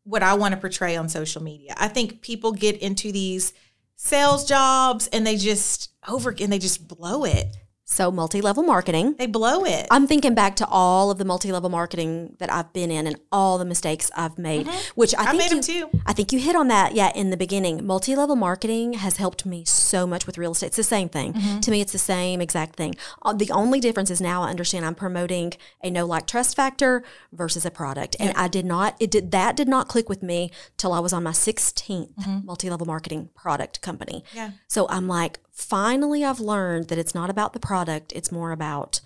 what 0.04 0.22
I 0.22 0.34
want 0.34 0.54
to 0.54 0.60
portray 0.60 0.96
on 0.96 1.08
social 1.08 1.42
media. 1.42 1.74
I 1.76 1.88
think 1.88 2.22
people 2.22 2.52
get 2.52 2.76
into 2.78 3.12
these 3.12 3.52
sales 3.96 4.44
jobs 4.44 5.08
and 5.08 5.26
they 5.26 5.36
just 5.36 5.90
over 6.06 6.34
and 6.38 6.52
they 6.52 6.58
just 6.58 6.86
blow 6.86 7.24
it. 7.24 7.56
So 7.88 8.10
multi 8.10 8.40
level 8.40 8.64
marketing. 8.64 9.14
They 9.16 9.26
blow 9.26 9.64
it. 9.64 9.86
I'm 9.92 10.08
thinking 10.08 10.34
back 10.34 10.56
to 10.56 10.66
all 10.66 11.12
of 11.12 11.18
the 11.18 11.24
multi 11.24 11.52
level 11.52 11.70
marketing 11.70 12.34
that 12.40 12.52
I've 12.52 12.72
been 12.72 12.90
in 12.90 13.06
and 13.06 13.16
all 13.30 13.58
the 13.58 13.64
mistakes 13.64 14.10
I've 14.16 14.36
made, 14.38 14.66
mm-hmm. 14.66 14.90
which 14.96 15.14
I, 15.14 15.30
I 15.30 15.36
think 15.38 15.52
you, 15.52 15.62
too. 15.62 16.00
I 16.04 16.12
think 16.12 16.32
you 16.32 16.40
hit 16.40 16.56
on 16.56 16.66
that. 16.66 16.96
Yeah, 16.96 17.12
in 17.14 17.30
the 17.30 17.36
beginning, 17.36 17.86
multi 17.86 18.16
level 18.16 18.34
marketing 18.34 18.94
has 18.94 19.18
helped 19.18 19.46
me 19.46 19.64
so 19.64 20.04
much 20.04 20.26
with 20.26 20.36
real 20.36 20.50
estate. 20.50 20.66
It's 20.68 20.76
the 20.76 20.82
same 20.82 21.08
thing 21.08 21.34
mm-hmm. 21.34 21.60
to 21.60 21.70
me. 21.70 21.80
It's 21.80 21.92
the 21.92 21.98
same 21.98 22.40
exact 22.40 22.74
thing. 22.74 22.96
Uh, 23.22 23.32
the 23.32 23.52
only 23.52 23.78
difference 23.78 24.10
is 24.10 24.20
now 24.20 24.42
I 24.42 24.50
understand 24.50 24.84
I'm 24.84 24.96
promoting 24.96 25.52
a 25.80 25.88
no 25.88 26.06
like 26.06 26.26
trust 26.26 26.56
factor 26.56 27.04
versus 27.32 27.64
a 27.64 27.70
product, 27.70 28.16
and 28.18 28.36
I 28.36 28.48
did 28.48 28.66
not. 28.66 28.96
It 28.98 29.12
did 29.12 29.30
that 29.30 29.54
did 29.54 29.68
not 29.68 29.86
click 29.86 30.08
with 30.08 30.24
me 30.24 30.50
till 30.76 30.92
I 30.92 30.98
was 30.98 31.12
on 31.12 31.22
my 31.22 31.30
16th 31.30 32.14
mm-hmm. 32.14 32.46
multi 32.46 32.68
level 32.68 32.86
marketing 32.86 33.30
product 33.36 33.80
company. 33.80 34.24
Yeah. 34.34 34.50
So 34.66 34.88
I'm 34.88 35.06
like, 35.06 35.38
finally 35.56 36.24
I've 36.24 36.40
learned 36.40 36.88
that 36.88 36.98
it's 36.98 37.14
not 37.14 37.30
about 37.30 37.52
the 37.52 37.60
product, 37.60 38.12
it's 38.12 38.30
more 38.30 38.52
about 38.52 39.00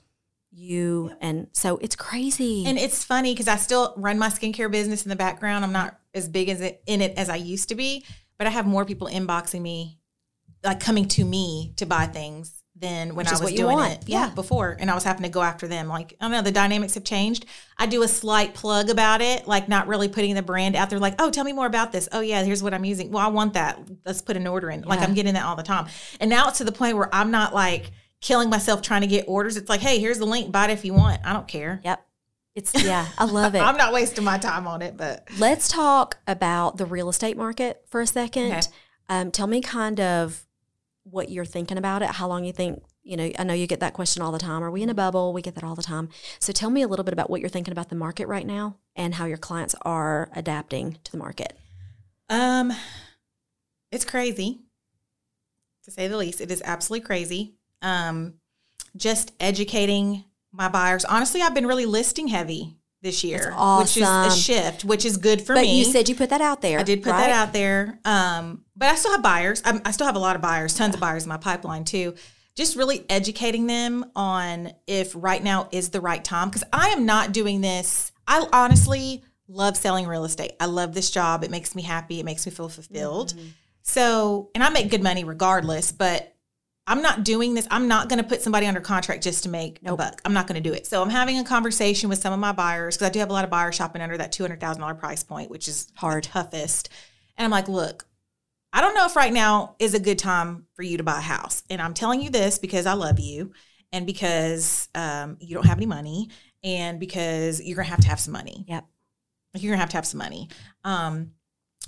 you. 0.51 1.13
And 1.21 1.47
so 1.53 1.79
it's 1.79 1.97
crazy. 1.97 2.65
And 2.67 2.77
it's 2.77 3.05
funny 3.05 3.33
because 3.33 3.49
I 3.49 3.57
still 3.57 3.95
run 3.97 4.19
my 4.19 4.29
skincare 4.29 4.71
business 4.71 5.05
in 5.05 5.09
the 5.09 5.17
background. 5.17 5.65
I'm 5.65 5.73
not 5.73 5.99
as 6.13 6.29
big 6.29 6.49
as 6.49 6.61
it, 6.61 6.83
in 6.87 7.01
it 7.01 7.17
as 7.17 7.29
I 7.29 7.37
used 7.37 7.69
to 7.69 7.75
be, 7.77 8.05
but 8.37 8.47
I 8.47 8.51
have 8.51 8.67
more 8.67 8.85
people 8.85 9.07
inboxing 9.07 9.63
me, 9.63 10.01
like 10.65 10.81
coming 10.81 11.07
to 11.09 11.25
me 11.25 11.73
to 11.77 11.87
buy 11.87 12.07
things 12.07 12.60
than 12.81 13.15
when 13.15 13.27
I 13.27 13.33
was 13.33 13.53
doing 13.53 13.79
it. 13.79 14.05
Yeah, 14.07 14.27
yeah, 14.27 14.35
before. 14.35 14.77
And 14.81 14.91
I 14.91 14.95
was 14.95 15.05
having 15.05 15.23
to 15.23 15.29
go 15.29 15.43
after 15.43 15.69
them. 15.69 15.89
Like, 15.89 16.15
I 16.21 16.25
don't 16.25 16.33
know, 16.33 16.43
the 16.43 16.51
dynamics 16.51 16.95
have 16.95 17.05
changed. 17.05 17.47
I 17.77 17.87
do 17.87 18.03
a 18.03 18.09
slight 18.09 18.55
plug 18.55 18.89
about 18.89 19.21
it, 19.21 19.47
like 19.47 19.69
not 19.69 19.87
really 19.87 20.09
putting 20.09 20.35
the 20.35 20.43
brand 20.43 20.77
out 20.77 20.91
there, 20.91 20.99
like, 20.99 21.15
oh, 21.19 21.31
tell 21.31 21.45
me 21.45 21.53
more 21.53 21.67
about 21.67 21.93
this. 21.93 22.09
Oh, 22.13 22.21
yeah, 22.21 22.43
here's 22.43 22.63
what 22.63 22.73
I'm 22.73 22.85
using. 22.85 23.11
Well, 23.11 23.25
I 23.25 23.29
want 23.29 23.55
that. 23.55 23.79
Let's 24.05 24.23
put 24.23 24.37
an 24.37 24.47
order 24.47 24.71
in. 24.71 24.81
Yeah. 24.81 24.89
Like, 24.89 25.01
I'm 25.01 25.15
getting 25.15 25.35
that 25.35 25.45
all 25.45 25.57
the 25.57 25.63
time. 25.63 25.87
And 26.21 26.31
now 26.31 26.49
it's 26.49 26.59
to 26.59 26.65
the 26.65 26.73
point 26.73 26.97
where 26.97 27.15
I'm 27.15 27.31
not 27.31 27.55
like 27.55 27.91
killing 28.21 28.51
myself 28.51 28.83
trying 28.83 29.03
to 29.03 29.07
get 29.07 29.27
orders. 29.29 29.57
It's 29.57 29.69
like, 29.69 29.81
hey, 29.81 29.99
here's 29.99 30.19
the 30.19 30.27
link. 30.27 30.51
Buy 30.51 30.67
it 30.67 30.71
if 30.71 30.85
you 30.85 30.95
want. 30.95 31.21
I 31.25 31.33
don't 31.33 31.49
care. 31.49 31.81
Yep. 31.85 32.07
It's 32.55 32.85
yeah, 32.85 33.07
I 33.17 33.25
love 33.25 33.55
it. 33.57 33.61
I'm 33.61 33.77
not 33.77 33.93
wasting 33.93 34.25
my 34.25 34.39
time 34.39 34.67
on 34.67 34.83
it, 34.83 34.97
but 34.97 35.29
let's 35.39 35.69
talk 35.69 36.19
about 36.27 36.79
the 36.79 36.85
real 36.85 37.09
estate 37.09 37.37
market 37.37 37.83
for 37.87 38.01
a 38.01 38.07
second. 38.07 38.53
Okay. 38.53 38.61
Um, 39.09 39.31
tell 39.31 39.47
me 39.47 39.61
kind 39.61 40.01
of 40.01 40.47
what 41.05 41.31
you're 41.31 41.45
thinking 41.45 41.79
about 41.79 42.03
it, 42.03 42.11
how 42.11 42.29
long 42.29 42.45
you 42.45 42.53
think 42.53 42.83
you 43.03 43.17
know, 43.17 43.31
I 43.39 43.45
know 43.45 43.55
you 43.55 43.67
get 43.67 43.81
that 43.81 43.95
question 43.95 44.23
all 44.23 44.33
the 44.33 44.39
time. 44.39 44.63
Are 44.63 44.71
we 44.71 44.83
in 44.83 44.91
a 44.91 44.95
bubble? 44.95 45.33
We 45.33 45.43
get 45.43 45.55
that 45.55 45.65
all 45.65 45.75
the 45.75 45.83
time. 45.83 46.11
So 46.39 46.53
tell 46.53 46.71
me 46.71 46.83
a 46.83 46.89
little 46.89 47.05
bit 47.05 47.13
about 47.13 47.31
what 47.31 47.41
you're 47.41 47.49
thinking 47.49 47.73
about 47.73 47.89
the 47.89 47.97
market 47.97 48.29
right 48.29 48.47
now 48.47 48.77
and 48.95 49.15
how 49.15 49.25
your 49.25 49.39
clients 49.39 49.75
are 49.83 50.31
adapting 50.35 50.99
to 51.05 51.13
the 51.13 51.19
market. 51.19 51.59
Um, 52.29 52.73
it's 53.91 54.05
crazy 54.05 54.61
to 55.85 55.91
say 55.91 56.09
the 56.09 56.17
least. 56.17 56.41
It 56.41 56.51
is 56.51 56.63
absolutely 56.65 57.07
crazy. 57.07 57.55
Um, 57.83 58.35
just 58.97 59.33
educating 59.41 60.25
my 60.53 60.69
buyers. 60.69 61.05
Honestly, 61.05 61.41
I've 61.41 61.55
been 61.55 61.67
really 61.67 61.87
listing 61.87 62.29
heavy 62.29 62.77
this 63.03 63.25
year, 63.25 63.53
awesome. 63.57 63.83
which 63.83 63.97
is 63.97 64.09
a 64.09 64.37
shift, 64.37 64.85
which 64.85 65.05
is 65.05 65.17
good 65.17 65.41
for 65.41 65.55
but 65.55 65.63
me. 65.63 65.69
But 65.69 65.87
you 65.87 65.93
said 65.93 66.09
you 66.09 66.15
put 66.15 66.31
that 66.31 66.41
out 66.41 66.61
there. 66.61 66.79
I 66.79 66.83
did 66.83 67.03
put 67.03 67.13
right? 67.13 67.27
that 67.27 67.31
out 67.31 67.53
there. 67.53 67.99
Um, 68.05 68.65
but 68.77 68.89
I 68.89 68.95
still 68.95 69.13
have 69.13 69.23
buyers. 69.23 69.63
I'm, 69.65 69.81
i 69.85 69.91
still 69.91 70.07
have 70.07 70.17
a 70.17 70.21
lot 70.21 70.37
of 70.37 70.43
buyers, 70.43 70.75
tons 70.75 70.93
yeah. 70.93 70.97
of 70.97 71.01
buyers 71.01 71.25
in 71.25 71.29
my 71.29 71.39
pipeline 71.39 71.85
too 71.85 72.15
just 72.57 72.77
really 72.77 73.07
educating 73.09 73.67
them 73.67 74.05
on 74.15 74.73
if 74.87 75.13
right 75.15 75.43
now 75.43 75.69
is 75.73 75.91
the 75.91 76.01
right 76.01 76.23
time. 76.23 76.49
Because 76.49 76.65
I 76.73 76.89
am 76.89 77.07
not 77.07 77.33
doing 77.33 77.61
this. 77.61 78.13
I 78.27 78.47
honestly 78.53 79.25
love 79.49 79.77
selling 79.77 80.07
real 80.07 80.25
estate. 80.25 80.53
I 80.61 80.67
love 80.67 80.95
this 80.95 81.11
job. 81.11 81.43
It 81.43 81.51
makes 81.51 81.75
me 81.75 81.83
happy. 81.83 82.21
It 82.21 82.25
makes 82.25 82.45
me 82.47 82.53
feel 82.53 82.69
fulfilled. 82.69 83.35
Mm-hmm. 83.35 83.49
So, 83.83 84.51
and 84.55 84.63
I 84.63 84.69
make 84.69 84.91
good 84.91 85.03
money 85.03 85.25
regardless, 85.25 85.91
but 85.91 86.37
I'm 86.91 87.03
not 87.03 87.23
doing 87.23 87.55
this. 87.55 87.69
I'm 87.71 87.87
not 87.87 88.09
going 88.09 88.21
to 88.21 88.29
put 88.29 88.43
somebody 88.43 88.67
under 88.67 88.81
contract 88.81 89.23
just 89.23 89.45
to 89.45 89.49
make 89.49 89.81
nope. 89.81 89.95
a 89.95 89.97
buck. 90.03 90.21
I'm 90.25 90.33
not 90.33 90.49
going 90.49 90.61
to 90.61 90.69
do 90.69 90.75
it. 90.75 90.89
So 90.89 91.01
I'm 91.01 91.09
having 91.09 91.39
a 91.39 91.45
conversation 91.45 92.09
with 92.09 92.19
some 92.19 92.33
of 92.33 92.41
my 92.41 92.51
buyers 92.51 92.97
because 92.97 93.07
I 93.07 93.13
do 93.13 93.21
have 93.21 93.31
a 93.31 93.33
lot 93.33 93.45
of 93.45 93.51
buyers 93.51 93.77
shopping 93.77 94.03
under 94.03 94.19
that 94.19 94.33
$200,000 94.33 94.99
price 94.99 95.23
point, 95.23 95.53
which 95.53 95.69
is 95.69 95.93
hard, 95.95 96.25
toughest. 96.25 96.89
And 97.39 97.45
I'm 97.45 97.53
like, 97.53 97.69
look, 97.69 98.09
I 98.73 98.81
don't 98.81 98.95
know 98.95 99.07
if 99.07 99.15
right 99.15 99.33
now 99.33 99.77
is 99.79 99.95
a 99.95 100.01
good 100.01 100.19
time 100.19 100.67
for 100.75 100.83
you 100.83 100.97
to 100.97 101.05
buy 101.05 101.19
a 101.19 101.23
house. 101.23 101.63
And 101.71 101.81
I'm 101.81 101.95
telling 101.95 102.23
you 102.23 102.29
this 102.29 102.59
because 102.59 102.87
I 102.87 102.95
love 102.95 103.21
you 103.21 103.53
and 103.93 104.05
because 104.05 104.89
um, 104.97 105.37
you 105.41 105.55
don't 105.55 105.67
have 105.67 105.79
any 105.79 105.87
money 105.87 106.31
and 106.65 106.99
because 106.99 107.63
you're 107.63 107.77
going 107.77 107.87
to 107.87 107.91
have 107.93 108.01
to 108.01 108.09
have 108.09 108.19
some 108.19 108.33
money. 108.33 108.65
Yep. 108.67 108.85
You're 109.55 109.71
going 109.71 109.79
to 109.79 109.81
have 109.81 109.91
to 109.91 109.97
have 109.97 110.07
some 110.07 110.19
money. 110.19 110.49
Um, 110.83 111.35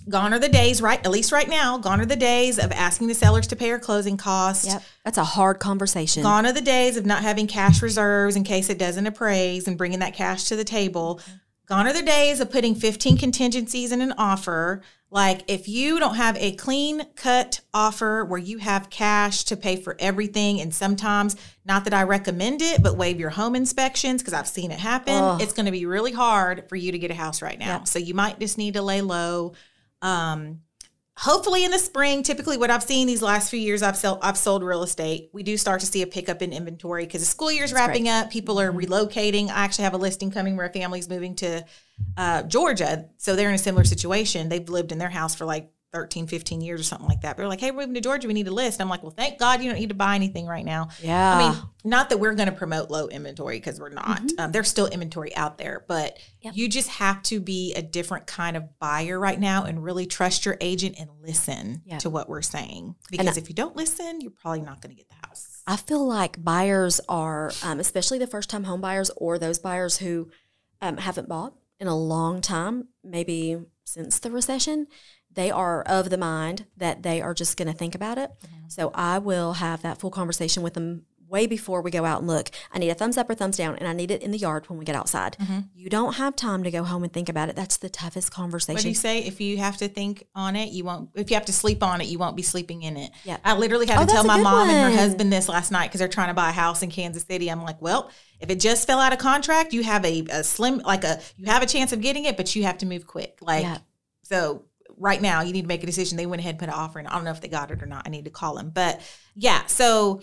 gone 0.09 0.35
are 0.35 0.39
the 0.39 0.49
days, 0.49 0.83
right? 0.83 1.05
At 1.05 1.11
least 1.11 1.33
right 1.33 1.49
now, 1.49 1.79
gone 1.79 2.01
are 2.01 2.07
the 2.07 2.17
days 2.17 2.59
of 2.59 2.73
asking 2.73 3.09
the 3.09 3.15
sellers 3.15 3.47
to 3.49 3.57
pay 3.57 3.71
our 3.71 3.79
closing 3.79 4.17
costs. 4.17 4.67
Yep. 4.67 4.83
That's 5.05 5.19
a 5.19 5.25
hard 5.25 5.61
conversation. 5.61 6.23
Gone 6.23 6.47
are 6.47 6.53
the 6.53 6.61
days 6.61 6.97
of 6.97 7.07
not 7.07 7.23
having 7.23 7.47
cash 7.47 7.83
reserves 7.83 8.37
in 8.37 8.45
case 8.45 8.69
it 8.71 8.79
doesn't 8.79 9.07
appraise 9.07 9.69
and 9.69 9.79
bringing 9.79 10.01
that 10.01 10.15
cash 10.15 10.45
to 10.45 10.57
the 10.57 10.65
table. 10.65 11.21
Mm-hmm. 11.23 11.37
Gone 11.67 11.87
are 11.87 11.93
the 11.93 12.03
days 12.03 12.41
of 12.41 12.51
putting 12.51 12.75
15 12.75 13.17
contingencies 13.17 13.93
in 13.93 14.01
an 14.01 14.13
offer 14.19 14.83
like 15.13 15.43
if 15.47 15.69
you 15.69 16.01
don't 16.01 16.15
have 16.15 16.39
a 16.39 16.53
clean 16.53 17.03
cut 17.17 17.61
offer 17.75 18.25
where 18.25 18.39
you 18.39 18.57
have 18.57 18.89
cash 18.89 19.45
to 19.45 19.59
pay 19.59 19.77
for 19.77 19.95
everything, 19.99 20.59
and 20.59 20.75
sometimes 20.75 21.37
not 21.67 21.85
that 21.85 21.93
I 21.93 22.05
recommend 22.05 22.63
it, 22.63 22.83
but 22.83 22.97
waive 22.97 23.21
your 23.21 23.29
home 23.29 23.55
inspections 23.55 24.23
because 24.23 24.33
I've 24.33 24.49
seen 24.49 24.71
it 24.71 24.79
happen. 24.79 25.39
It's 25.43 25.53
going 25.53 25.67
to 25.67 25.73
be 25.73 25.85
really 25.85 26.13
hard 26.13 26.67
for 26.71 26.77
you 26.77 26.93
to 26.93 26.99
get 26.99 27.11
a 27.11 27.15
house 27.15 27.43
right 27.43 27.59
now. 27.59 27.85
So 27.85 27.99
you 27.99 28.15
might 28.15 28.41
just 28.41 28.57
need 28.57 28.73
to 28.73 28.81
lay 28.81 29.03
low. 29.03 29.53
Um, 30.03 30.61
hopefully 31.17 31.65
in 31.65 31.71
the 31.71 31.79
spring 31.79 32.23
typically 32.23 32.57
what 32.57 32.71
i've 32.71 32.83
seen 32.83 33.07
these 33.07 33.21
last 33.21 33.51
few 33.51 33.61
years 33.61 33.83
i've 33.83 33.99
sold 33.99 34.19
i've 34.23 34.37
sold 34.37 34.65
real 34.65 34.83
estate. 34.83 35.31
We 35.33 35.43
do 35.43 35.57
start 35.57 35.81
to 35.81 35.87
see 35.87 36.03
a 36.03 36.07
pickup 36.07 36.43
in 36.43 36.53
inventory 36.53 37.05
because 37.05 37.21
the 37.21 37.27
school 37.27 37.53
year's 37.53 37.71
That's 37.71 37.87
wrapping 37.87 38.05
great. 38.05 38.13
up. 38.13 38.31
People 38.31 38.59
are 38.59 38.73
mm-hmm. 38.73 38.93
relocating. 38.93 39.49
I 39.49 39.65
actually 39.65 39.85
have 39.85 39.95
a 39.95 39.99
listing 39.99 40.31
coming 40.31 40.57
where 40.57 40.67
a 40.67 40.73
family's 40.73 41.09
moving 41.09 41.35
to 41.37 41.65
uh, 42.17 42.43
georgia. 42.45 43.09
So 43.19 43.37
they're 43.37 43.51
in 43.51 43.55
a 43.55 43.59
similar 43.59 43.85
situation. 43.85 44.49
They've 44.49 44.69
lived 44.69 44.91
in 44.91 44.99
their 44.99 45.11
house 45.11 45.35
for 45.35 45.45
like 45.45 45.71
13, 45.93 46.27
15 46.27 46.61
years 46.63 46.81
or 46.81 46.85
something 46.85 47.09
like 47.09 47.21
that. 47.21 47.37
They're 47.37 47.47
like, 47.47 47.61
hey, 47.61 47.71
we're 47.71 47.81
moving 47.81 47.95
to 47.95 48.01
Georgia. 48.01 48.27
We 48.27 48.35
need 48.35 48.49
a 48.49 48.53
list. 48.53 48.81
I'm 48.81 48.89
like, 48.89 49.03
well, 49.03 49.13
thank 49.13 49.39
God 49.39 49.63
you 49.63 49.71
don't 49.71 49.79
need 49.79 49.91
to 49.91 49.95
buy 49.95 50.15
anything 50.15 50.47
right 50.47 50.65
now. 50.65 50.89
Yeah. 51.03 51.37
I 51.37 51.39
mean, 51.39 51.63
not 51.85 52.09
that 52.11 52.19
we're 52.19 52.35
going 52.35 52.49
to 52.49 52.55
promote 52.55 52.91
low 52.91 53.09
inventory 53.09 53.59
because 53.59 53.79
we're 53.79 53.91
not. 53.91 54.23
Mm-hmm. 54.23 54.41
Um, 54.41 54.53
there's 54.53 54.69
still 54.69 54.87
inventory 54.87 55.37
out 55.37 55.59
there, 55.59 55.85
but 55.87 56.19
yep. 56.41 56.57
you 56.57 56.69
just 56.69 56.89
have 56.89 57.23
to 57.25 57.41
be 57.41 57.75
a 57.75 57.83
different 57.83 58.27
kind 58.27 58.57
of 58.57 58.79
buyer 58.79 59.21
right 59.21 59.39
now 59.39 59.65
and 59.65 59.85
really 59.85 60.07
trust 60.07 60.47
your 60.47 60.57
agent 60.63 60.97
and 60.99 61.11
listen 61.21 61.83
yep. 61.85 61.99
to 62.01 62.11
what 62.11 62.29
we're 62.29 62.43
saying. 62.43 62.95
Because 63.11 63.37
if 63.37 63.51
you 63.51 63.55
don't 63.55 63.77
listen, 63.77 64.23
you're 64.23 64.31
probably 64.31 64.63
not 64.63 64.81
going 64.81 64.95
to 64.95 64.97
get 64.97 65.09
the 65.11 65.27
house. 65.27 65.63
I 65.67 65.77
feel 65.77 66.07
like 66.07 66.43
buyers 66.43 67.01
are, 67.09 67.53
um, 67.63 67.81
especially 67.81 68.19
the 68.19 68.27
first 68.27 68.49
time 68.49 68.65
home 68.65 68.81
buyers 68.81 69.11
or 69.17 69.39
those 69.39 69.59
buyers 69.59 69.99
who 69.99 70.31
um, 70.81 70.97
haven't 70.97 71.29
bought 71.29 71.55
in 71.79 71.87
a 71.87 71.97
long 71.97 72.41
time, 72.41 72.89
maybe 73.05 73.59
since 73.85 74.19
the 74.19 74.31
recession, 74.31 74.87
they 75.35 75.51
are 75.51 75.83
of 75.83 76.11
the 76.11 76.19
mind 76.19 76.67
that 76.77 77.03
they 77.03 77.21
are 77.21 77.35
just 77.35 77.57
going 77.57 77.71
to 77.71 77.77
think 77.77 77.95
about 77.95 78.19
it. 78.19 78.31
Mm-hmm. 78.31 78.69
So 78.69 78.91
I 78.95 79.19
will 79.19 79.55
have 79.55 79.83
that 79.83 79.99
full 79.99 80.11
conversation 80.11 80.63
with 80.63 80.75
them 80.75 81.05
way 81.33 81.47
before 81.47 81.81
we 81.81 81.91
go 81.91 82.05
out 82.05 82.19
and 82.19 82.29
look. 82.29 82.51
I 82.73 82.79
need 82.79 82.91
a 82.91 82.95
thumbs 82.95 83.17
up 83.17 83.29
or 83.29 83.35
thumbs 83.35 83.57
down, 83.57 83.77
and 83.77 83.89
I 83.89 83.95
need 83.95 84.11
it 84.11 84.23
in 84.23 84.31
the 84.31 84.39
yard 84.39 84.69
when 84.69 84.79
we 84.79 84.85
get 84.85 84.95
outside. 84.95 85.37
Mm-hmm. 85.41 85.61
You 85.75 85.89
don't 85.89 86.15
have 86.15 86.37
time 86.37 86.63
to 86.63 86.71
go 86.71 86.85
home 86.85 87.03
and 87.03 87.13
think 87.13 87.29
about 87.29 87.49
it. 87.49 87.57
That's 87.57 87.79
the 87.79 87.89
toughest 87.89 88.31
conversation. 88.31 88.75
What 88.75 88.83
do 88.83 88.89
you 88.91 88.95
say? 88.95 89.21
If 89.21 89.41
you 89.41 89.57
have 89.57 89.79
to 89.79 89.89
think 89.89 90.27
on 90.35 90.55
it, 90.55 90.71
you 90.71 90.85
won't. 90.85 91.11
If 91.15 91.31
you 91.31 91.35
have 91.35 91.47
to 91.47 91.53
sleep 91.53 91.83
on 91.83 92.01
it, 92.03 92.07
you 92.07 92.19
won't 92.19 92.37
be 92.37 92.43
sleeping 92.43 92.83
in 92.83 92.97
it. 92.97 93.11
Yeah. 93.25 93.39
I 93.45 93.57
literally 93.57 93.87
had 93.87 93.99
oh, 93.99 94.07
to 94.07 94.13
tell 94.13 94.25
my 94.25 94.39
mom 94.41 94.69
one. 94.69 94.71
and 94.71 94.95
her 94.95 95.01
husband 95.01 95.33
this 95.33 95.49
last 95.49 95.73
night 95.73 95.89
because 95.89 96.01
they're 96.01 96.09
trying 96.09 96.29
to 96.29 96.35
buy 96.35 96.51
a 96.51 96.53
house 96.53 96.83
in 96.83 96.91
Kansas 96.91 97.25
City. 97.25 97.51
I'm 97.51 97.63
like, 97.63 97.81
well, 97.81 98.11
if 98.39 98.51
it 98.51 98.61
just 98.61 98.87
fell 98.87 99.01
out 99.01 99.13
of 99.13 99.19
contract, 99.19 99.73
you 99.73 99.83
have 99.83 100.05
a, 100.05 100.25
a 100.31 100.45
slim, 100.45 100.79
like 100.79 101.05
a, 101.05 101.21
you 101.37 101.47
have 101.47 101.63
a 101.63 101.67
chance 101.67 101.93
of 101.93 102.03
getting 102.03 102.27
it, 102.27 102.37
but 102.37 102.55
you 102.55 102.65
have 102.65 102.79
to 102.79 102.87
move 102.87 103.07
quick. 103.07 103.39
Like, 103.41 103.63
yeah. 103.63 103.79
so 104.23 104.65
right 105.03 105.21
now 105.21 105.43
you 105.43 105.53
need 105.53 105.63
to 105.63 105.69
make 105.69 105.83
a 105.83 105.87
decision. 105.87 106.17
They 106.17 106.27
went 106.27 106.41
ahead 106.41 106.51
and 106.55 106.59
put 106.59 106.69
an 106.69 106.75
offer 106.75 107.01
in. 107.01 107.07
I 107.07 107.15
don't 107.17 107.25
know 107.25 107.31
if 107.33 107.41
they 107.41 107.49
got 107.49 107.71
it 107.71 107.83
or 107.83 107.87
not. 107.87 108.05
I 108.07 108.11
need 108.11 108.25
to 108.25 108.31
call 108.31 108.55
them. 108.55 108.71
But 108.73 109.01
yeah, 109.35 109.67
so 109.67 110.23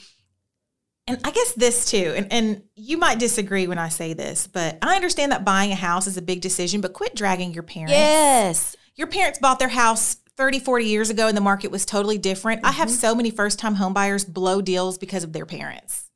and 1.07 1.19
I 1.23 1.31
guess 1.31 1.53
this 1.53 1.89
too, 1.89 2.13
and, 2.15 2.31
and 2.31 2.63
you 2.75 2.97
might 2.97 3.17
disagree 3.17 3.65
when 3.65 3.79
I 3.79 3.89
say 3.89 4.13
this, 4.13 4.45
but 4.45 4.77
I 4.83 4.95
understand 4.95 5.31
that 5.31 5.43
buying 5.43 5.71
a 5.71 5.75
house 5.75 6.05
is 6.05 6.17
a 6.17 6.21
big 6.21 6.39
decision, 6.41 6.81
but 6.81 6.93
quit 6.93 7.15
dragging 7.15 7.51
your 7.51 7.63
parents. 7.63 7.93
Yes. 7.93 8.75
Your 8.95 9.07
parents 9.07 9.39
bought 9.39 9.57
their 9.57 9.69
house 9.69 10.17
30, 10.37 10.59
40 10.59 10.85
years 10.85 11.09
ago 11.09 11.27
and 11.27 11.35
the 11.35 11.41
market 11.41 11.71
was 11.71 11.83
totally 11.85 12.17
different. 12.19 12.61
I 12.63 12.69
Mm-hmm. 12.69 12.77
have 12.77 12.89
so 12.91 13.15
many 13.15 13.31
first 13.31 13.57
time 13.59 13.75
homebuyers 13.75 14.27
blow 14.31 14.61
deals 14.61 14.97
because 14.99 15.23
of 15.23 15.33
their 15.33 15.45
parents. 15.47 16.09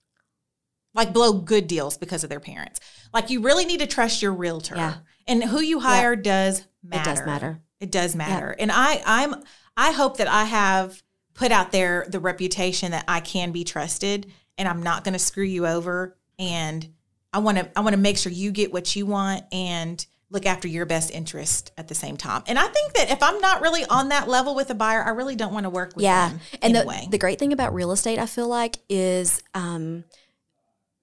Like 0.94 1.12
blow 1.12 1.34
good 1.34 1.66
deals 1.68 1.98
because 1.98 2.24
of 2.24 2.30
their 2.30 2.40
parents. 2.40 2.80
Like 3.14 3.32
you 3.32 3.42
really 3.42 3.66
need 3.66 3.80
to 3.80 3.88
trust 3.88 4.22
your 4.22 4.32
realtor. 4.34 4.76
Yeah. 4.76 4.94
And 5.26 5.44
who 5.44 5.60
you 5.60 5.80
hire 5.80 6.16
does 6.16 6.66
matter. 6.84 7.02
It 7.02 7.16
does 7.16 7.26
matter. 7.26 7.62
It 7.84 7.92
does 7.92 8.16
matter. 8.16 8.56
And 8.58 8.72
I 8.72 9.04
I'm 9.06 9.36
I 9.76 9.92
hope 9.92 10.18
that 10.18 10.30
I 10.30 10.46
have 10.46 11.04
put 11.34 11.52
out 11.52 11.74
there 11.74 12.06
the 12.08 12.22
reputation 12.22 12.92
that 12.92 13.04
I 13.10 13.20
can 13.20 13.52
be 13.52 13.66
trusted 13.66 14.32
and 14.58 14.70
I'm 14.70 14.82
not 14.82 15.04
going 15.04 15.12
to 15.12 15.20
screw 15.20 15.44
you 15.44 15.68
over 15.68 16.16
and 16.40 16.88
I 17.34 17.40
want 17.40 17.58
to 17.58 17.70
I 17.76 17.82
want 17.82 17.94
to 17.94 18.00
make 18.00 18.18
sure 18.18 18.32
you 18.32 18.52
get 18.52 18.72
what 18.72 18.96
you 18.96 19.06
want 19.06 19.44
and 19.52 20.06
look 20.30 20.46
after 20.46 20.70
your 20.70 20.86
best 20.86 21.12
interest 21.12 21.74
at 21.78 21.90
the 21.90 21.94
same 21.94 22.16
time. 22.16 22.44
And 22.48 22.58
I 22.58 22.68
think 22.68 22.94
that 22.94 23.12
if 23.12 23.22
I'm 23.22 23.42
not 23.42 23.62
really 23.62 23.84
on 23.84 24.10
that 24.10 24.30
level 24.30 24.56
with 24.56 24.70
a 24.70 24.76
buyer, 24.76 25.04
I 25.04 25.10
really 25.10 25.36
don't 25.36 25.54
want 25.54 25.66
to 25.66 25.70
work 25.70 25.94
with 25.94 26.04
yeah 26.04 26.30
them 26.30 26.40
and 26.62 26.74
the, 26.74 26.80
anyway. 26.80 27.08
the 27.12 27.18
great 27.18 27.38
thing 27.38 27.52
about 27.52 27.74
real 27.74 27.92
estate 27.92 28.18
i 28.18 28.26
feel 28.26 28.48
like 28.48 28.78
is 28.88 29.44
um 29.54 30.06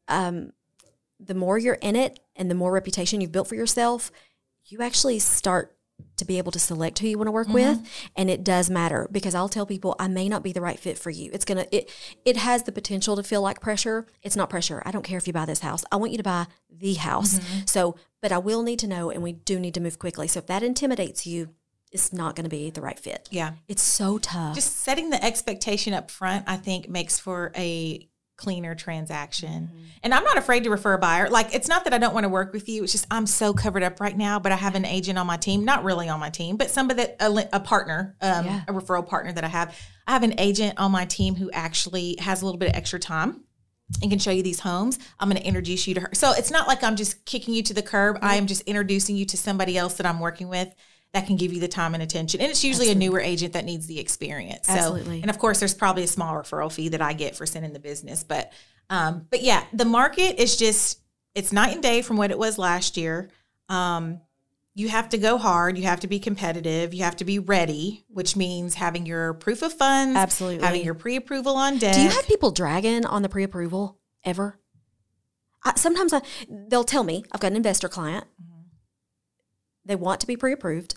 um 0.08 0.54
the 1.20 1.34
more 1.34 1.58
you're 1.58 1.74
in 1.74 1.94
it 1.94 2.18
and 2.36 2.50
the 2.50 2.54
more 2.54 2.72
reputation 2.72 3.20
you've 3.20 3.32
built 3.32 3.48
for 3.48 3.54
yourself 3.54 4.10
you 4.66 4.80
actually 4.80 5.18
start 5.18 5.76
to 6.16 6.24
be 6.24 6.38
able 6.38 6.52
to 6.52 6.58
select 6.58 6.98
who 6.98 7.08
you 7.08 7.18
want 7.18 7.28
to 7.28 7.32
work 7.32 7.48
mm-hmm. 7.48 7.54
with 7.54 8.10
and 8.16 8.30
it 8.30 8.44
does 8.44 8.70
matter 8.70 9.08
because 9.10 9.34
i'll 9.34 9.48
tell 9.48 9.66
people 9.66 9.94
i 9.98 10.08
may 10.08 10.28
not 10.28 10.42
be 10.42 10.52
the 10.52 10.60
right 10.60 10.78
fit 10.80 10.98
for 10.98 11.10
you. 11.10 11.30
It's 11.32 11.44
gonna 11.44 11.66
it 11.70 11.90
it 12.24 12.36
has 12.36 12.64
the 12.64 12.72
potential 12.72 13.16
to 13.16 13.22
feel 13.22 13.42
like 13.42 13.60
pressure. 13.60 14.06
It's 14.22 14.36
not 14.36 14.50
pressure. 14.50 14.82
I 14.84 14.90
don't 14.90 15.02
care 15.02 15.18
if 15.18 15.26
you 15.26 15.32
buy 15.32 15.46
this 15.46 15.60
house. 15.60 15.84
I 15.92 15.96
want 15.96 16.12
you 16.12 16.18
to 16.18 16.24
buy 16.24 16.46
the 16.70 16.94
house. 16.94 17.38
Mm-hmm. 17.38 17.60
So 17.66 17.96
but 18.20 18.32
i 18.32 18.38
will 18.38 18.62
need 18.62 18.78
to 18.80 18.86
know 18.86 19.10
and 19.10 19.22
we 19.22 19.32
do 19.32 19.58
need 19.58 19.74
to 19.74 19.80
move 19.80 19.98
quickly. 19.98 20.28
So 20.28 20.38
if 20.38 20.46
that 20.46 20.62
intimidates 20.62 21.26
you 21.26 21.50
it's 21.92 22.12
not 22.12 22.36
going 22.36 22.44
to 22.44 22.50
be 22.50 22.70
the 22.70 22.80
right 22.80 22.98
fit. 22.98 23.28
Yeah. 23.32 23.54
it's 23.66 23.82
so 23.82 24.18
tough. 24.18 24.54
Just 24.54 24.76
setting 24.78 25.10
the 25.10 25.24
expectation 25.24 25.92
up 25.92 26.08
front, 26.08 26.44
I 26.46 26.56
think 26.56 26.88
makes 26.88 27.18
for 27.18 27.50
a 27.56 28.08
cleaner 28.40 28.74
transaction. 28.74 29.68
Mm-hmm. 29.68 29.84
And 30.02 30.14
I'm 30.14 30.24
not 30.24 30.38
afraid 30.38 30.64
to 30.64 30.70
refer 30.70 30.94
a 30.94 30.98
buyer. 30.98 31.28
Like 31.28 31.54
it's 31.54 31.68
not 31.68 31.84
that 31.84 31.92
I 31.92 31.98
don't 31.98 32.14
want 32.14 32.24
to 32.24 32.28
work 32.30 32.52
with 32.54 32.68
you. 32.68 32.82
It's 32.82 32.92
just 32.92 33.06
I'm 33.10 33.26
so 33.26 33.52
covered 33.52 33.82
up 33.82 34.00
right 34.00 34.16
now, 34.16 34.38
but 34.40 34.50
I 34.50 34.56
have 34.56 34.74
an 34.74 34.86
agent 34.86 35.18
on 35.18 35.26
my 35.26 35.36
team, 35.36 35.64
not 35.64 35.84
really 35.84 36.08
on 36.08 36.18
my 36.18 36.30
team, 36.30 36.56
but 36.56 36.70
somebody 36.70 37.02
that 37.04 37.16
a, 37.20 37.56
a 37.56 37.60
partner, 37.60 38.16
um, 38.22 38.46
Yeah. 38.46 38.62
a 38.66 38.72
referral 38.72 39.06
partner 39.06 39.32
that 39.32 39.44
I 39.44 39.48
have. 39.48 39.76
I 40.06 40.12
have 40.12 40.22
an 40.22 40.34
agent 40.40 40.78
on 40.80 40.90
my 40.90 41.04
team 41.04 41.34
who 41.36 41.50
actually 41.52 42.16
has 42.20 42.40
a 42.42 42.46
little 42.46 42.58
bit 42.58 42.70
of 42.70 42.74
extra 42.76 42.98
time 42.98 43.44
and 44.00 44.10
can 44.10 44.18
show 44.18 44.30
you 44.30 44.42
these 44.42 44.60
homes. 44.60 44.98
I'm 45.18 45.28
going 45.28 45.40
to 45.40 45.46
introduce 45.46 45.86
you 45.86 45.94
to 45.94 46.00
her. 46.00 46.10
So 46.14 46.32
it's 46.32 46.50
not 46.50 46.66
like 46.66 46.82
I'm 46.82 46.96
just 46.96 47.24
kicking 47.26 47.52
you 47.54 47.62
to 47.64 47.74
the 47.74 47.82
curb. 47.82 48.18
I 48.22 48.36
am 48.36 48.46
just 48.46 48.62
introducing 48.62 49.16
you 49.16 49.26
to 49.26 49.36
somebody 49.36 49.76
else 49.76 49.94
that 49.94 50.06
I'm 50.06 50.20
working 50.20 50.48
with 50.48 50.74
that 51.12 51.26
can 51.26 51.36
give 51.36 51.52
you 51.52 51.60
the 51.60 51.68
time 51.68 51.94
and 51.94 52.02
attention. 52.02 52.40
And 52.40 52.50
it's 52.50 52.62
usually 52.62 52.90
a 52.90 52.94
newer 52.94 53.20
agent 53.20 53.54
that 53.54 53.64
needs 53.64 53.86
the 53.86 53.98
experience. 53.98 54.66
So, 54.66 54.74
Absolutely. 54.74 55.22
and 55.22 55.30
of 55.30 55.38
course, 55.38 55.58
there's 55.58 55.74
probably 55.74 56.04
a 56.04 56.08
small 56.08 56.34
referral 56.34 56.72
fee 56.72 56.90
that 56.90 57.02
I 57.02 57.12
get 57.12 57.36
for 57.36 57.46
sending 57.46 57.72
the 57.72 57.80
business. 57.80 58.22
But, 58.22 58.52
um, 58.88 59.26
but 59.30 59.42
yeah, 59.42 59.64
the 59.72 59.84
market 59.84 60.40
is 60.40 60.56
just 60.56 61.00
it's 61.34 61.52
night 61.52 61.74
and 61.74 61.82
day 61.82 62.02
from 62.02 62.16
what 62.16 62.30
it 62.30 62.38
was 62.38 62.58
last 62.58 62.96
year. 62.96 63.30
Um, 63.68 64.20
you 64.74 64.88
have 64.88 65.08
to 65.10 65.18
go 65.18 65.36
hard. 65.36 65.76
You 65.76 65.84
have 65.84 66.00
to 66.00 66.06
be 66.06 66.20
competitive. 66.20 66.94
You 66.94 67.04
have 67.04 67.16
to 67.16 67.24
be 67.24 67.38
ready, 67.38 68.04
which 68.08 68.36
means 68.36 68.74
having 68.74 69.04
your 69.04 69.34
proof 69.34 69.62
of 69.62 69.72
funds, 69.72 70.16
Absolutely. 70.16 70.64
having 70.64 70.84
your 70.84 70.94
pre-approval 70.94 71.56
on 71.56 71.78
deck. 71.78 71.94
Do 71.94 72.02
you 72.02 72.08
have 72.08 72.26
people 72.26 72.50
dragging 72.50 73.04
on 73.04 73.22
the 73.22 73.28
pre-approval 73.28 73.98
ever? 74.24 74.58
I, 75.64 75.74
sometimes 75.76 76.12
I, 76.12 76.22
they'll 76.48 76.84
tell 76.84 77.04
me 77.04 77.24
I've 77.32 77.40
got 77.40 77.50
an 77.50 77.56
investor 77.56 77.88
client. 77.88 78.24
They 79.84 79.96
want 79.96 80.20
to 80.20 80.26
be 80.26 80.36
pre-approved, 80.36 80.94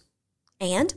and 0.59 0.93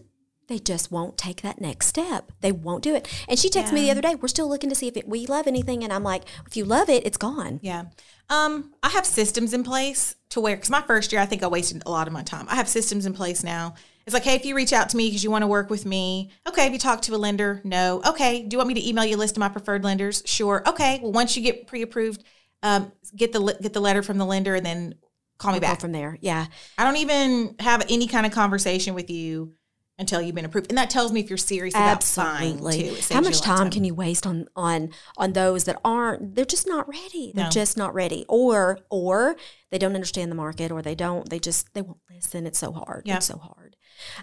they 0.49 0.59
just 0.59 0.93
won't 0.93 1.19
take 1.19 1.43
that 1.43 1.61
next 1.61 1.87
step. 1.87 2.31
They 2.41 2.53
won't 2.53 2.83
do 2.83 2.95
it. 2.95 3.09
And 3.29 3.39
she 3.39 3.51
texted 3.51 3.73
me 3.73 3.83
the 3.83 3.91
other 3.91 4.01
day. 4.01 4.15
We're 4.15 4.29
still 4.29 4.49
looking 4.49 4.71
to 4.71 4.77
see 4.77 4.89
if 4.89 4.97
it, 4.97 5.09
we 5.09 5.27
love 5.27 5.47
anything, 5.47 5.83
and 5.83 5.93
I'm 5.93 6.05
like, 6.05 6.23
if 6.47 6.57
you 6.57 6.65
love 6.65 6.89
it, 6.89 7.07
it's 7.07 7.17
gone. 7.17 7.59
Yeah. 7.63 7.87
Um, 8.29 8.75
I 8.83 8.91
have 8.91 9.07
systems 9.07 9.55
in 9.55 9.65
place 9.65 10.17
to 10.31 10.41
where, 10.41 10.57
because 10.57 10.71
my 10.71 10.83
first 10.83 11.13
year, 11.13 11.21
I 11.21 11.27
think 11.27 11.43
I 11.43 11.49
wasted 11.49 11.83
a 11.87 11.91
lot 11.91 12.07
of 12.07 12.13
my 12.13 12.23
time. 12.23 12.47
I 12.49 12.57
have 12.57 12.69
systems 12.69 13.07
in 13.07 13.13
place 13.13 13.43
now. 13.45 13.75
It's 14.05 14.15
like, 14.15 14.23
hey, 14.23 14.35
if 14.35 14.45
you 14.45 14.55
reach 14.55 14.73
out 14.73 14.89
to 14.91 14.97
me 14.97 15.09
because 15.09 15.25
you 15.25 15.33
want 15.33 15.43
to 15.43 15.49
work 15.49 15.69
with 15.69 15.85
me, 15.85 16.31
okay. 16.49 16.63
Have 16.63 16.73
you 16.73 16.79
talked 16.79 17.05
to 17.05 17.15
a 17.15 17.19
lender? 17.19 17.61
No. 17.65 18.03
Okay. 18.07 18.43
Do 18.43 18.55
you 18.55 18.59
want 18.59 18.69
me 18.69 18.75
to 18.75 18.89
email 18.89 19.05
you 19.05 19.17
a 19.17 19.19
list 19.19 19.37
of 19.37 19.41
my 19.41 19.49
preferred 19.49 19.83
lenders? 19.83 20.23
Sure. 20.27 20.63
Okay. 20.65 21.01
Well, 21.03 21.11
once 21.11 21.37
you 21.37 21.43
get 21.43 21.67
pre-approved, 21.67 22.23
um, 22.63 22.93
get 23.17 23.33
the 23.33 23.59
get 23.61 23.73
the 23.73 23.81
letter 23.81 24.05
from 24.05 24.19
the 24.19 24.25
lender 24.25 24.55
and 24.55 24.65
then 24.65 24.95
call 25.39 25.53
me 25.53 25.57
We'll 25.57 25.69
back. 25.71 25.81
from 25.81 25.93
there. 25.93 26.19
Yeah, 26.21 26.47
I 26.79 26.85
don't 26.85 26.97
even 26.97 27.55
have 27.61 27.85
any 27.89 28.07
kind 28.07 28.27
of 28.27 28.33
conversation 28.33 28.95
with 28.95 29.11
you 29.11 29.55
until 29.99 30.21
you've 30.21 30.35
been 30.35 30.45
approved, 30.45 30.71
and 30.71 30.77
that 30.77 30.91
tells 30.91 31.11
me 31.11 31.21
if 31.21 31.31
you're 31.31 31.39
serious 31.39 31.75
about 31.75 32.05
buying 32.17 32.55
absolutely. 32.57 32.91
too. 33.01 33.15
How 33.15 33.21
much 33.23 33.37
of 33.37 33.43
time 33.43 33.71
can 33.71 33.83
you 33.83 33.95
waste 33.95 34.27
on 34.27 34.47
on 34.55 34.91
on 35.17 35.33
those 35.33 35.65
that 35.65 35.81
aren't? 35.85 36.35
They're 36.35 36.45
just 36.45 36.67
not 36.67 36.87
ready. 36.89 37.33
They're 37.35 37.45
No. 37.45 37.51
just 37.51 37.77
not 37.79 37.95
ready, 37.95 38.25
or 38.29 38.79
or 38.91 39.37
they 39.71 39.79
don't 39.79 39.95
understand 39.95 40.31
the 40.31 40.37
market, 40.37 40.71
or 40.71 40.83
they 40.83 40.95
don't. 40.95 41.29
They 41.31 41.39
just 41.39 41.73
they 41.73 41.81
won't 41.83 42.01
listen. 42.11 42.47
It's 42.47 42.59
so 42.59 42.73
hard. 42.73 43.03
Yeah. 43.07 43.17
It's 43.17 43.27
so 43.27 43.39
hard. 43.39 43.77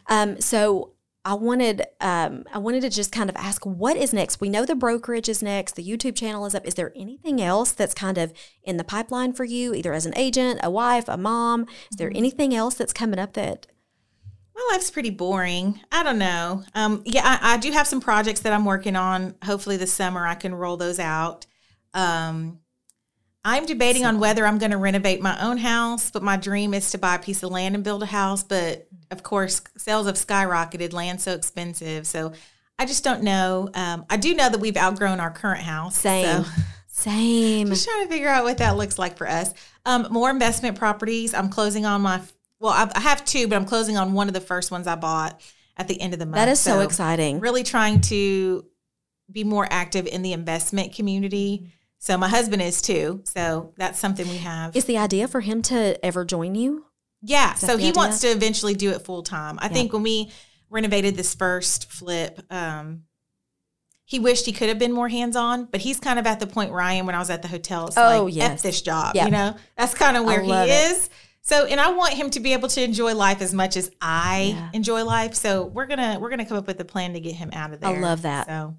Um. 0.07 0.39
So. 0.41 0.93
I 1.26 1.36
wanted, 1.36 1.84
um, 2.01 2.43
I 2.53 2.57
wanted 2.57 2.82
to 2.82 2.89
just 2.89 3.11
kind 3.13 3.30
of 3.30 3.36
ask, 3.38 3.65
what 3.65 3.95
is 3.95 4.11
next? 4.13 4.41
We 4.41 4.49
know 4.49 4.65
the 4.65 4.76
brokerage 4.76 5.30
is 5.30 5.41
next. 5.41 5.76
The 5.76 5.84
YouTube 5.88 6.15
channel 6.17 6.45
is 6.45 6.53
up. 6.53 6.65
Is 6.65 6.74
there 6.74 6.91
anything 6.95 7.41
else 7.41 7.71
that's 7.71 7.93
kind 7.93 8.17
of 8.17 8.34
in 8.63 8.76
the 8.78 8.84
pipeline 8.84 9.32
for 9.34 9.45
you, 9.45 9.74
either 9.74 9.93
as 9.93 10.05
an 10.05 10.13
agent, 10.17 10.59
a 10.63 10.69
wife, 10.69 11.07
a 11.07 11.17
mom? 11.17 11.61
Is 11.61 11.67
Mm-hmm. 11.67 11.95
there 11.97 12.11
anything 12.13 12.53
else 12.53 12.76
that's 12.76 12.91
coming 12.93 13.19
up 13.19 13.34
that 13.34 13.67
My 14.55 14.69
life's 14.74 14.91
pretty 14.91 15.09
boring. 15.11 15.80
I 15.91 16.03
don't 16.03 16.19
know. 16.19 16.63
Um, 16.76 17.01
yeah, 17.05 17.39
I, 17.41 17.53
I 17.53 17.57
do 17.57 17.71
have 17.71 17.88
some 17.88 18.01
projects 18.01 18.41
that 18.41 18.53
I'm 18.53 18.65
working 18.65 18.95
on. 18.95 19.36
Hopefully, 19.43 19.78
this 19.78 19.93
summer 19.93 20.28
I 20.28 20.36
can 20.36 20.53
roll 20.53 20.78
those 20.78 20.99
out. 20.99 21.45
Um, 21.93 22.59
I'm 23.45 23.65
debating 23.65 24.05
on 24.05 24.19
whether 24.19 24.45
I'm 24.45 24.57
going 24.57 24.71
to 24.71 24.78
renovate 24.78 25.21
my 25.21 25.38
own 25.41 25.57
house, 25.57 26.11
but 26.11 26.24
my 26.24 26.38
dream 26.38 26.74
is 26.74 26.91
to 26.91 26.97
buy 26.97 27.15
a 27.15 27.19
piece 27.19 27.43
of 27.43 27.51
land 27.51 27.76
and 27.76 27.84
build 27.84 28.03
a 28.03 28.05
house. 28.07 28.43
But 28.43 28.88
of 29.14 29.24
course, 29.24 29.61
sales 29.78 30.07
have 30.07 30.16
skyrocketed, 30.16 30.91
land's 30.91 31.24
so 31.24 31.34
expensive. 31.34 32.05
So 32.05 32.34
I 32.78 32.86
just 32.86 33.03
don't 33.03 33.24
know. 33.24 33.70
Um, 33.74 34.05
I 34.09 34.18
do 34.18 34.34
know 34.36 34.49
that 34.49 34.59
we've 34.59 34.76
outgrown 34.76 35.22
our 35.22 35.32
current 35.32 35.61
house. 35.64 35.95
same, 35.95 36.43
So 36.43 36.49
same? 36.88 37.68
just 37.70 37.88
trying 37.88 38.03
to 38.03 38.09
figure 38.11 38.28
out 38.28 38.43
what 38.43 38.57
that 38.57 38.76
looks 38.76 38.99
like 38.99 39.18
for 39.18 39.28
us. 39.28 39.53
Um, 39.86 40.07
more 40.11 40.30
investment 40.30 40.78
properties. 40.78 41.34
I'm 41.34 41.49
closing 41.49 41.86
on 41.86 42.01
my. 42.01 42.22
Well, 42.59 42.74
I, 42.74 42.91
I 42.95 42.99
have 43.01 43.24
two, 43.24 43.47
but 43.47 43.55
I'm 43.55 43.66
closing 43.66 43.97
on 43.97 44.14
one 44.14 44.28
of 44.28 44.34
the 44.34 44.41
first 44.41 44.72
ones 44.72 44.88
I 44.88 44.95
bought 44.95 45.41
at 45.78 45.88
the 45.88 45.99
end 46.01 46.14
of 46.14 46.20
the 46.20 46.26
month. 46.26 46.36
That 46.36 46.49
is 46.49 46.59
so 46.59 46.82
exciting. 46.82 47.39
Really 47.39 47.64
trying 47.64 48.01
to 48.01 48.66
be 49.32 49.43
more 49.43 49.68
active 49.70 50.07
in 50.07 50.22
the 50.22 50.34
investment 50.34 50.93
community. 50.93 51.74
So 51.99 52.18
my 52.18 52.28
husband 52.28 52.61
is 52.61 52.82
too. 52.82 53.22
So 53.26 53.74
that's 53.78 53.99
something 53.99 54.28
we 54.28 54.38
have. 54.38 54.76
Is 54.76 54.86
the 54.86 54.97
idea 54.97 55.28
for 55.28 55.41
him 55.41 55.61
to 55.64 56.03
ever 56.05 56.26
join 56.26 56.55
you? 56.55 56.86
Yeah. 57.24 57.53
So 57.55 57.78
he 57.78 57.88
idea? 57.89 57.93
wants 57.95 58.19
to 58.21 58.28
eventually 58.28 58.76
do 58.76 58.91
it 58.91 59.01
full 59.03 59.24
time. 59.24 59.57
I 59.61 59.67
think 59.69 59.93
when 59.93 60.03
we 60.03 60.32
renovated 60.69 61.15
this 61.15 61.34
first 61.34 61.91
flip, 61.91 62.39
um, 62.51 63.03
he 64.05 64.19
wished 64.19 64.45
he 64.45 64.51
could 64.51 64.69
have 64.69 64.78
been 64.80 64.91
more 64.91 65.07
hands 65.07 65.36
on, 65.36 65.65
but 65.65 65.82
he's 65.82 65.99
kind 65.99 66.19
of 66.19 66.28
at 66.28 66.39
the 66.39 66.45
point 66.47 66.71
where 66.71 66.82
I 66.82 66.93
am 66.93 67.05
when 67.05 67.15
I 67.15 67.19
was 67.19 67.30
at 67.30 67.41
the 67.41 67.47
hotel. 67.47 67.88
It's 67.88 67.97
Oh, 67.97 68.26
like, 68.26 68.36
yes. 68.36 68.51
F 68.59 68.61
this 68.61 68.82
job. 68.82 69.15
Yeah. 69.15 69.26
You 69.26 69.32
know, 69.32 69.55
that's 69.78 69.93
kind 69.93 70.17
of 70.17 70.26
where 70.26 70.41
he 70.41 70.51
it. 70.51 70.91
is. 70.91 71.09
So, 71.41 71.65
and 71.65 71.80
I 71.80 71.91
want 71.91 72.13
him 72.13 72.30
to 72.32 72.39
be 72.39 72.53
able 72.53 72.67
to 72.69 72.82
enjoy 72.84 73.15
life 73.15 73.41
as 73.41 73.53
much 73.53 73.76
as 73.78 73.91
I 74.01 74.53
Yeah. 74.55 74.69
enjoy 74.74 75.03
life. 75.03 75.34
So 75.36 75.65
we're 75.65 75.88
gonna 75.88 76.17
we're 76.19 76.30
gonna 76.30 76.45
come 76.45 76.57
up 76.57 76.67
with 76.67 76.80
a 76.80 76.86
plan 76.86 77.13
to 77.13 77.19
get 77.19 77.36
him 77.36 77.49
out 77.53 77.74
of 77.74 77.80
there. 77.82 77.89
I 77.95 77.99
love 77.99 78.21
that. 78.24 78.47
So, 78.47 78.76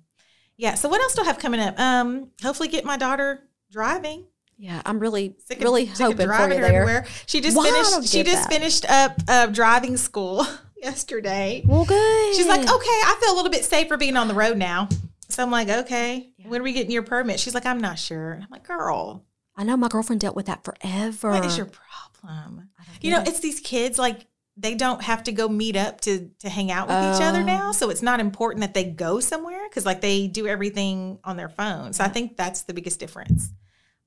yeah. 0.56 0.74
So 0.74 0.88
what 0.88 1.00
else 1.00 1.14
do 1.14 1.22
I 1.22 1.24
have 1.26 1.38
coming 1.38 1.60
up? 1.60 1.78
Um, 1.78 2.30
hopefully 2.42 2.68
get 2.68 2.84
my 2.84 2.96
daughter 2.96 3.42
driving. 3.70 4.26
Yeah, 4.58 4.80
I'm 4.86 4.98
really, 4.98 5.34
Sick 5.46 5.58
of- 5.58 5.64
really 5.64 5.86
sick 5.86 6.00
of 6.06 6.12
hoping 6.18 6.28
for 6.28 6.42
you 6.42 6.48
there. 6.60 6.64
everywhere. 6.82 7.06
She 7.26 7.40
just 7.40 7.56
Why? 7.56 7.64
Finished. 7.64 8.08
She 8.12 8.22
just 8.22 8.44
that. 8.44 8.52
finished 8.52 8.84
up 8.90 9.12
uh, 9.28 9.46
driving 9.46 9.96
school 9.96 10.46
yesterday. 10.76 11.62
Well, 11.66 11.84
good. 11.84 12.34
She's 12.36 12.46
like, 12.46 12.60
okay, 12.60 12.68
I 12.70 13.16
feel 13.20 13.34
a 13.34 13.36
little 13.36 13.50
bit 13.50 13.64
safer 13.64 13.96
being 13.96 14.16
on 14.16 14.28
the 14.28 14.34
road 14.34 14.56
now. 14.56 14.88
So 15.28 15.42
I'm 15.42 15.50
like, 15.50 15.68
okay, 15.68 16.30
when 16.46 16.60
are 16.60 16.64
we 16.64 16.72
getting 16.72 16.92
your 16.92 17.02
permit? 17.02 17.40
She's 17.40 17.54
like, 17.54 17.66
I'm 17.66 17.80
not 17.80 17.98
sure. 17.98 18.38
I'm 18.40 18.48
like, 18.50 18.64
girl, 18.66 19.24
I 19.56 19.64
know 19.64 19.76
my 19.76 19.88
girlfriend 19.88 20.20
dealt 20.20 20.36
with 20.36 20.46
that 20.46 20.62
forever. 20.64 21.30
what 21.30 21.44
is 21.44 21.56
your 21.56 21.66
problem? 21.66 22.68
You 23.00 23.10
know, 23.10 23.20
it. 23.20 23.28
it's 23.28 23.40
these 23.40 23.60
kids 23.60 23.98
like 23.98 24.26
they 24.56 24.74
don't 24.76 25.02
have 25.02 25.24
to 25.24 25.32
go 25.32 25.48
meet 25.48 25.74
up 25.76 26.00
to 26.02 26.30
to 26.40 26.48
hang 26.48 26.70
out 26.70 26.86
with 26.86 26.96
each 27.16 27.22
other 27.22 27.40
Oh. 27.40 27.44
now. 27.44 27.72
So 27.72 27.90
it's 27.90 28.02
not 28.02 28.20
important 28.20 28.60
that 28.60 28.72
they 28.74 28.84
go 28.84 29.18
somewhere 29.18 29.68
because 29.68 29.84
like 29.84 30.00
they 30.00 30.28
do 30.28 30.46
everything 30.46 31.18
on 31.24 31.36
their 31.36 31.48
phone. 31.48 31.92
So 31.92 32.04
I 32.04 32.08
think 32.08 32.36
that's 32.36 32.62
the 32.62 32.72
biggest 32.74 33.00
difference. 33.00 33.50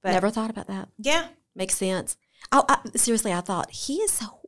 But 0.04 0.12
never 0.12 0.30
thought 0.30 0.50
about 0.50 0.68
that. 0.68 0.90
yeah, 0.98 1.28
Makes 1.56 1.76
sense. 1.76 2.18
Oh, 2.52 2.64
I, 2.70 2.78
seriously, 2.96 3.34
I 3.34 3.42
thought 3.42 3.72
he 3.72 3.96
is 3.96 4.12
so. 4.12 4.40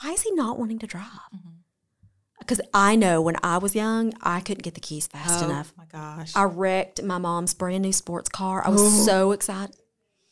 Why 0.00 0.12
is 0.12 0.22
he 0.22 0.30
not 0.32 0.58
wanting 0.58 0.78
to 0.80 0.86
drive? 0.86 1.06
Mm-hmm. 1.34 1.48
Because 2.38 2.60
I 2.74 2.96
know 2.96 3.20
when 3.22 3.36
I 3.42 3.58
was 3.58 3.74
young, 3.74 4.12
I 4.20 4.40
couldn't 4.40 4.62
get 4.62 4.74
the 4.74 4.80
keys 4.80 5.06
fast 5.06 5.42
oh 5.44 5.46
enough. 5.48 5.72
my 5.76 5.84
gosh, 5.90 6.32
I 6.34 6.44
wrecked 6.44 7.02
my 7.02 7.18
mom's 7.18 7.54
brand 7.54 7.82
new 7.82 7.92
sports 7.92 8.28
car. 8.28 8.64
I 8.66 8.70
was 8.70 8.80
Oh. 8.82 9.04
so 9.06 9.32
excited. 9.32 9.76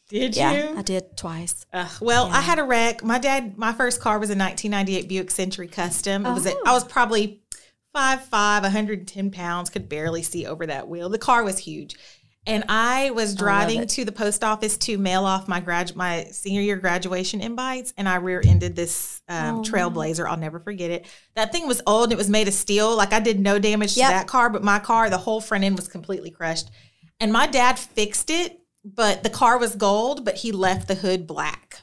did 0.08 0.36
Yeah, 0.36 0.70
you? 0.72 0.78
I 0.78 0.82
did 0.82 1.16
twice. 1.16 1.64
Ugh, 1.72 1.88
well, 2.00 2.26
Yeah. 2.28 2.36
I 2.36 2.40
had 2.40 2.58
a 2.58 2.64
wreck. 2.64 3.04
My 3.04 3.18
dad, 3.20 3.56
my 3.56 3.72
first 3.72 4.00
car 4.00 4.18
was 4.18 4.28
a 4.30 4.34
1998 4.34 5.08
Buick 5.08 5.30
Century 5.30 5.68
Custom. 5.68 6.26
It 6.26 6.32
was. 6.32 6.46
A, 6.46 6.54
Oh. 6.56 6.62
I 6.66 6.72
was 6.72 6.82
probably 6.84 7.42
five 7.92 8.24
five, 8.24 8.64
110 8.64 9.30
pounds, 9.30 9.70
could 9.70 9.88
barely 9.88 10.22
see 10.24 10.46
over 10.46 10.66
that 10.66 10.88
wheel. 10.88 11.08
The 11.10 11.18
car 11.18 11.44
was 11.44 11.58
huge. 11.58 11.94
And 12.46 12.64
I 12.68 13.10
was 13.10 13.34
driving 13.34 13.82
it. 13.82 13.90
to 13.90 14.04
the 14.06 14.12
post 14.12 14.42
office 14.42 14.78
to 14.78 14.96
mail 14.96 15.26
off 15.26 15.46
my 15.46 15.60
grad 15.60 15.94
my 15.94 16.24
senior 16.32 16.62
year 16.62 16.76
graduation 16.76 17.40
invites, 17.42 17.92
and 17.98 18.08
I 18.08 18.16
rear-ended 18.16 18.74
this 18.74 19.20
um, 19.28 19.56
Oh. 19.58 19.62
Trailblazer. 19.62 20.28
I'll 20.28 20.38
never 20.38 20.58
forget 20.58 20.90
it. 20.90 21.06
That 21.36 21.52
thing 21.52 21.66
was 21.68 21.82
old 21.86 22.04
and 22.04 22.12
it 22.12 22.16
was 22.18 22.30
made 22.30 22.48
of 22.48 22.54
steel. 22.54 22.96
Like 22.96 23.12
I 23.12 23.20
did 23.20 23.40
no 23.40 23.58
damage 23.58 23.96
Yep. 23.96 24.06
to 24.08 24.12
that 24.14 24.26
car, 24.26 24.48
but 24.48 24.64
my 24.64 24.78
car, 24.78 25.10
the 25.10 25.18
whole 25.18 25.40
front 25.42 25.64
end 25.64 25.76
was 25.76 25.86
completely 25.86 26.30
crushed. 26.30 26.70
And 27.20 27.30
my 27.30 27.46
dad 27.46 27.78
fixed 27.78 28.30
it, 28.30 28.58
but 28.84 29.22
the 29.22 29.30
car 29.30 29.58
was 29.58 29.76
gold, 29.76 30.24
but 30.24 30.36
he 30.36 30.50
left 30.50 30.88
the 30.88 30.94
hood 30.94 31.26
black. 31.26 31.82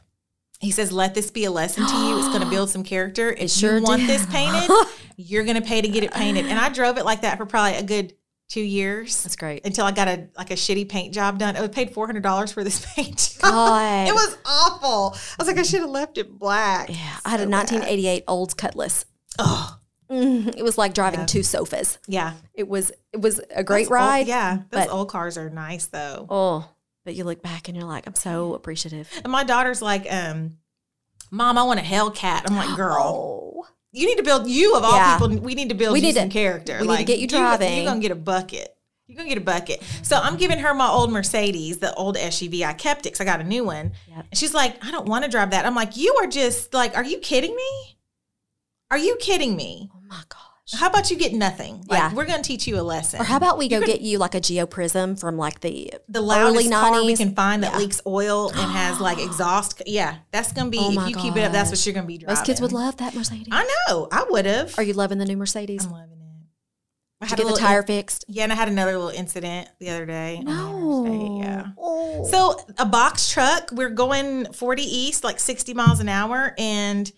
He 0.60 0.72
says, 0.72 0.92
"Let 0.92 1.14
this 1.14 1.30
be 1.30 1.46
a 1.46 1.52
lesson 1.52 1.86
to 1.86 1.96
you. 1.98 2.18
It's 2.18 2.30
going 2.30 2.42
to 2.44 2.50
build 2.50 2.72
some 2.72 2.84
character. 2.84 3.32
If 3.32 3.52
sure 3.52 3.78
you 3.78 3.84
want 3.84 4.02
did. 4.02 4.10
this 4.10 4.26
painted, 4.26 4.72
you're 5.18 5.44
going 5.44 5.62
to 5.62 5.68
pay 5.68 5.82
to 5.82 5.88
get 5.88 6.04
it 6.04 6.12
painted." 6.12 6.48
And 6.48 6.58
I 6.58 6.70
drove 6.70 6.98
it 6.98 7.06
like 7.06 7.22
that 7.22 7.38
for 7.38 7.46
probably 7.46 7.78
a 7.78 7.84
good 7.84 8.14
two 8.50 8.62
years 8.62 9.24
That's 9.24 9.36
great. 9.36 9.66
until 9.66 9.86
I 9.86 9.92
got 9.92 10.08
a 10.08 10.28
like 10.38 10.52
a 10.52 10.56
shitty 10.56 10.88
paint 10.90 11.14
job 11.14 11.38
done. 11.40 11.56
I 11.58 11.68
paid 11.68 11.92
four 11.92 12.06
hundred 12.06 12.24
dollars 12.24 12.52
for 12.52 12.64
this 12.64 12.86
paint 12.96 13.38
job. 13.42 13.52
God. 13.52 14.08
It 14.08 14.14
was 14.14 14.38
awful. 14.46 15.14
I 15.16 15.36
was 15.40 15.48
like, 15.48 15.58
I 15.58 15.64
should 15.64 15.82
have 15.82 15.90
left 15.90 16.18
it 16.18 16.38
black. 16.38 16.90
Yeah, 16.90 17.18
I 17.26 17.30
had 17.30 17.40
a 17.40 17.44
So 17.44 17.50
bad. 17.50 17.58
1988 17.72 18.24
Olds 18.28 18.54
Cutlass. 18.54 19.06
Oh, 19.40 19.74
Mm, 20.10 20.56
it 20.56 20.64
was 20.64 20.78
like 20.78 20.94
driving 20.94 21.20
Yeah. 21.20 21.26
two 21.26 21.44
sofas. 21.44 21.98
yeah, 22.08 22.36
It 22.54 22.70
was 22.70 22.94
it 23.12 23.20
was 23.20 23.42
a 23.54 23.62
great 23.62 23.80
Those 23.84 23.88
old- 23.88 23.92
ride. 23.92 24.28
yeah, 24.28 24.56
those 24.70 24.86
but- 24.86 24.90
old 24.90 25.10
cars 25.10 25.38
are 25.38 25.50
nice 25.50 25.88
though. 25.88 26.26
Oh, 26.30 26.70
but 27.04 27.14
you 27.16 27.26
look 27.26 27.42
back 27.42 27.68
and 27.68 27.76
you're 27.76 27.86
like, 27.86 28.08
I'm 28.08 28.16
so 28.16 28.54
appreciative. 28.54 29.10
And 29.26 29.32
my 29.34 29.44
daughter's 29.44 29.82
like, 29.82 30.08
um, 30.10 30.60
Mom, 31.30 31.58
I 31.58 31.64
want 31.64 31.82
a 31.82 31.84
Hellcat. 31.84 32.44
I'm 32.50 32.56
like, 32.56 32.74
girl, 32.78 32.96
Oh, 32.98 33.68
you 33.98 34.06
need 34.08 34.18
to 34.18 34.24
build 34.24 34.48
you 34.50 34.76
of 34.76 34.84
all 34.84 34.96
Yeah. 34.96 35.18
people. 35.18 35.38
We 35.40 35.56
need 35.56 35.70
to 35.70 35.76
build 35.76 35.94
We 35.94 36.00
you 36.00 36.06
need 36.08 36.14
to- 36.14 36.20
some 36.22 36.30
character. 36.30 36.78
we 36.82 36.88
need 36.88 36.98
to 36.98 37.04
get 37.04 37.20
you 37.20 37.28
driving. 37.28 37.76
You're 37.78 37.86
gonna 37.86 38.00
get 38.00 38.12
a 38.12 38.16
bucket. 38.16 38.74
You're 39.08 39.16
gonna 39.18 39.30
get 39.30 39.38
a 39.38 39.42
bucket. 39.42 39.82
So 40.04 40.18
I'm 40.18 40.36
giving 40.38 40.60
her 40.60 40.74
my 40.74 40.88
old 40.90 41.12
Mercedes, 41.12 41.78
the 41.78 41.94
old 41.94 42.18
SUV. 42.18 42.64
I 42.66 42.74
kept 42.74 43.02
it 43.02 43.10
because 43.14 43.22
I 43.22 43.26
got 43.26 43.40
a 43.40 43.44
new 43.46 43.64
one. 43.64 43.94
Yep. 44.10 44.26
And 44.32 44.38
she's 44.38 44.54
like, 44.54 44.84
I 44.86 44.92
don't 44.92 45.08
want 45.08 45.24
to 45.24 45.32
drive 45.32 45.52
that. 45.52 45.66
I'm 45.66 45.76
like, 45.76 45.96
you 45.96 46.16
are 46.22 46.28
just 46.28 46.74
like, 46.74 46.96
are 46.98 47.04
you 47.06 47.18
kidding 47.20 47.56
me? 47.56 47.98
Are 48.92 48.98
you 48.98 49.16
kidding 49.20 49.56
me? 49.56 49.90
oh 49.94 50.00
my 50.08 50.22
gosh. 50.30 50.42
How 50.76 50.88
about 50.90 51.10
you 51.10 51.18
get 51.18 51.34
nothing? 51.34 51.84
Like, 51.88 51.98
Yeah. 52.00 52.14
we're 52.14 52.26
gonna 52.26 52.44
teach 52.44 52.68
you 52.68 52.80
a 52.80 52.82
lesson. 52.84 53.22
Or 53.22 53.24
how 53.24 53.38
about 53.38 53.58
we 53.58 53.70
go 53.70 53.80
get 53.80 54.02
you 54.02 54.18
like 54.18 54.36
a 54.36 54.42
Geo 54.42 54.66
Prizm 54.66 55.18
from 55.20 55.38
like 55.38 55.62
the 55.62 55.94
the 56.10 56.20
loudest 56.22 56.56
early 56.66 56.70
car 56.70 57.04
we 57.06 57.16
can 57.16 57.34
find 57.34 57.64
that 57.64 57.74
Yeah. 57.74 57.78
leaks 57.80 58.02
oil 58.06 58.50
and 58.50 58.72
has 58.72 59.00
like 59.08 59.18
exhaust. 59.20 59.82
Yeah, 59.86 60.16
that's 60.32 60.52
gonna 60.52 60.70
be 60.70 60.80
Oh 60.82 60.90
if 61.02 61.10
you 61.10 61.16
keep 61.16 61.38
it 61.38 61.44
up. 61.44 61.52
That's 61.54 61.70
what 61.70 61.86
you're 61.86 61.94
gonna 61.96 62.06
be 62.08 62.18
driving. 62.18 62.36
most 62.36 62.46
kids 62.46 62.60
would 62.60 62.74
love 62.74 62.98
that 62.98 63.16
Mercedes. 63.16 63.48
I 63.52 63.64
know. 63.88 64.10
I 64.12 64.26
would 64.30 64.46
have. 64.46 64.78
Are 64.78 64.84
you 64.84 64.94
loving 64.94 65.20
the 65.20 65.26
new 65.26 65.38
Mercedes? 65.38 65.86
I'm 65.86 65.92
loving 65.92 66.12
it. 66.12 66.18
I 67.22 67.26
had 67.28 67.40
a 67.40 67.44
get 67.44 67.52
the 67.56 67.60
tire 67.60 67.82
fixed? 67.82 68.26
Yeah, 68.28 68.44
and 68.44 68.52
I 68.52 68.56
had 68.56 68.68
another 68.68 68.92
little 68.98 69.10
incident 69.10 69.70
the 69.80 69.90
other 69.90 70.06
day. 70.06 70.42
No. 70.44 71.06
interstate, 71.06 71.48
Yeah. 71.50 71.66
Oh. 71.78 72.28
So 72.30 72.60
a 72.78 72.86
box 72.86 73.32
truck, 73.32 73.72
we're 73.72 73.90
going 73.90 74.52
40 74.54 74.84
east, 74.84 75.24
like 75.24 75.40
60 75.40 75.74
miles 75.74 76.00
an 76.00 76.10
hour, 76.10 76.54
and 76.60 77.12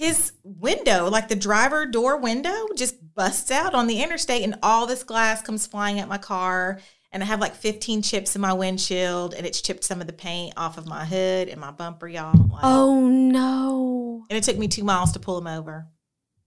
his 0.00 0.32
window, 0.42 1.10
like 1.10 1.28
the 1.28 1.36
driver 1.36 1.84
door 1.84 2.16
window, 2.16 2.68
just 2.74 2.94
busts 3.14 3.50
out 3.50 3.74
on 3.74 3.86
the 3.86 4.02
interstate, 4.02 4.42
and 4.42 4.56
all 4.62 4.86
this 4.86 5.02
glass 5.02 5.42
comes 5.42 5.66
flying 5.66 6.00
at 6.00 6.08
my 6.08 6.16
car. 6.18 6.80
And 7.12 7.22
I 7.22 7.26
have 7.26 7.40
like 7.40 7.54
15 7.56 8.00
chips 8.02 8.34
in 8.36 8.40
my 8.40 8.52
windshield, 8.52 9.34
and 9.34 9.44
it's 9.46 9.60
chipped 9.60 9.84
some 9.84 10.00
of 10.00 10.06
the 10.06 10.12
paint 10.12 10.54
off 10.56 10.78
of 10.78 10.86
my 10.86 11.04
hood 11.04 11.48
and 11.48 11.60
my 11.60 11.70
bumper, 11.72 12.08
y'all. 12.08 12.32
Like, 12.50 12.60
oh 12.62 13.08
no. 13.08 14.24
And 14.30 14.36
it 14.38 14.44
took 14.44 14.56
me 14.56 14.68
two 14.68 14.84
miles 14.84 15.12
to 15.12 15.18
pull 15.18 15.36
him 15.36 15.46
over. 15.48 15.86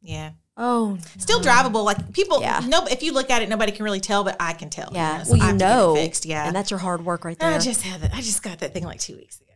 Yeah. 0.02 0.32
Oh. 0.58 0.98
Still 1.20 1.42
drivable. 1.42 1.84
Like 1.84 2.12
people, 2.14 2.42
Yeah. 2.42 2.62
no, 2.66 2.86
if 2.88 3.04
you 3.04 3.14
look 3.14 3.30
at 3.30 3.42
it, 3.44 3.50
nobody 3.50 3.72
can 3.72 3.84
really 3.84 4.00
tell, 4.00 4.24
but 4.24 4.36
I 4.40 4.54
can 4.54 4.70
tell. 4.70 4.90
you 4.92 4.98
Yeah. 4.98 5.18
know, 5.20 5.24
so 5.26 5.30
well, 5.32 5.38
you 5.38 5.44
have 5.44 5.54
to 5.54 5.58
get 5.60 5.66
it 5.72 5.76
know. 5.76 5.96
fixed. 5.96 6.26
Yeah. 6.26 6.48
And 6.48 6.56
that's 6.56 6.72
your 6.72 6.80
hard 6.80 7.06
work 7.06 7.24
right 7.26 7.38
there. 7.38 7.52
I 7.54 7.60
just 7.60 7.82
had 7.84 8.02
that. 8.02 8.14
I 8.16 8.22
just 8.22 8.42
got 8.42 8.60
that 8.60 8.74
thing 8.74 8.84
like 8.86 9.00
two 9.00 9.16
weeks 9.18 9.40
ago. 9.42 9.50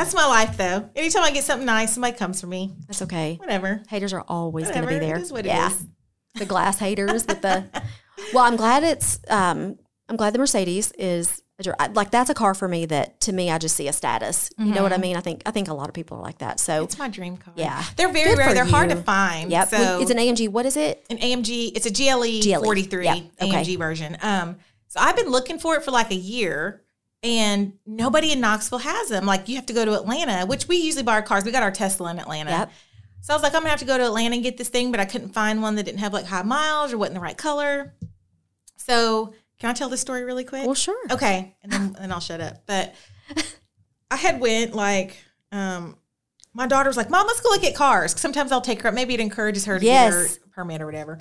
That's 0.00 0.14
my 0.14 0.24
life, 0.24 0.56
though. 0.56 0.88
Anytime 0.96 1.24
I 1.24 1.30
get 1.30 1.44
something 1.44 1.66
nice, 1.66 1.92
somebody 1.92 2.16
comes 2.16 2.40
for 2.40 2.46
me. 2.46 2.74
that's 2.86 3.02
okay. 3.02 3.36
Whatever. 3.36 3.82
Haters 3.90 4.14
are 4.14 4.24
always 4.26 4.70
going 4.70 4.80
to 4.80 4.88
be 4.88 4.98
there. 4.98 5.16
It 5.16 5.22
is 5.22 5.30
what 5.30 5.44
yeah. 5.44 5.66
it 5.66 5.72
is. 5.72 5.86
The 6.36 6.46
glass 6.46 6.78
haters 6.78 7.26
with 7.26 7.42
the. 7.42 7.64
Well, 8.34 8.44
I'm 8.44 8.56
glad 8.56 8.82
it's. 8.84 9.18
um 9.28 9.78
I'm 10.08 10.16
glad 10.16 10.34
the 10.34 10.38
Mercedes 10.38 10.92
is 10.92 11.42
a 11.58 11.90
like 11.94 12.10
that's 12.10 12.28
a 12.28 12.34
car 12.34 12.52
for 12.52 12.68
me 12.68 12.84
that 12.86 13.20
to 13.22 13.32
me 13.32 13.50
I 13.50 13.56
just 13.56 13.76
see 13.76 13.88
a 13.88 13.94
status. 13.94 14.50
You 14.58 14.66
know 14.66 14.82
what 14.82 14.92
I 14.92 14.98
mean? 14.98 15.16
I 15.16 15.20
think 15.20 15.42
I 15.46 15.50
think 15.52 15.68
a 15.68 15.74
lot 15.74 15.88
of 15.88 15.94
people 15.94 16.18
are 16.18 16.22
like 16.22 16.38
that. 16.38 16.60
So 16.60 16.84
It's 16.84 16.98
my 16.98 17.08
dream 17.08 17.38
car. 17.38 17.54
Yeah. 17.56 17.82
They're 17.96 18.12
very 18.12 18.30
Good 18.30 18.38
rare. 18.38 18.52
They're 18.52 18.64
hard 18.66 18.90
to 18.90 18.96
find. 18.96 19.50
yep, 19.50 19.68
So 19.68 20.00
it's 20.02 20.10
an 20.10 20.18
AMG. 20.18 20.50
What 20.50 20.66
is 20.66 20.76
it? 20.76 21.04
an 21.08 21.16
AMG. 21.16 21.72
It's 21.74 21.86
a 21.86 21.90
GLE, 21.90 22.42
GLE. 22.42 22.62
43 22.62 23.04
Yeah, 23.04 23.14
okay. 23.14 23.50
AMG 23.62 23.78
version. 23.78 24.18
Um, 24.20 24.56
so 24.88 25.00
I've 25.00 25.16
been 25.16 25.30
looking 25.30 25.58
for 25.58 25.76
it 25.76 25.82
for 25.84 25.92
like 25.92 26.10
a 26.10 26.16
year, 26.16 26.82
and 27.22 27.74
nobody 27.86 28.32
in 28.32 28.40
Knoxville 28.40 28.78
has 28.78 29.08
them. 29.08 29.26
Like 29.26 29.48
you 29.48 29.56
have 29.56 29.66
to 29.66 29.72
go 29.72 29.84
to 29.84 29.94
Atlanta, 29.94 30.46
which 30.46 30.68
we 30.68 30.76
usually 30.76 31.02
buy 31.02 31.12
our 31.14 31.22
cars. 31.22 31.44
We 31.44 31.52
got 31.52 31.62
our 31.62 31.70
Tesla 31.70 32.10
in 32.10 32.18
Atlanta. 32.18 32.50
Yep. 32.50 32.72
So 33.22 33.34
I 33.34 33.36
was 33.36 33.42
like, 33.42 33.54
I'm 33.54 33.60
gonna 33.60 33.70
have 33.70 33.80
to 33.80 33.84
go 33.84 33.98
to 33.98 34.04
Atlanta 34.06 34.34
and 34.34 34.42
get 34.42 34.56
this 34.56 34.70
thing, 34.70 34.90
but 34.90 35.00
I 35.00 35.04
couldn't 35.04 35.30
find 35.34 35.60
one 35.60 35.74
that 35.76 35.82
didn't 35.82 35.98
have 36.00 36.12
like 36.14 36.24
high 36.24 36.42
miles 36.42 36.92
or 36.92 36.98
wasn't 36.98 37.14
the 37.16 37.20
right 37.20 37.36
color. 37.36 37.94
So 38.76 39.34
can 39.58 39.68
I 39.70 39.72
tell 39.74 39.90
this 39.90 40.00
story 40.00 40.24
really 40.24 40.44
quick? 40.44 40.64
Well, 40.64 40.74
sure. 40.74 40.98
Okay, 41.10 41.54
and 41.62 41.70
then 41.72 41.96
and 42.00 42.12
I'll 42.12 42.20
shut 42.20 42.40
up. 42.40 42.62
But 42.66 42.94
I 44.10 44.16
had 44.16 44.40
went 44.40 44.74
like 44.74 45.18
um 45.52 45.96
my 46.54 46.66
daughter 46.66 46.88
was 46.88 46.96
like, 46.96 47.10
"Mom, 47.10 47.26
let's 47.26 47.40
go 47.40 47.50
look 47.50 47.62
at 47.62 47.74
cars." 47.74 48.18
Sometimes 48.18 48.50
I'll 48.52 48.60
take 48.62 48.82
her. 48.82 48.88
up. 48.88 48.94
Maybe 48.94 49.14
it 49.14 49.20
encourages 49.20 49.66
her 49.66 49.78
to 49.78 49.84
Yes. 49.84 50.12
get 50.14 50.42
her 50.42 50.48
permit 50.54 50.80
or 50.82 50.86
whatever. 50.86 51.18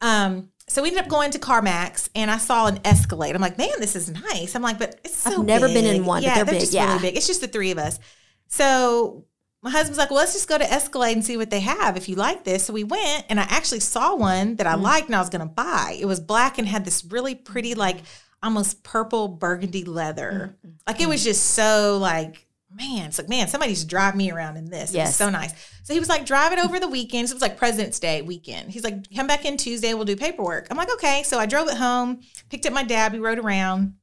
Um, 0.00 0.50
so 0.68 0.82
we 0.82 0.88
ended 0.88 1.04
up 1.04 1.08
going 1.10 1.30
to 1.32 1.38
CarMax, 1.38 2.08
and 2.14 2.30
I 2.30 2.38
saw 2.38 2.66
an 2.66 2.80
Escalade. 2.84 3.34
I'm 3.34 3.42
like, 3.42 3.58
"Man, 3.58 3.70
this 3.80 3.96
is 3.96 4.10
nice." 4.10 4.54
I'm 4.54 4.62
like, 4.62 4.78
"But 4.78 5.00
it's 5.04 5.16
so 5.16 5.40
I've 5.40 5.44
never 5.46 5.66
been 5.68 5.84
in 5.86 5.98
big." 5.98 6.06
one, 6.06 6.22
Yeah, 6.22 6.34
they're 6.36 6.44
they're 6.44 6.54
big, 6.54 6.60
just 6.60 6.72
yeah. 6.74 6.86
really 6.88 7.00
big. 7.00 7.16
It's 7.16 7.26
just 7.26 7.40
the 7.40 7.48
three 7.48 7.70
of 7.70 7.78
us. 7.78 7.98
So 8.46 9.24
my 9.62 9.70
husband's 9.70 9.98
like, 9.98 10.10
well, 10.10 10.20
let's 10.20 10.32
just 10.34 10.48
go 10.48 10.56
to 10.56 10.72
Escalade 10.72 11.12
and 11.14 11.24
see 11.24 11.36
what 11.36 11.50
they 11.50 11.60
have 11.60 11.96
if 11.96 12.08
you 12.08 12.14
like 12.14 12.44
this. 12.44 12.64
So 12.64 12.72
we 12.72 12.84
went 12.84 13.24
and 13.28 13.40
I 13.40 13.42
actually 13.44 13.80
saw 13.80 14.14
one 14.14 14.56
that 14.56 14.66
I 14.68 14.74
Mm. 14.74 14.82
liked 14.82 15.06
and 15.08 15.16
I 15.16 15.20
was 15.20 15.30
going 15.30 15.40
to 15.40 15.52
buy. 15.52 15.96
It 16.00 16.06
was 16.06 16.20
black 16.20 16.58
and 16.58 16.68
had 16.68 16.84
this 16.84 17.04
really 17.04 17.34
pretty, 17.34 17.74
like 17.74 17.98
almost 18.42 18.84
purple 18.84 19.26
burgundy 19.28 19.84
leather. 19.84 20.56
Mm, 20.64 20.74
Like 20.86 21.00
it 21.00 21.08
was 21.08 21.24
just 21.24 21.44
so 21.44 21.98
like, 22.00 22.46
man, 22.70 23.06
it's 23.06 23.18
like, 23.18 23.28
man, 23.28 23.48
somebody 23.48 23.74
to 23.74 23.86
drive 23.86 24.14
me 24.14 24.30
around 24.30 24.56
in 24.56 24.70
this. 24.70 24.92
Yes. 24.92 25.16
so 25.16 25.30
nice. 25.30 25.52
So 25.82 25.94
he 25.94 26.00
was 26.00 26.08
like, 26.08 26.26
drive 26.26 26.52
it 26.52 26.58
over 26.58 26.78
the 26.78 26.88
weekend. 26.88 27.28
So 27.28 27.32
it 27.32 27.36
was 27.36 27.42
like 27.42 27.56
President's 27.56 27.98
Day 27.98 28.20
weekend. 28.22 28.70
He's 28.70 28.84
like, 28.84 29.14
come 29.14 29.26
back 29.26 29.44
in 29.44 29.56
Tuesday, 29.56 29.94
we'll 29.94 30.04
do 30.04 30.16
paperwork. 30.16 30.66
I'm 30.70 30.76
like, 30.76 30.92
okay. 30.92 31.22
So 31.24 31.38
I 31.38 31.46
drove 31.46 31.68
it 31.68 31.76
home, 31.76 32.20
picked 32.50 32.66
up 32.66 32.72
my 32.72 32.84
dad, 32.84 33.12
we 33.12 33.18
rode 33.18 33.38
around. 33.38 33.94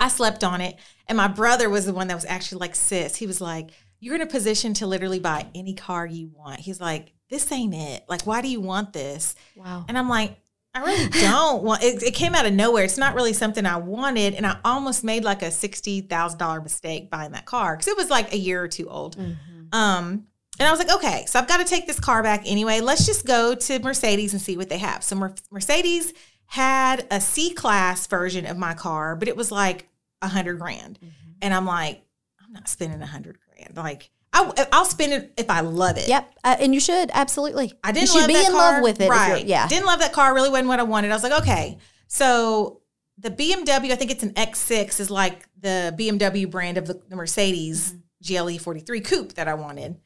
I 0.00 0.08
slept 0.08 0.42
on 0.42 0.60
it. 0.60 0.76
And 1.06 1.16
my 1.16 1.28
brother 1.28 1.70
was 1.70 1.86
the 1.86 1.94
one 1.94 2.08
that 2.08 2.14
was 2.14 2.24
actually 2.24 2.58
like, 2.58 2.74
sis, 2.74 3.16
he 3.16 3.26
was 3.26 3.40
like, 3.40 3.70
you're 4.00 4.16
in 4.16 4.20
a 4.20 4.26
position 4.26 4.74
to 4.74 4.86
literally 4.86 5.20
buy 5.20 5.46
any 5.54 5.74
car 5.74 6.04
you 6.04 6.30
want. 6.34 6.58
He's 6.58 6.80
like, 6.80 7.12
this 7.30 7.50
ain't 7.52 7.74
it. 7.74 8.04
Like, 8.08 8.22
why 8.22 8.42
do 8.42 8.48
you 8.48 8.60
want 8.60 8.92
this? 8.92 9.36
Wow. 9.54 9.84
And 9.88 9.96
I'm 9.96 10.08
like, 10.08 10.36
I 10.74 10.80
really 10.80 11.08
don't 11.08 11.62
want 11.62 11.82
it. 11.82 12.02
It 12.02 12.14
came 12.14 12.34
out 12.34 12.46
of 12.46 12.52
nowhere. 12.52 12.84
It's 12.84 12.96
not 12.98 13.14
really 13.14 13.32
something 13.34 13.66
I 13.66 13.76
wanted. 13.76 14.34
And 14.34 14.46
I 14.46 14.58
almost 14.64 15.04
made 15.04 15.22
like 15.22 15.42
a 15.42 15.46
$60,000 15.50 16.62
mistake 16.62 17.10
buying 17.10 17.32
that 17.32 17.44
car 17.44 17.76
because 17.76 17.88
it 17.88 17.96
was 17.96 18.08
like 18.10 18.32
a 18.32 18.38
year 18.38 18.62
or 18.62 18.68
two 18.68 18.88
old. 18.88 19.16
Mhm. 19.16 19.36
Um, 19.74 20.26
and 20.58 20.68
I 20.68 20.70
was 20.70 20.78
like, 20.78 20.92
okay, 20.94 21.24
so 21.26 21.38
I've 21.38 21.48
got 21.48 21.58
to 21.58 21.64
take 21.64 21.86
this 21.86 21.98
car 22.00 22.22
back 22.22 22.42
anyway. 22.46 22.80
Let's 22.80 23.04
just 23.06 23.26
go 23.26 23.54
to 23.54 23.78
Mercedes 23.80 24.32
and 24.32 24.40
see 24.40 24.56
what 24.56 24.68
they 24.68 24.78
have. 24.78 25.02
So 25.02 25.16
Mer- 25.16 25.34
Mercedes 25.50 26.12
had 26.46 27.06
a 27.10 27.20
C 27.20 27.52
class 27.52 28.06
version 28.06 28.46
of 28.46 28.56
my 28.58 28.74
car, 28.74 29.16
but 29.16 29.28
it 29.28 29.36
was 29.36 29.50
like 29.50 29.88
a 30.20 30.28
hundred 30.28 30.58
grand. 30.58 30.98
And 31.40 31.52
I'm 31.52 31.66
like, 31.66 32.02
I'm 32.44 32.52
not 32.52 32.68
spending 32.68 33.00
a 33.02 33.06
hundred 33.06 33.38
grand. 33.48 33.76
Like, 33.76 34.10
I, 34.32 34.66
I'll 34.72 34.84
spend 34.84 35.12
it 35.12 35.32
if 35.36 35.50
I 35.50 35.60
love 35.60 35.98
it. 35.98 36.08
Yep, 36.08 36.34
uh, 36.44 36.56
and 36.58 36.72
you 36.72 36.80
should 36.80 37.10
absolutely. 37.12 37.72
I 37.84 37.92
didn't 37.92 38.08
you 38.08 38.12
should 38.12 38.20
love 38.20 38.28
be 38.28 38.34
that 38.34 38.46
in 38.46 38.52
car. 38.52 38.72
love 38.72 38.82
with 38.82 39.00
it. 39.00 39.08
Right. 39.08 39.46
yeah. 39.46 39.68
Didn't 39.68 39.86
love 39.86 40.00
that 40.00 40.12
car. 40.12 40.34
Really 40.34 40.48
wasn't 40.48 40.68
what 40.68 40.80
I 40.80 40.84
wanted. 40.84 41.10
I 41.10 41.14
was 41.14 41.22
like, 41.22 41.42
okay. 41.42 41.78
So 42.08 42.80
the 43.18 43.30
BMW, 43.30 43.90
I 43.90 43.96
think 43.96 44.10
it's 44.10 44.22
an 44.22 44.32
X6, 44.32 45.00
is 45.00 45.10
like 45.10 45.46
the 45.60 45.94
BMW 45.98 46.50
brand 46.50 46.78
of 46.78 46.86
the, 46.86 47.00
the 47.08 47.16
Mercedes 47.16 47.94
GLE 48.26 48.58
43 48.58 49.00
coupe 49.00 49.34
that 49.34 49.48
I 49.48 49.54
wanted. 49.54 49.96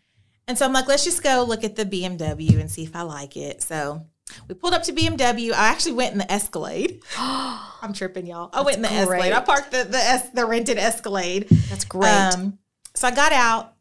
And 0.49 0.57
so 0.57 0.65
I'm 0.65 0.73
like, 0.73 0.87
let's 0.87 1.05
just 1.05 1.23
go 1.23 1.45
look 1.47 1.65
at 1.65 1.77
the 1.77 1.85
BMW 1.85 2.61
and 2.61 2.71
see 2.71 2.85
if 2.85 2.95
I 2.95 3.03
like 3.03 3.37
it. 3.37 3.63
So 3.63 4.07
we 4.49 4.55
pulled 4.55 4.75
up 4.75 4.83
to 4.85 4.93
BMW. 4.93 5.53
I 5.53 5.69
actually 5.69 5.93
went 5.93 6.13
in 6.13 6.19
the 6.19 6.31
Escalade. 6.31 7.03
I'm 7.19 7.93
tripping, 7.93 8.27
y'all. 8.27 8.51
I 8.53 8.63
went 8.63 8.77
in 8.77 8.83
the 8.83 8.89
That's 8.89 9.09
Escalade. 9.09 9.33
I 9.33 9.41
parked 9.41 9.71
the 9.71 9.85
the, 9.85 9.99
es- 9.99 10.31
the 10.31 10.47
rented 10.47 10.79
Escalade. 10.79 11.49
That's 11.69 11.85
great. 11.85 12.09
Um, 12.09 12.59
so 12.95 13.09
I 13.09 13.11
got 13.11 13.33
out, 13.33 13.75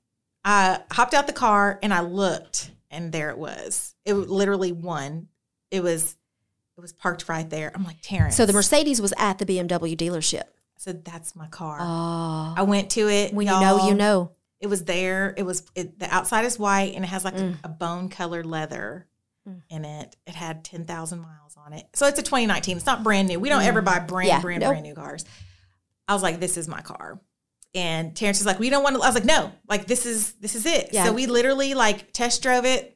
I 0.46 0.80
hopped 0.92 1.14
out 1.14 1.28
the 1.28 1.34
car, 1.34 1.80
and 1.84 1.94
I 1.94 2.02
looked, 2.02 2.72
and 2.92 3.12
there 3.12 3.30
it 3.32 3.38
was. 3.38 3.96
It 4.06 4.14
was 4.14 4.30
literally 4.30 4.72
one. 4.72 5.28
It 5.72 5.82
was, 5.82 6.16
it 6.78 6.82
was 6.82 6.94
parked 6.94 7.28
right 7.28 7.50
there. 7.50 7.72
I'm 7.74 7.84
like 7.84 7.98
Terrence. 8.02 8.36
so 8.38 8.46
the 8.46 8.54
Mercedes 8.54 9.02
was 9.02 9.14
at 9.18 9.40
the 9.40 9.46
BMW 9.46 9.98
dealership. 9.98 10.44
So 10.78 10.94
that's 10.94 11.36
my 11.36 11.48
car. 11.48 11.80
Oh, 11.82 12.54
I 12.56 12.62
went 12.64 12.92
to 12.92 13.10
it. 13.10 13.34
when 13.34 13.48
you 13.48 13.54
know, 13.60 13.88
you 13.88 13.96
know. 13.96 14.32
It 14.60 14.68
was 14.68 14.86
there. 14.86 15.34
It 15.36 15.44
was 15.44 15.64
it, 15.76 16.00
the 16.00 16.14
outside 16.14 16.46
is 16.46 16.58
white, 16.60 16.94
and 16.96 17.04
it 17.04 17.08
has 17.08 17.26
like 17.26 17.36
Mm. 17.36 17.56
a, 17.64 17.66
a 17.66 17.70
bone 17.70 18.10
colored 18.10 18.46
leather. 18.46 19.08
Mm. 19.48 19.62
in 19.70 19.86
it. 19.86 20.16
It 20.26 20.34
had 20.34 20.64
10,000 20.64 21.20
miles 21.20 21.56
on 21.56 21.74
it. 21.74 21.86
So 21.94 22.08
it's 22.08 22.18
a 22.18 22.24
2019. 22.24 22.78
It's 22.78 22.86
not 22.88 23.04
brand 23.04 23.28
new. 23.28 23.40
We 23.40 23.48
don't 23.50 23.62
ever 23.62 23.80
mm. 23.84 23.86
buy 23.86 24.00
brand, 24.00 24.28
Yeah. 24.28 24.42
brand, 24.42 24.62
Nope. 24.62 24.72
brand 24.72 24.84
new 24.84 24.96
cars. 24.96 25.24
I 26.08 26.14
was 26.16 26.24
like, 26.24 26.40
this 26.40 26.58
is 26.58 26.68
my 26.68 26.82
car. 26.82 27.20
And 27.76 28.16
Terrence 28.16 28.40
was 28.40 28.46
like, 28.46 28.58
we 28.60 28.70
don't 28.70 28.84
want 28.84 28.96
to. 28.96 29.02
I 29.02 29.08
was 29.08 29.16
like, 29.16 29.26
no, 29.26 29.52
like 29.68 29.86
this 29.86 30.06
is 30.06 30.32
this 30.34 30.56
is 30.56 30.66
it. 30.66 30.90
Yeah. 30.94 31.06
So 31.06 31.14
we 31.14 31.28
literally 31.28 31.74
like 31.74 32.14
test 32.14 32.42
drove 32.42 32.66
it. 32.66 32.94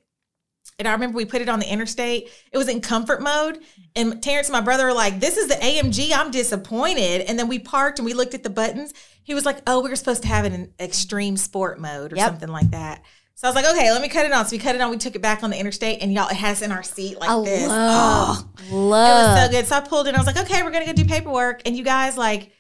And 0.78 0.88
I 0.88 0.94
remember 0.94 1.18
we 1.18 1.26
put 1.26 1.42
it 1.42 1.50
on 1.50 1.60
the 1.60 1.70
interstate. 1.70 2.30
It 2.54 2.58
was 2.58 2.70
in 2.70 2.80
comfort 2.80 3.22
mode. 3.22 3.60
And 3.98 4.24
Terrence 4.24 4.48
and 4.48 4.54
my 4.54 4.62
brother 4.62 4.86
were 4.86 4.94
like, 4.94 5.20
this 5.20 5.36
is 5.36 5.50
the 5.50 5.56
AMG. 5.56 6.14
I'm 6.16 6.32
disappointed. 6.32 7.22
And 7.28 7.38
then 7.38 7.50
we 7.50 7.60
parked 7.60 8.00
and 8.00 8.06
we 8.06 8.14
looked 8.14 8.34
at 8.34 8.44
the 8.44 8.50
buttons. 8.50 8.94
He 9.24 9.34
was 9.34 9.46
like, 9.46 9.58
oh, 9.68 9.82
we 9.82 9.90
were 9.90 9.98
supposed 9.98 10.22
to 10.22 10.30
have 10.30 10.46
it 10.46 10.54
in 10.54 10.72
extreme 10.80 11.36
sport 11.36 11.80
mode 11.82 12.14
or 12.14 12.16
Yep. 12.16 12.28
something 12.30 12.50
like 12.50 12.72
that. 12.72 13.04
So 13.36 13.48
I 13.48 13.52
was 13.52 13.56
like, 13.56 13.74
okay, 13.76 13.92
let 13.92 14.02
me 14.02 14.08
cut 14.10 14.26
it 14.26 14.32
on. 14.32 14.46
So 14.46 14.52
we 14.56 14.58
cut 14.60 14.76
it 14.76 14.82
on. 14.82 14.90
We 14.90 14.98
took 14.98 15.16
it 15.16 15.22
back 15.22 15.44
on 15.44 15.50
the 15.50 15.58
interstate, 15.58 16.02
and 16.02 16.14
y'all, 16.14 16.28
it 16.30 16.36
has 16.36 16.62
in 16.62 16.72
our 16.74 16.84
seat 16.84 17.20
like 17.20 17.30
I 17.30 17.42
this. 17.44 17.68
love, 17.68 18.38
Oh, 18.40 18.70
it 18.70 18.74
was 18.74 19.46
so 19.46 19.52
good. 19.52 19.66
So 19.66 19.76
I 19.78 19.80
pulled 19.82 20.08
in. 20.08 20.16
I 20.16 20.18
was 20.18 20.28
like, 20.28 20.38
okay, 20.38 20.62
we're 20.64 20.72
gonna 20.72 20.86
go 20.86 20.92
do 20.94 21.06
paperwork. 21.06 21.62
And 21.66 21.76
you 21.76 21.84
guys, 21.86 22.18
like, 22.18 22.52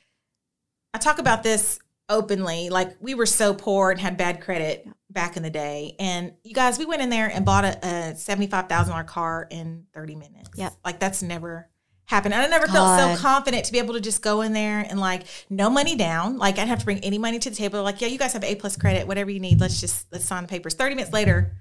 I 0.93 0.97
talk 0.97 1.19
about 1.19 1.43
this 1.43 1.79
openly. 2.09 2.69
Like, 2.69 2.97
we 2.99 3.13
were 3.13 3.25
so 3.25 3.53
poor 3.53 3.91
and 3.91 3.99
had 3.99 4.17
bad 4.17 4.41
credit 4.41 4.87
back 5.09 5.37
in 5.37 5.43
the 5.43 5.49
day. 5.49 5.95
And 5.99 6.33
you 6.43 6.53
guys, 6.53 6.77
we 6.77 6.85
went 6.85 7.01
in 7.01 7.09
there 7.09 7.27
and 7.27 7.45
bought 7.45 7.65
a, 7.65 7.85
a 7.85 8.15
seventy-five 8.15 8.67
thousand 8.67 8.91
dollar 8.91 9.03
car 9.03 9.47
in 9.49 9.85
thirty 9.93 10.15
minutes. 10.15 10.49
Yep. 10.55 10.73
Like 10.83 10.99
that's 10.99 11.23
never 11.23 11.69
happened. 12.05 12.33
And 12.33 12.43
I 12.43 12.47
never 12.47 12.67
felt 12.67 12.99
so 12.99 13.21
confident 13.21 13.65
to 13.65 13.71
be 13.71 13.77
able 13.79 13.93
to 13.93 14.01
just 14.01 14.21
go 14.21 14.41
in 14.41 14.53
there 14.53 14.79
and 14.79 14.99
like 14.99 15.23
no 15.49 15.69
money 15.69 15.95
down. 15.95 16.37
Like 16.37 16.57
I'd 16.57 16.67
have 16.67 16.79
to 16.79 16.85
bring 16.85 16.99
any 16.99 17.17
money 17.17 17.39
to 17.39 17.49
the 17.49 17.55
table. 17.55 17.83
Like, 17.83 18.01
yeah, 18.01 18.07
you 18.07 18.17
guys 18.17 18.33
have 18.33 18.43
A 18.43 18.55
plus 18.55 18.75
credit, 18.75 19.07
whatever 19.07 19.29
you 19.29 19.39
need. 19.39 19.61
Let's 19.61 19.79
just 19.79 20.11
let's 20.11 20.25
sign 20.25 20.43
the 20.43 20.49
papers. 20.49 20.73
Thirty 20.73 20.95
minutes 20.95 21.13
later, 21.13 21.55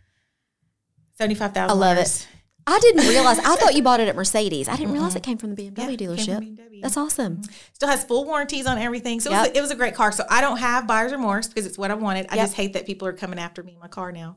seventy-five 1.16 1.52
thousand. 1.52 1.76
I 1.76 1.80
love 1.80 1.98
it. 1.98 2.26
I 2.70 2.78
didn't 2.80 3.08
realize. 3.08 3.38
I 3.38 3.56
thought 3.60 3.74
you 3.74 3.82
bought 3.82 4.00
it 4.00 4.08
at 4.08 4.16
Mercedes. 4.16 4.68
I 4.68 4.76
didn't 4.76 4.92
realize 4.92 5.16
it 5.16 5.22
came 5.22 5.38
from 5.38 5.54
the 5.54 5.70
BMW 5.70 5.78
Yeah, 5.78 5.86
dealership. 5.96 6.38
BMW. 6.56 6.82
That's 6.82 6.96
awesome. 6.96 7.42
Still 7.72 7.88
has 7.88 8.04
full 8.04 8.24
warranties 8.24 8.66
on 8.66 8.78
everything. 8.78 9.20
So 9.20 9.30
it, 9.30 9.34
was 9.38 9.48
a, 9.48 9.56
it 9.56 9.60
was 9.60 9.70
a 9.70 9.74
great 9.76 9.94
car. 9.94 10.12
So 10.12 10.24
I 10.28 10.40
don't 10.40 10.58
have 10.58 10.86
buyer's 10.86 11.12
remorse 11.12 11.48
because 11.48 11.64
it's 11.66 11.78
what 11.78 11.90
I 11.90 11.94
wanted. 11.94 12.26
I 12.30 12.36
Yep. 12.36 12.44
just 12.44 12.54
hate 12.56 12.74
that 12.74 12.84
people 12.86 13.08
are 13.08 13.12
coming 13.14 13.38
after 13.38 13.62
me 13.62 13.72
in 13.74 13.80
my 13.80 13.88
car 13.88 14.12
now 14.12 14.36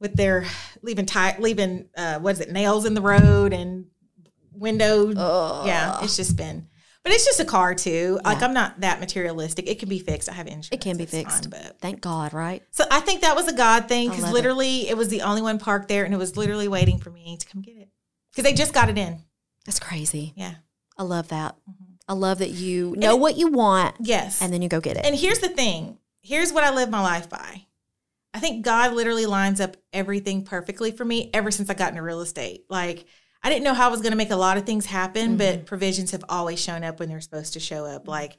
with 0.00 0.14
their 0.14 0.46
leaving 0.82 1.06
tie, 1.06 1.36
leaving 1.40 1.88
uh, 1.96 2.20
what 2.20 2.34
is 2.34 2.40
it, 2.40 2.52
nails 2.52 2.84
in 2.84 2.94
the 2.94 3.02
road 3.02 3.52
and 3.52 3.86
window. 4.52 5.12
Ugh. 5.14 5.66
Yeah, 5.66 5.98
it's 6.04 6.16
just 6.16 6.36
been. 6.36 6.67
But 7.08 7.14
it's 7.14 7.24
just 7.24 7.40
a 7.40 7.44
car 7.46 7.74
too. 7.74 8.20
Like 8.22 8.42
I'm 8.42 8.52
not 8.52 8.80
that 8.82 9.00
materialistic. 9.00 9.66
It 9.66 9.78
can 9.78 9.88
be 9.88 9.98
fixed. 9.98 10.28
I 10.28 10.32
have 10.34 10.46
insurance. 10.46 10.68
It 10.72 10.82
can 10.82 10.98
be 10.98 11.06
fixed. 11.06 11.50
fine, 11.50 11.62
but 11.62 11.80
Thank 11.80 12.02
God, 12.02 12.34
right? 12.34 12.62
so 12.70 12.84
I 12.90 13.00
think 13.00 13.22
that 13.22 13.34
was 13.34 13.48
a 13.48 13.54
God 13.54 13.88
thing 13.88 14.08
because 14.10 14.24
love 14.24 14.32
it. 14.32 14.34
literally 14.34 14.88
it. 14.90 14.96
was 14.98 15.08
the 15.08 15.22
only 15.22 15.40
one 15.40 15.58
parked 15.58 15.88
there 15.88 16.04
and 16.04 16.12
it 16.12 16.18
was 16.18 16.36
literally 16.36 16.68
waiting 16.68 16.98
for 16.98 17.10
me 17.10 17.38
to 17.38 17.46
come 17.46 17.62
get 17.62 17.78
it 17.78 17.88
because 18.30 18.44
they 18.44 18.52
just 18.52 18.74
got 18.74 18.90
it 18.90 18.98
in. 18.98 19.22
That's 19.64 19.80
crazy. 19.80 20.34
Yeah. 20.36 20.56
I 20.98 21.02
love 21.04 21.28
that. 21.28 21.56
Mhm. 21.68 21.86
I 22.06 22.12
love 22.12 22.38
that 22.40 22.50
you 22.50 22.94
know 22.98 23.16
what 23.16 23.38
you 23.38 23.48
want 23.48 23.96
Yes. 24.00 24.42
and 24.42 24.52
then 24.52 24.60
you 24.60 24.68
go 24.68 24.80
get 24.80 24.98
it. 24.98 25.06
And 25.06 25.16
here's 25.16 25.38
the 25.38 25.48
thing. 25.48 25.96
Here's 26.20 26.52
what 26.52 26.62
I 26.64 26.74
live 26.74 26.90
my 26.90 27.00
life 27.00 27.30
by. 27.30 27.64
I 28.34 28.40
think 28.40 28.64
God 28.64 28.92
literally 28.92 29.24
lines 29.24 29.60
up 29.62 29.78
everything 29.94 30.44
perfectly 30.44 30.90
for 30.90 31.06
me 31.06 31.30
ever 31.32 31.50
since 31.50 31.70
I 31.70 31.74
got 31.74 31.88
into 31.90 32.02
real 32.02 32.20
estate. 32.20 32.64
Like 32.68 33.06
I 33.42 33.50
didn't 33.50 33.64
know 33.64 33.74
how 33.74 33.88
I 33.88 33.90
was 33.90 34.00
going 34.00 34.12
to 34.12 34.16
make 34.16 34.30
a 34.30 34.36
lot 34.36 34.56
of 34.56 34.66
things 34.66 34.86
happen, 34.86 35.36
but 35.36 35.54
mm-hmm. 35.54 35.64
provisions 35.64 36.10
have 36.10 36.24
always 36.28 36.60
shown 36.60 36.82
up 36.82 36.98
when 36.98 37.08
they're 37.08 37.20
supposed 37.20 37.52
to 37.52 37.60
show 37.60 37.84
up. 37.84 38.08
Like, 38.08 38.36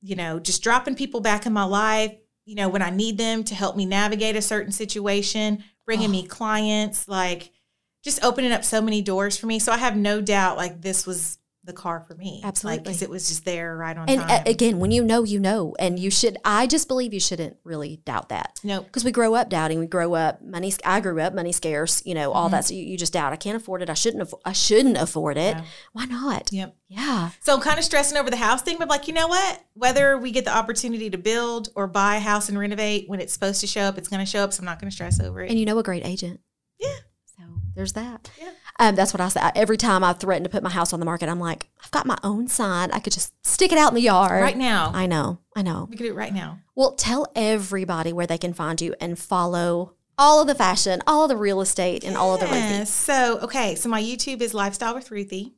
you 0.00 0.16
know, 0.16 0.40
just 0.40 0.62
dropping 0.62 0.96
people 0.96 1.20
back 1.20 1.46
in 1.46 1.52
my 1.52 1.64
life, 1.64 2.14
you 2.44 2.56
know, 2.56 2.68
when 2.68 2.82
I 2.82 2.90
need 2.90 3.18
them 3.18 3.44
to 3.44 3.54
help 3.54 3.76
me 3.76 3.86
navigate 3.86 4.34
a 4.34 4.42
certain 4.42 4.72
situation, 4.72 5.62
bringing 5.86 6.08
Oh. 6.08 6.12
me 6.12 6.26
clients, 6.26 7.06
like 7.06 7.52
just 8.02 8.24
opening 8.24 8.52
up 8.52 8.64
so 8.64 8.80
many 8.80 9.00
doors 9.00 9.36
for 9.36 9.46
me. 9.46 9.58
So 9.58 9.72
I 9.72 9.76
have 9.76 9.96
no 9.96 10.20
doubt 10.20 10.56
like 10.56 10.82
this 10.82 11.06
was 11.06 11.38
the 11.64 11.72
car 11.72 12.04
for 12.06 12.14
me. 12.14 12.40
Absolutely. 12.42 12.82
Because 12.82 13.02
it 13.02 13.10
was 13.10 13.28
just 13.28 13.44
there 13.44 13.76
right 13.76 13.96
on 13.96 14.08
and 14.08 14.20
time. 14.20 14.30
uh, 14.30 14.42
again, 14.50 14.80
when 14.80 14.90
you 14.90 15.04
know, 15.04 15.22
you 15.22 15.38
know, 15.38 15.76
and 15.78 15.98
you 15.98 16.10
should. 16.10 16.36
I 16.44 16.66
just 16.66 16.88
believe 16.88 17.14
you 17.14 17.20
shouldn't 17.20 17.56
really 17.62 18.00
doubt 18.04 18.30
that 18.30 18.58
nope. 18.64 18.86
because 18.86 19.04
we 19.04 19.12
grow 19.12 19.34
up 19.34 19.48
doubting. 19.48 19.78
We 19.78 19.86
grow 19.86 20.14
up 20.14 20.42
money. 20.42 20.72
I 20.84 21.00
grew 21.00 21.20
up 21.20 21.34
money 21.34 21.52
scarce. 21.52 22.04
You 22.04 22.14
know 22.14 22.32
all 22.32 22.48
that. 22.48 22.64
So 22.64 22.74
you, 22.74 22.82
you 22.82 22.98
just 22.98 23.12
doubt. 23.12 23.32
I 23.32 23.36
can't 23.36 23.56
afford 23.56 23.82
it. 23.82 23.90
I 23.90 23.94
shouldn't. 23.94 24.22
Afford, 24.22 24.42
I 24.44 24.52
shouldn't 24.52 24.96
afford 24.96 25.36
it. 25.36 25.56
Yeah. 25.56 25.64
Why 25.92 26.06
not? 26.06 26.52
Yep. 26.52 26.76
Yeah. 26.88 27.30
So 27.40 27.54
I'm 27.54 27.60
kind 27.60 27.78
of 27.78 27.84
stressing 27.84 28.18
over 28.18 28.28
the 28.28 28.36
house 28.36 28.62
thing, 28.62 28.76
but 28.78 28.88
like, 28.88 29.06
you 29.06 29.14
know 29.14 29.28
what? 29.28 29.64
Whether 29.74 30.18
we 30.18 30.30
get 30.30 30.44
the 30.44 30.54
opportunity 30.54 31.10
to 31.10 31.18
build 31.18 31.68
or 31.74 31.86
buy 31.86 32.16
a 32.16 32.20
house 32.20 32.48
and 32.48 32.58
renovate 32.58 33.08
when 33.08 33.20
it's 33.20 33.32
supposed 33.32 33.60
to 33.60 33.66
show 33.66 33.82
up, 33.82 33.98
it's 33.98 34.08
going 34.08 34.20
to 34.20 34.30
show 34.30 34.42
up. 34.42 34.52
So 34.52 34.60
I'm 34.60 34.66
not 34.66 34.80
going 34.80 34.90
to 34.90 34.94
stress 34.94 35.20
over 35.20 35.42
it. 35.42 35.50
And 35.50 35.58
you 35.58 35.64
know 35.64 35.78
a 35.78 35.82
great 35.82 36.04
agent. 36.04 36.40
Yeah. 36.78 36.96
So 37.38 37.44
there's 37.74 37.92
that. 37.94 38.30
Yeah. 38.38 38.50
Um, 38.78 38.94
that's 38.94 39.12
what 39.14 39.20
I 39.20 39.28
say. 39.28 39.40
Every 39.54 39.76
time 39.76 40.02
I 40.02 40.12
threaten 40.12 40.44
to 40.44 40.50
put 40.50 40.62
my 40.62 40.70
house 40.70 40.92
on 40.92 40.98
the 41.00 41.06
market, 41.06 41.28
I'm 41.28 41.38
like, 41.40 41.68
I've 41.84 41.90
got 41.90 42.06
my 42.06 42.18
own 42.24 42.48
sign. 42.48 42.90
I 42.90 42.98
could 43.00 43.12
just 43.12 43.32
stick 43.46 43.70
it 43.70 43.78
out 43.78 43.90
in 43.90 43.94
the 43.94 44.00
yard. 44.02 44.42
right 44.42 44.56
now, 44.56 44.90
I 44.94 45.06
know. 45.06 45.38
I 45.54 45.62
know. 45.62 45.86
we 45.90 45.96
could 45.96 46.04
do 46.04 46.10
it 46.12 46.16
right 46.16 46.32
now. 46.32 46.58
Well, 46.74 46.92
tell 46.92 47.30
everybody 47.36 48.12
where 48.12 48.26
they 48.26 48.38
can 48.38 48.54
find 48.54 48.80
you 48.80 48.94
and 49.00 49.18
follow 49.18 49.94
all 50.18 50.40
of 50.40 50.46
the 50.46 50.54
fashion, 50.54 51.02
all 51.06 51.24
of 51.24 51.28
the 51.28 51.36
real 51.36 51.60
estate, 51.60 52.02
and 52.04 52.16
all 52.16 52.34
of 52.34 52.40
the 52.40 52.46
Ruthie. 52.46 52.84
So, 52.86 53.38
okay. 53.40 53.74
So 53.74 53.88
my 53.88 54.02
YouTube 54.02 54.40
is 54.40 54.54
Lifestyle 54.54 54.94
with 54.94 55.10
Ruthie. 55.10 55.54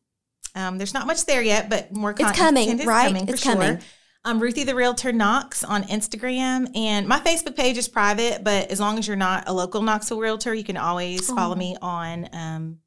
Um, 0.57 0.79
there's 0.79 0.95
not 0.95 1.07
much 1.07 1.25
there 1.25 1.43
yet, 1.43 1.69
but 1.71 1.93
more 1.93 2.13
content 2.13 2.37
coming, 2.37 2.79
is 2.81 2.87
right? 2.87 3.07
coming 3.09 3.29
It's 3.29 3.43
sure. 3.43 3.53
coming. 3.55 3.79
Um, 4.25 4.41
Ruthie 4.41 4.65
the 4.65 4.75
Realtor 4.75 5.13
Knox 5.13 5.63
on 5.65 5.83
Instagram, 5.85 6.75
and 6.77 7.07
my 7.07 7.21
Facebook 7.21 7.57
page 7.57 7.77
is 7.77 7.89
private. 7.89 8.43
But 8.43 8.71
as 8.71 8.81
long 8.81 8.99
as 8.99 9.07
you're 9.07 9.17
not 9.17 9.49
a 9.49 9.53
local 9.53 9.83
Knoxville 9.83 10.19
Realtor, 10.21 10.55
you 10.55 10.65
can 10.65 10.77
always 10.77 11.29
follow 11.31 11.55
Oh. 11.55 11.59
me 11.59 11.77
on 11.83 12.29
um, 12.33 12.79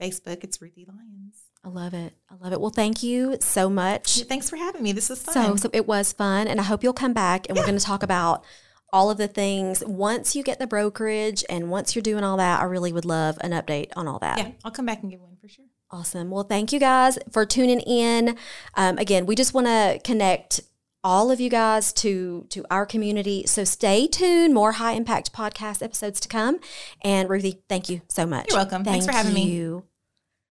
Facebook. 0.00 0.44
It's 0.44 0.60
Ruthie 0.60 0.86
Lyons. 0.88 1.36
I 1.64 1.68
love 1.68 1.94
it. 1.94 2.12
I 2.30 2.34
love 2.42 2.52
it. 2.52 2.60
Well, 2.60 2.70
thank 2.70 3.02
you 3.02 3.36
so 3.40 3.70
much. 3.70 4.22
Thanks 4.24 4.50
for 4.50 4.56
having 4.56 4.82
me. 4.82 4.92
This 4.92 5.08
was 5.08 5.22
fun. 5.22 5.32
So, 5.32 5.56
so 5.56 5.70
it 5.72 5.86
was 5.86 6.12
fun, 6.12 6.46
and 6.46 6.60
I 6.60 6.64
hope 6.64 6.82
you'll 6.82 6.92
come 6.92 7.14
back, 7.14 7.46
and 7.48 7.56
we're 7.56 7.64
going 7.64 7.78
to 7.78 7.84
talk 7.84 8.02
about 8.02 8.44
all 8.92 9.10
of 9.10 9.16
the 9.18 9.26
things 9.26 9.82
once 9.86 10.36
you 10.36 10.42
get 10.44 10.58
the 10.60 10.66
brokerage 10.66 11.42
and 11.48 11.68
once 11.70 11.96
you're 11.96 12.02
doing 12.02 12.22
all 12.22 12.36
that. 12.36 12.60
I 12.60 12.64
really 12.64 12.92
would 12.92 13.04
love 13.04 13.36
an 13.40 13.50
update 13.52 13.90
on 13.96 14.06
all 14.06 14.18
that. 14.20 14.38
yeah, 14.38 14.50
I'll 14.64 14.70
come 14.70 14.86
back 14.86 15.02
and 15.02 15.10
give 15.10 15.20
one 15.20 15.36
for 15.40 15.48
sure. 15.48 15.64
Awesome. 15.90 16.30
Well, 16.30 16.44
thank 16.44 16.72
you 16.72 16.78
guys 16.78 17.18
for 17.32 17.44
tuning 17.46 17.80
in. 17.80 18.36
Um, 18.74 18.98
again, 18.98 19.26
we 19.26 19.34
just 19.34 19.54
want 19.54 19.66
to 19.66 20.00
connect 20.04 20.60
all 21.04 21.30
of 21.30 21.38
you 21.40 21.50
guys 21.50 21.92
to 21.92 22.46
to 22.48 22.64
our 22.70 22.86
community. 22.86 23.46
So 23.46 23.62
stay 23.62 24.06
tuned. 24.08 24.54
More 24.54 24.72
high 24.72 24.92
impact 24.92 25.32
podcast 25.32 25.82
episodes 25.82 26.18
to 26.20 26.28
come. 26.28 26.58
And 27.02 27.28
Ruthie, 27.28 27.62
thank 27.68 27.88
you 27.88 28.00
so 28.08 28.26
much. 28.26 28.46
You're 28.48 28.58
welcome. 28.58 28.82
Thanks 28.82 29.06
for 29.06 29.12
Thank 29.12 29.26
having 29.26 29.34
me. 29.34 29.52
you. 29.52 29.84